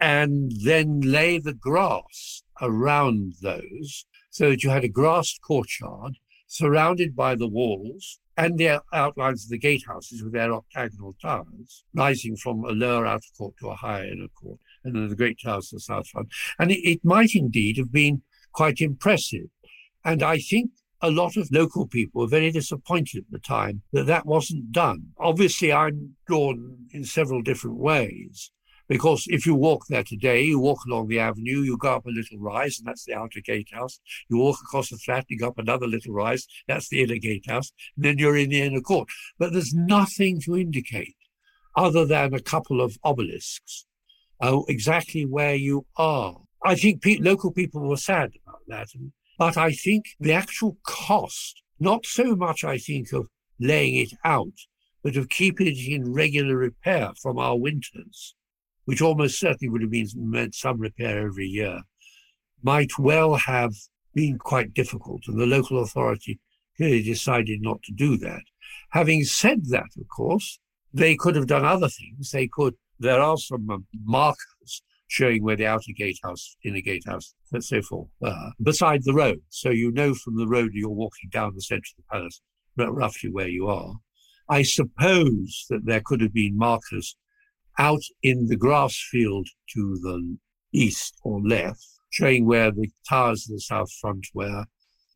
and 0.00 0.52
then 0.64 1.00
lay 1.00 1.38
the 1.38 1.54
grass 1.54 2.42
around 2.60 3.34
those 3.42 4.04
so 4.30 4.50
that 4.50 4.62
you 4.62 4.70
had 4.70 4.84
a 4.84 4.88
grassed 4.88 5.40
courtyard 5.42 6.18
surrounded 6.46 7.14
by 7.14 7.34
the 7.34 7.48
walls 7.48 8.20
and 8.36 8.56
the 8.56 8.80
outlines 8.92 9.44
of 9.44 9.50
the 9.50 9.58
gatehouses 9.58 10.22
with 10.22 10.32
their 10.32 10.52
octagonal 10.52 11.14
towers, 11.20 11.84
rising 11.92 12.36
from 12.36 12.64
a 12.64 12.70
lower 12.70 13.04
outer 13.04 13.26
court 13.36 13.54
to 13.58 13.68
a 13.68 13.74
higher 13.74 14.06
inner 14.06 14.28
court, 14.28 14.58
and 14.84 14.94
then 14.94 15.08
the 15.08 15.16
great 15.16 15.38
towers 15.42 15.68
to 15.68 15.76
the 15.76 15.80
south 15.80 16.06
front. 16.06 16.28
And 16.58 16.70
it, 16.70 16.78
it 16.88 17.00
might 17.04 17.34
indeed 17.34 17.76
have 17.78 17.92
been 17.92 18.22
quite 18.52 18.80
impressive. 18.80 19.48
And 20.04 20.22
I 20.22 20.38
think 20.38 20.70
a 21.00 21.10
lot 21.10 21.36
of 21.36 21.48
local 21.50 21.86
people 21.86 22.22
were 22.22 22.28
very 22.28 22.50
disappointed 22.50 23.24
at 23.24 23.30
the 23.30 23.38
time 23.38 23.82
that 23.92 24.06
that 24.06 24.26
wasn't 24.26 24.72
done. 24.72 25.08
Obviously, 25.18 25.72
I'm 25.72 26.16
drawn 26.26 26.86
in 26.92 27.04
several 27.04 27.42
different 27.42 27.76
ways. 27.76 28.50
Because 28.88 29.26
if 29.28 29.44
you 29.44 29.54
walk 29.54 29.86
there 29.88 30.02
today, 30.02 30.42
you 30.42 30.58
walk 30.58 30.80
along 30.86 31.08
the 31.08 31.18
avenue, 31.18 31.60
you 31.60 31.76
go 31.76 31.96
up 31.96 32.06
a 32.06 32.10
little 32.10 32.38
rise, 32.38 32.78
and 32.78 32.88
that's 32.88 33.04
the 33.04 33.14
outer 33.14 33.40
gatehouse. 33.40 34.00
You 34.28 34.38
walk 34.38 34.58
across 34.62 34.88
the 34.90 34.96
flat, 34.96 35.26
you 35.28 35.38
go 35.38 35.48
up 35.48 35.58
another 35.58 35.86
little 35.86 36.14
rise, 36.14 36.46
that's 36.66 36.88
the 36.88 37.02
inner 37.02 37.18
gatehouse, 37.18 37.70
and 37.96 38.04
then 38.04 38.18
you're 38.18 38.36
in 38.36 38.48
the 38.48 38.62
inner 38.62 38.80
court. 38.80 39.08
But 39.38 39.52
there's 39.52 39.74
nothing 39.74 40.40
to 40.42 40.56
indicate 40.56 41.16
other 41.76 42.06
than 42.06 42.32
a 42.32 42.40
couple 42.40 42.80
of 42.80 42.96
obelisks 43.04 43.86
uh, 44.40 44.60
exactly 44.68 45.24
where 45.26 45.54
you 45.54 45.86
are. 45.96 46.36
I 46.64 46.74
think 46.74 47.02
pe- 47.02 47.18
local 47.18 47.52
people 47.52 47.88
were 47.88 47.96
sad 47.96 48.32
about 48.44 48.62
that. 48.68 48.88
But 49.38 49.56
I 49.56 49.72
think 49.72 50.06
the 50.18 50.32
actual 50.32 50.76
cost, 50.84 51.62
not 51.78 52.04
so 52.06 52.34
much, 52.34 52.64
I 52.64 52.78
think, 52.78 53.12
of 53.12 53.28
laying 53.60 53.94
it 53.94 54.12
out, 54.24 54.54
but 55.02 55.16
of 55.16 55.28
keeping 55.28 55.68
it 55.68 55.78
in 55.78 56.12
regular 56.12 56.56
repair 56.56 57.12
from 57.22 57.38
our 57.38 57.56
winters, 57.56 58.34
which 58.88 59.02
almost 59.02 59.38
certainly 59.38 59.68
would 59.68 59.82
have 59.82 59.90
been 59.90 60.08
meant 60.16 60.54
some 60.54 60.80
repair 60.80 61.26
every 61.26 61.46
year, 61.46 61.82
might 62.62 62.98
well 62.98 63.34
have 63.34 63.74
been 64.14 64.38
quite 64.38 64.72
difficult. 64.72 65.20
And 65.28 65.38
the 65.38 65.44
local 65.44 65.82
authority 65.82 66.40
clearly 66.74 67.02
decided 67.02 67.60
not 67.60 67.82
to 67.82 67.92
do 67.92 68.16
that. 68.16 68.40
Having 68.92 69.24
said 69.24 69.66
that, 69.66 69.90
of 70.00 70.08
course, 70.08 70.58
they 70.90 71.16
could 71.16 71.36
have 71.36 71.46
done 71.46 71.66
other 71.66 71.90
things. 71.90 72.30
They 72.30 72.48
could, 72.50 72.76
there 72.98 73.20
are 73.20 73.36
some 73.36 73.68
um, 73.68 73.86
markers 74.04 74.82
showing 75.06 75.42
where 75.42 75.56
the 75.56 75.66
outer 75.66 75.92
gatehouse, 75.94 76.56
inner 76.64 76.80
gatehouse, 76.80 77.34
and 77.52 77.62
so 77.62 77.82
forth, 77.82 78.08
uh, 78.22 78.52
beside 78.62 79.04
the 79.04 79.12
road. 79.12 79.42
So 79.50 79.68
you 79.68 79.92
know 79.92 80.14
from 80.14 80.38
the 80.38 80.48
road 80.48 80.70
you're 80.72 80.88
walking 80.88 81.28
down 81.28 81.52
the 81.54 81.60
centre 81.60 81.82
of 81.98 82.04
the 82.04 82.10
palace, 82.10 82.40
roughly 82.90 83.30
where 83.30 83.48
you 83.48 83.66
are. 83.66 83.92
I 84.48 84.62
suppose 84.62 85.66
that 85.68 85.84
there 85.84 86.00
could 86.02 86.22
have 86.22 86.32
been 86.32 86.56
markers 86.56 87.18
out 87.78 88.02
in 88.22 88.46
the 88.46 88.56
grass 88.56 88.96
field 89.10 89.48
to 89.74 89.98
the 90.02 90.36
east 90.72 91.14
or 91.22 91.40
left, 91.40 91.86
showing 92.10 92.44
where 92.46 92.70
the 92.70 92.90
towers 93.08 93.48
of 93.48 93.54
the 93.54 93.60
south 93.60 93.90
front 94.00 94.26
were 94.34 94.64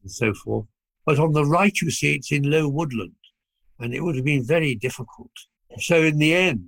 and 0.03 0.11
so 0.11 0.33
forth. 0.33 0.67
But 1.05 1.19
on 1.19 1.33
the 1.33 1.45
right, 1.45 1.77
you 1.81 1.91
see 1.91 2.15
it's 2.15 2.33
in 2.33 2.49
low 2.49 2.69
woodland, 2.69 3.17
and 3.79 3.93
it 3.93 4.03
would 4.03 4.17
have 4.17 4.25
been 4.25 4.47
very 4.47 4.75
difficult. 4.75 5.33
So, 5.79 6.03
in 6.03 6.19
the 6.19 6.35
end, 6.35 6.67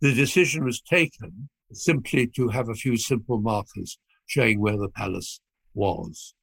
the 0.00 0.14
decision 0.14 0.64
was 0.64 0.80
taken 0.80 1.48
simply 1.72 2.26
to 2.28 2.48
have 2.48 2.68
a 2.68 2.74
few 2.74 2.96
simple 2.96 3.40
markers 3.40 3.98
showing 4.26 4.60
where 4.60 4.76
the 4.76 4.88
palace 4.88 5.40
was. 5.74 6.34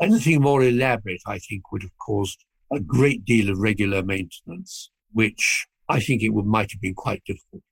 Anything 0.00 0.42
more 0.42 0.62
elaborate, 0.62 1.20
I 1.26 1.38
think, 1.38 1.72
would 1.72 1.82
have 1.82 1.96
caused 1.98 2.44
a 2.72 2.80
great 2.80 3.24
deal 3.24 3.50
of 3.50 3.58
regular 3.58 4.02
maintenance, 4.02 4.90
which 5.12 5.66
I 5.88 6.00
think 6.00 6.22
it 6.22 6.30
would, 6.30 6.46
might 6.46 6.70
have 6.72 6.80
been 6.80 6.94
quite 6.94 7.22
difficult. 7.24 7.62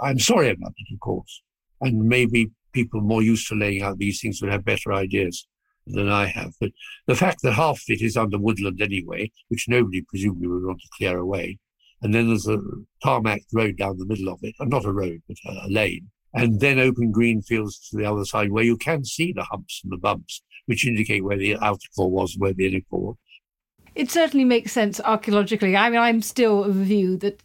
I'm 0.00 0.18
sorry 0.18 0.50
about 0.50 0.74
it, 0.76 0.94
of 0.94 1.00
course. 1.00 1.42
And 1.80 2.08
maybe 2.08 2.50
people 2.72 3.00
more 3.00 3.22
used 3.22 3.48
to 3.48 3.54
laying 3.54 3.82
out 3.82 3.98
these 3.98 4.20
things 4.20 4.40
would 4.40 4.52
have 4.52 4.64
better 4.64 4.92
ideas 4.92 5.46
than 5.86 6.08
I 6.08 6.26
have. 6.26 6.52
But 6.60 6.70
the 7.06 7.14
fact 7.14 7.42
that 7.42 7.52
half 7.52 7.78
of 7.78 7.84
it 7.88 8.02
is 8.02 8.16
under 8.16 8.38
woodland 8.38 8.80
anyway, 8.80 9.30
which 9.48 9.68
nobody 9.68 10.02
presumably 10.02 10.48
would 10.48 10.64
want 10.64 10.80
to 10.80 10.88
clear 10.96 11.18
away, 11.18 11.58
and 12.02 12.14
then 12.14 12.28
there's 12.28 12.48
a 12.48 12.58
tarmac 13.02 13.42
road 13.52 13.76
down 13.78 13.98
the 13.98 14.06
middle 14.06 14.28
of 14.28 14.40
it, 14.42 14.54
and 14.58 14.70
not 14.70 14.84
a 14.84 14.92
road, 14.92 15.22
but 15.28 15.36
a, 15.46 15.68
lane, 15.68 16.10
and 16.34 16.60
then 16.60 16.78
open 16.78 17.10
green 17.10 17.42
fields 17.42 17.88
to 17.88 17.96
the 17.96 18.04
other 18.04 18.24
side 18.24 18.50
where 18.50 18.64
you 18.64 18.76
can 18.76 19.04
see 19.04 19.32
the 19.32 19.44
humps 19.44 19.80
and 19.82 19.92
the 19.92 19.96
bumps, 19.96 20.42
which 20.66 20.86
indicate 20.86 21.24
where 21.24 21.38
the 21.38 21.56
outer 21.58 21.88
core 21.96 22.10
was 22.10 22.36
where 22.38 22.52
the 22.52 22.66
inner 22.66 22.80
core 22.90 23.00
was. 23.00 23.16
It 23.94 24.10
certainly 24.10 24.44
makes 24.44 24.72
sense 24.72 25.00
archaeologically. 25.00 25.76
I 25.76 25.90
mean, 25.90 26.00
I'm 26.00 26.22
still 26.22 26.64
of 26.64 26.78
the 26.78 26.84
view 26.84 27.16
that 27.18 27.42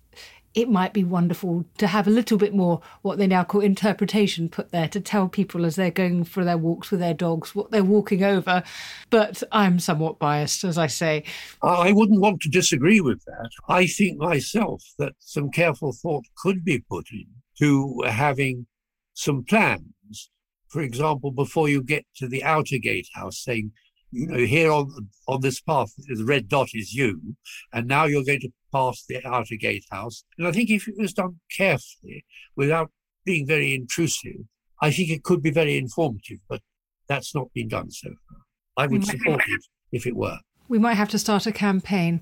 it 0.58 0.68
might 0.68 0.91
be 0.91 1.03
wonderful 1.03 1.64
to 1.78 1.86
have 1.86 2.08
a 2.08 2.10
little 2.10 2.36
bit 2.36 2.51
more 2.51 2.82
what 3.03 3.20
they 3.20 3.28
now 3.28 3.43
call 3.43 3.62
interpretation 3.62 4.49
put 4.49 4.72
there 4.72 4.88
to 4.88 4.99
tell 4.99 5.30
people 5.30 5.68
as 5.68 5.76
they're 5.76 5.91
going 5.91 6.24
for 6.24 6.43
their 6.43 6.58
walks 6.58 6.89
with 6.89 6.99
their 6.99 7.14
dogs 7.14 7.53
what 7.53 7.70
they're 7.70 7.84
walking 7.84 8.24
over. 8.24 8.64
But 9.12 9.43
I'm 9.51 9.78
somewhat 9.78 10.18
biased, 10.18 10.64
as 10.64 10.80
I 10.80 10.88
say. 10.88 11.24
I 11.62 11.91
wouldn't 11.91 12.22
want 12.22 12.41
to 12.41 12.49
disagree 12.49 12.99
with 12.99 13.24
that. 13.26 13.51
I 13.70 13.86
think 13.86 14.18
myself 14.18 14.84
that 14.97 15.14
some 15.20 15.51
careful 15.51 15.93
thought 15.93 16.26
could 16.36 16.66
be 16.66 16.80
put 16.80 17.05
in 17.12 17.28
to 17.60 18.01
having 18.08 18.66
some 19.14 19.43
plans. 19.43 20.32
For 20.70 20.82
example, 20.82 21.30
before 21.30 21.70
you 21.70 21.84
get 21.84 22.03
to 22.16 22.28
the 22.28 22.43
outer 22.43 22.80
gatehouse, 22.80 23.38
saying, 23.38 23.74
you 24.10 24.26
know, 24.26 24.39
here 24.39 24.72
on 24.72 24.89
on 25.28 25.41
this 25.41 25.62
path, 25.62 25.93
the 25.97 26.26
red 26.26 26.47
dot 26.47 26.70
is 26.74 26.95
you, 26.95 27.36
and 27.72 27.88
now 27.88 28.05
you're 28.05 28.24
going 28.24 28.39
to 28.39 28.49
pass 28.72 29.03
the 29.07 29.26
outer 29.26 29.55
gatehouse. 29.55 30.24
And 30.38 30.47
I 30.47 30.51
think 30.51 30.70
if 30.70 30.88
it 30.88 30.95
was 30.97 31.13
done 31.13 31.39
carefully, 31.55 32.26
without 32.55 32.91
being 33.26 33.45
very 33.45 33.74
intrusive, 33.74 34.41
I 34.82 34.91
think 34.91 35.09
it 35.09 35.24
could 35.24 35.41
be 35.41 35.51
very 35.51 35.78
informative. 35.78 36.39
But 36.49 36.61
that's 37.07 37.34
not 37.34 37.53
been 37.53 37.68
done 37.68 37.91
so 37.91 38.09
far. 38.09 38.39
I 38.78 38.88
would 38.88 39.05
support 39.05 39.41
it 39.47 39.65
if 39.91 40.05
it 40.05 40.15
were. 40.15 40.38
We 40.68 40.80
might 40.80 40.95
have 40.95 41.09
to 41.09 41.20
start 41.20 41.47
a 41.47 41.51
campaign. 41.51 42.22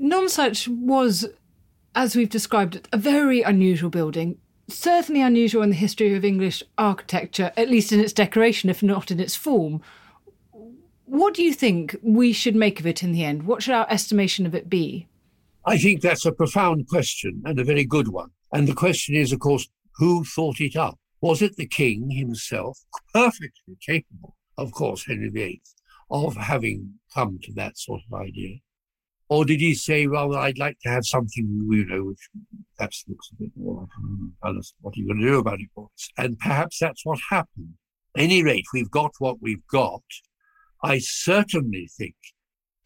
Nonsuch 0.00 0.68
was, 0.68 1.26
as 1.94 2.16
we've 2.16 2.28
described 2.28 2.76
it, 2.76 2.88
a 2.92 2.96
very 2.96 3.42
unusual 3.42 3.90
building 3.90 4.38
certainly 4.72 5.20
unusual 5.20 5.62
in 5.62 5.70
the 5.70 5.76
history 5.76 6.14
of 6.14 6.24
English 6.24 6.62
architecture, 6.78 7.52
at 7.56 7.68
least 7.68 7.92
in 7.92 8.00
its 8.00 8.12
decoration, 8.12 8.70
if 8.70 8.82
not 8.82 9.10
in 9.10 9.20
its 9.20 9.36
form. 9.36 9.82
What 11.04 11.34
do 11.34 11.42
you 11.42 11.52
think 11.52 11.96
we 12.02 12.32
should 12.32 12.54
make 12.54 12.78
of 12.78 12.86
it 12.86 13.02
in 13.02 13.12
the 13.12 13.24
end? 13.24 13.44
What 13.44 13.62
should 13.62 13.74
our 13.74 13.90
estimation 13.90 14.46
of 14.46 14.54
it 14.54 14.70
be? 14.70 15.08
I 15.64 15.76
think 15.76 16.00
that's 16.00 16.24
a 16.24 16.32
profound 16.32 16.88
question 16.88 17.42
and 17.44 17.58
a 17.58 17.64
very 17.64 17.84
good 17.84 18.08
one. 18.08 18.30
And 18.52 18.66
the 18.66 18.74
question 18.74 19.14
is, 19.14 19.32
of 19.32 19.40
course, 19.40 19.68
who 19.96 20.24
thought 20.24 20.60
it 20.60 20.76
up? 20.76 20.98
Was 21.20 21.42
it 21.42 21.56
the 21.56 21.66
king 21.66 22.10
himself, 22.10 22.78
perfectly 23.12 23.76
capable, 23.84 24.36
of 24.56 24.72
course, 24.72 25.04
Henry 25.06 25.28
VIII, 25.28 25.62
of 26.10 26.36
having 26.36 26.94
come 27.14 27.38
to 27.42 27.52
that 27.52 27.78
sort 27.78 28.00
of 28.10 28.20
idea? 28.20 28.56
Or 29.28 29.44
did 29.44 29.60
he 29.60 29.74
say, 29.74 30.06
well, 30.06 30.34
I'd 30.34 30.58
like 30.58 30.78
to 30.80 30.88
have 30.88 31.04
something, 31.04 31.68
you 31.70 31.84
know, 31.84 32.04
which 32.04 32.28
perhaps 32.76 33.04
looks 33.06 33.28
a 33.32 33.42
bit 33.42 33.50
more 33.54 33.82
like 33.82 33.88
hmm, 33.96 34.26
a 34.42 34.46
palace. 34.46 34.74
What 34.80 34.96
are 34.96 35.00
you 35.00 35.06
going 35.06 35.20
to 35.20 35.26
do 35.26 35.38
about 35.38 35.60
it? 35.60 35.68
Boys? 35.76 36.10
And 36.16 36.38
perhaps 36.38 36.78
that's 36.80 37.04
what 37.04 37.20
happened. 37.28 37.74
At 38.16 38.24
any 38.24 38.42
rate, 38.42 38.64
we've 38.72 38.90
got 38.90 39.12
what 39.18 39.40
we've 39.40 39.66
got. 39.70 40.02
I 40.82 40.98
certainly 40.98 41.88
think 41.96 42.16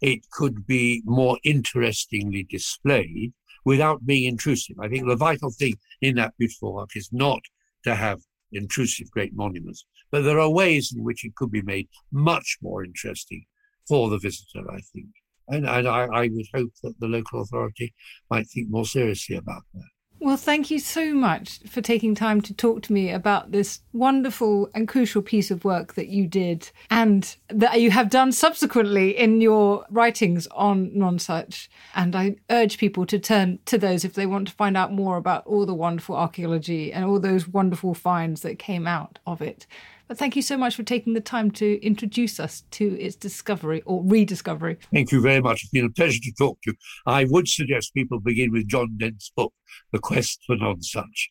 it 0.04 0.28
could 0.30 0.66
be 0.66 1.02
more 1.06 1.38
interestingly 1.44 2.44
displayed 2.44 3.32
without 3.64 4.04
being 4.04 4.24
intrusive. 4.24 4.76
I 4.78 4.88
think 4.88 5.06
the 5.06 5.16
vital 5.16 5.50
thing 5.50 5.76
in 6.02 6.16
that 6.16 6.34
beautiful 6.38 6.74
work 6.74 6.90
is 6.94 7.08
not 7.10 7.40
to 7.84 7.94
have 7.94 8.20
intrusive 8.52 9.10
great 9.10 9.34
monuments, 9.34 9.86
but 10.10 10.20
there 10.20 10.38
are 10.38 10.50
ways 10.50 10.92
in 10.94 11.02
which 11.02 11.24
it 11.24 11.34
could 11.34 11.50
be 11.50 11.62
made 11.62 11.88
much 12.12 12.58
more 12.60 12.84
interesting 12.84 13.46
for 13.88 14.10
the 14.10 14.18
visitor, 14.18 14.70
I 14.70 14.80
think. 14.92 15.08
And, 15.48 15.66
and 15.66 15.88
I, 15.88 16.04
I 16.04 16.28
would 16.30 16.48
hope 16.54 16.72
that 16.82 17.00
the 17.00 17.08
local 17.08 17.40
authority 17.40 17.94
might 18.30 18.46
think 18.46 18.68
more 18.68 18.84
seriously 18.84 19.36
about 19.36 19.62
that. 19.72 19.93
Well, 20.24 20.38
thank 20.38 20.70
you 20.70 20.78
so 20.78 21.12
much 21.12 21.58
for 21.68 21.82
taking 21.82 22.14
time 22.14 22.40
to 22.40 22.54
talk 22.54 22.80
to 22.84 22.94
me 22.94 23.10
about 23.10 23.52
this 23.52 23.80
wonderful 23.92 24.70
and 24.74 24.88
crucial 24.88 25.20
piece 25.20 25.50
of 25.50 25.66
work 25.66 25.96
that 25.96 26.08
you 26.08 26.26
did 26.26 26.70
and 26.88 27.36
that 27.48 27.82
you 27.82 27.90
have 27.90 28.08
done 28.08 28.32
subsequently 28.32 29.10
in 29.10 29.42
your 29.42 29.84
writings 29.90 30.46
on 30.52 30.92
Nonsuch. 30.92 31.68
And 31.94 32.16
I 32.16 32.36
urge 32.48 32.78
people 32.78 33.04
to 33.04 33.18
turn 33.18 33.58
to 33.66 33.76
those 33.76 34.02
if 34.02 34.14
they 34.14 34.24
want 34.24 34.48
to 34.48 34.54
find 34.54 34.78
out 34.78 34.94
more 34.94 35.18
about 35.18 35.46
all 35.46 35.66
the 35.66 35.74
wonderful 35.74 36.16
archaeology 36.16 36.90
and 36.90 37.04
all 37.04 37.20
those 37.20 37.46
wonderful 37.46 37.92
finds 37.92 38.40
that 38.40 38.58
came 38.58 38.86
out 38.86 39.18
of 39.26 39.42
it. 39.42 39.66
But 40.06 40.18
thank 40.18 40.36
you 40.36 40.42
so 40.42 40.56
much 40.56 40.76
for 40.76 40.82
taking 40.82 41.14
the 41.14 41.20
time 41.20 41.50
to 41.52 41.82
introduce 41.82 42.38
us 42.38 42.64
to 42.72 42.98
its 43.00 43.16
discovery 43.16 43.82
or 43.86 44.02
rediscovery. 44.04 44.76
Thank 44.92 45.12
you 45.12 45.20
very 45.20 45.40
much. 45.40 45.62
It's 45.62 45.70
been 45.70 45.86
a 45.86 45.90
pleasure 45.90 46.20
to 46.20 46.32
talk 46.32 46.60
to 46.62 46.72
you. 46.72 46.76
I 47.06 47.24
would 47.24 47.48
suggest 47.48 47.94
people 47.94 48.20
begin 48.20 48.52
with 48.52 48.68
John 48.68 48.96
Dent's 48.98 49.32
book, 49.34 49.54
The 49.92 49.98
Quest 49.98 50.40
for 50.46 50.56
Nonsuch, 50.56 51.30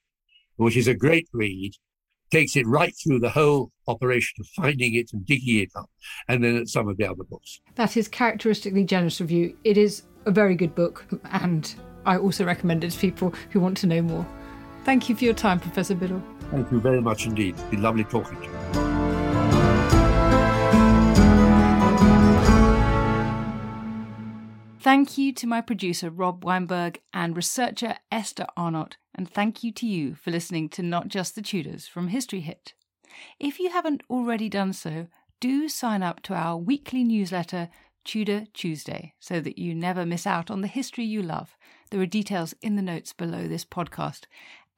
which 0.55 0.75
is 0.75 0.87
a 0.87 0.95
great 0.95 1.27
read, 1.33 1.73
takes 2.31 2.55
it 2.55 2.65
right 2.65 2.95
through 3.03 3.19
the 3.19 3.29
whole 3.29 3.71
operation 3.87 4.33
of 4.39 4.47
finding 4.47 4.95
it 4.95 5.13
and 5.13 5.23
digging 5.23 5.59
it 5.59 5.69
up, 5.75 5.89
and 6.27 6.43
then 6.43 6.55
at 6.55 6.67
some 6.67 6.87
of 6.87 6.97
the 6.97 7.05
other 7.05 7.23
books. 7.23 7.61
That 7.75 7.95
is 7.95 8.07
characteristically 8.07 8.85
generous 8.85 9.21
of 9.21 9.29
you. 9.29 9.55
It 9.63 9.77
is 9.77 10.03
a 10.25 10.31
very 10.31 10.55
good 10.55 10.73
book, 10.73 11.05
and 11.25 11.73
I 12.07 12.17
also 12.17 12.43
recommend 12.43 12.83
it 12.83 12.91
to 12.91 12.99
people 12.99 13.35
who 13.51 13.59
want 13.59 13.77
to 13.77 13.87
know 13.87 14.01
more. 14.01 14.25
Thank 14.83 15.09
you 15.09 15.15
for 15.15 15.23
your 15.25 15.35
time, 15.35 15.59
Professor 15.59 15.93
Biddle. 15.93 16.23
Thank 16.53 16.71
you 16.71 16.79
very 16.79 17.01
much 17.01 17.25
indeed. 17.25 17.55
It's 17.55 17.63
been 17.63 17.81
lovely 17.81 18.03
talking 18.03 18.39
to 18.39 18.45
you. 18.45 18.51
Thank 24.79 25.17
you 25.17 25.33
to 25.33 25.47
my 25.47 25.61
producer, 25.61 26.11
Rob 26.11 26.45
Weinberg, 26.45 27.01
and 27.11 27.35
researcher, 27.35 27.95
Esther 28.11 28.45
Arnott, 28.55 28.97
and 29.15 29.27
thank 29.27 29.63
you 29.63 29.71
to 29.71 29.87
you 29.87 30.13
for 30.13 30.29
listening 30.29 30.69
to 30.69 30.83
Not 30.83 31.07
Just 31.07 31.33
the 31.33 31.41
Tudors 31.41 31.87
from 31.87 32.09
History 32.09 32.41
Hit. 32.41 32.75
If 33.39 33.57
you 33.59 33.71
haven't 33.71 34.03
already 34.07 34.47
done 34.47 34.73
so, 34.73 35.07
do 35.39 35.67
sign 35.67 36.03
up 36.03 36.21
to 36.23 36.35
our 36.35 36.57
weekly 36.57 37.03
newsletter, 37.03 37.69
Tudor 38.03 38.43
Tuesday, 38.53 39.15
so 39.19 39.39
that 39.39 39.57
you 39.57 39.73
never 39.73 40.05
miss 40.05 40.27
out 40.27 40.51
on 40.51 40.61
the 40.61 40.67
history 40.67 41.05
you 41.05 41.23
love. 41.23 41.55
There 41.89 42.01
are 42.01 42.05
details 42.05 42.53
in 42.61 42.75
the 42.75 42.81
notes 42.81 43.13
below 43.13 43.47
this 43.47 43.65
podcast. 43.65 44.25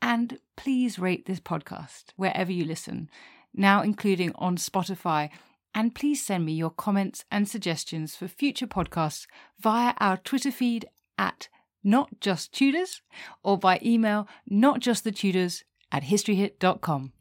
And 0.06 0.38
please 0.56 1.00
rate 1.00 1.26
this 1.26 1.40
podcast 1.40 2.14
wherever 2.16 2.52
you 2.52 2.64
listen, 2.64 3.10
now 3.56 3.82
including 3.82 4.34
on 4.36 4.56
Spotify. 4.56 5.32
And 5.74 5.96
please 5.96 6.24
send 6.24 6.46
me 6.46 6.54
your 6.54 6.70
comments 6.70 7.26
and 7.32 7.50
suggestions 7.50 8.16
for 8.16 8.28
future 8.28 8.68
podcasts 8.68 9.26
via 9.60 9.96
our 10.00 10.18
Twitter 10.18 10.52
feed 10.52 10.86
at 11.18 11.50
Not 11.84 12.20
Just 12.22 12.54
Tudors 12.54 13.02
or 13.44 13.58
by 13.58 13.80
email 13.84 14.28
notjustthetudors 14.50 15.64
at 15.92 16.04
historyhit.com. 16.04 17.12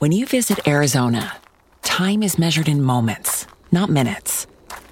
When 0.00 0.12
you 0.12 0.26
visit 0.26 0.68
Arizona, 0.68 1.38
time 1.80 2.22
is 2.22 2.38
measured 2.38 2.68
in 2.68 2.82
moments, 2.82 3.46
not 3.72 3.88
minutes. 3.88 4.46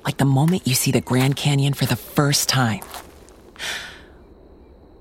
Like 0.07 0.17
the 0.17 0.25
moment 0.25 0.67
you 0.67 0.75
see 0.75 0.91
the 0.91 1.03
Grand 1.03 1.37
Canyon 1.37 1.75
for 1.75 1.85
the 1.85 1.97
first 1.97 2.49
time. 2.49 2.81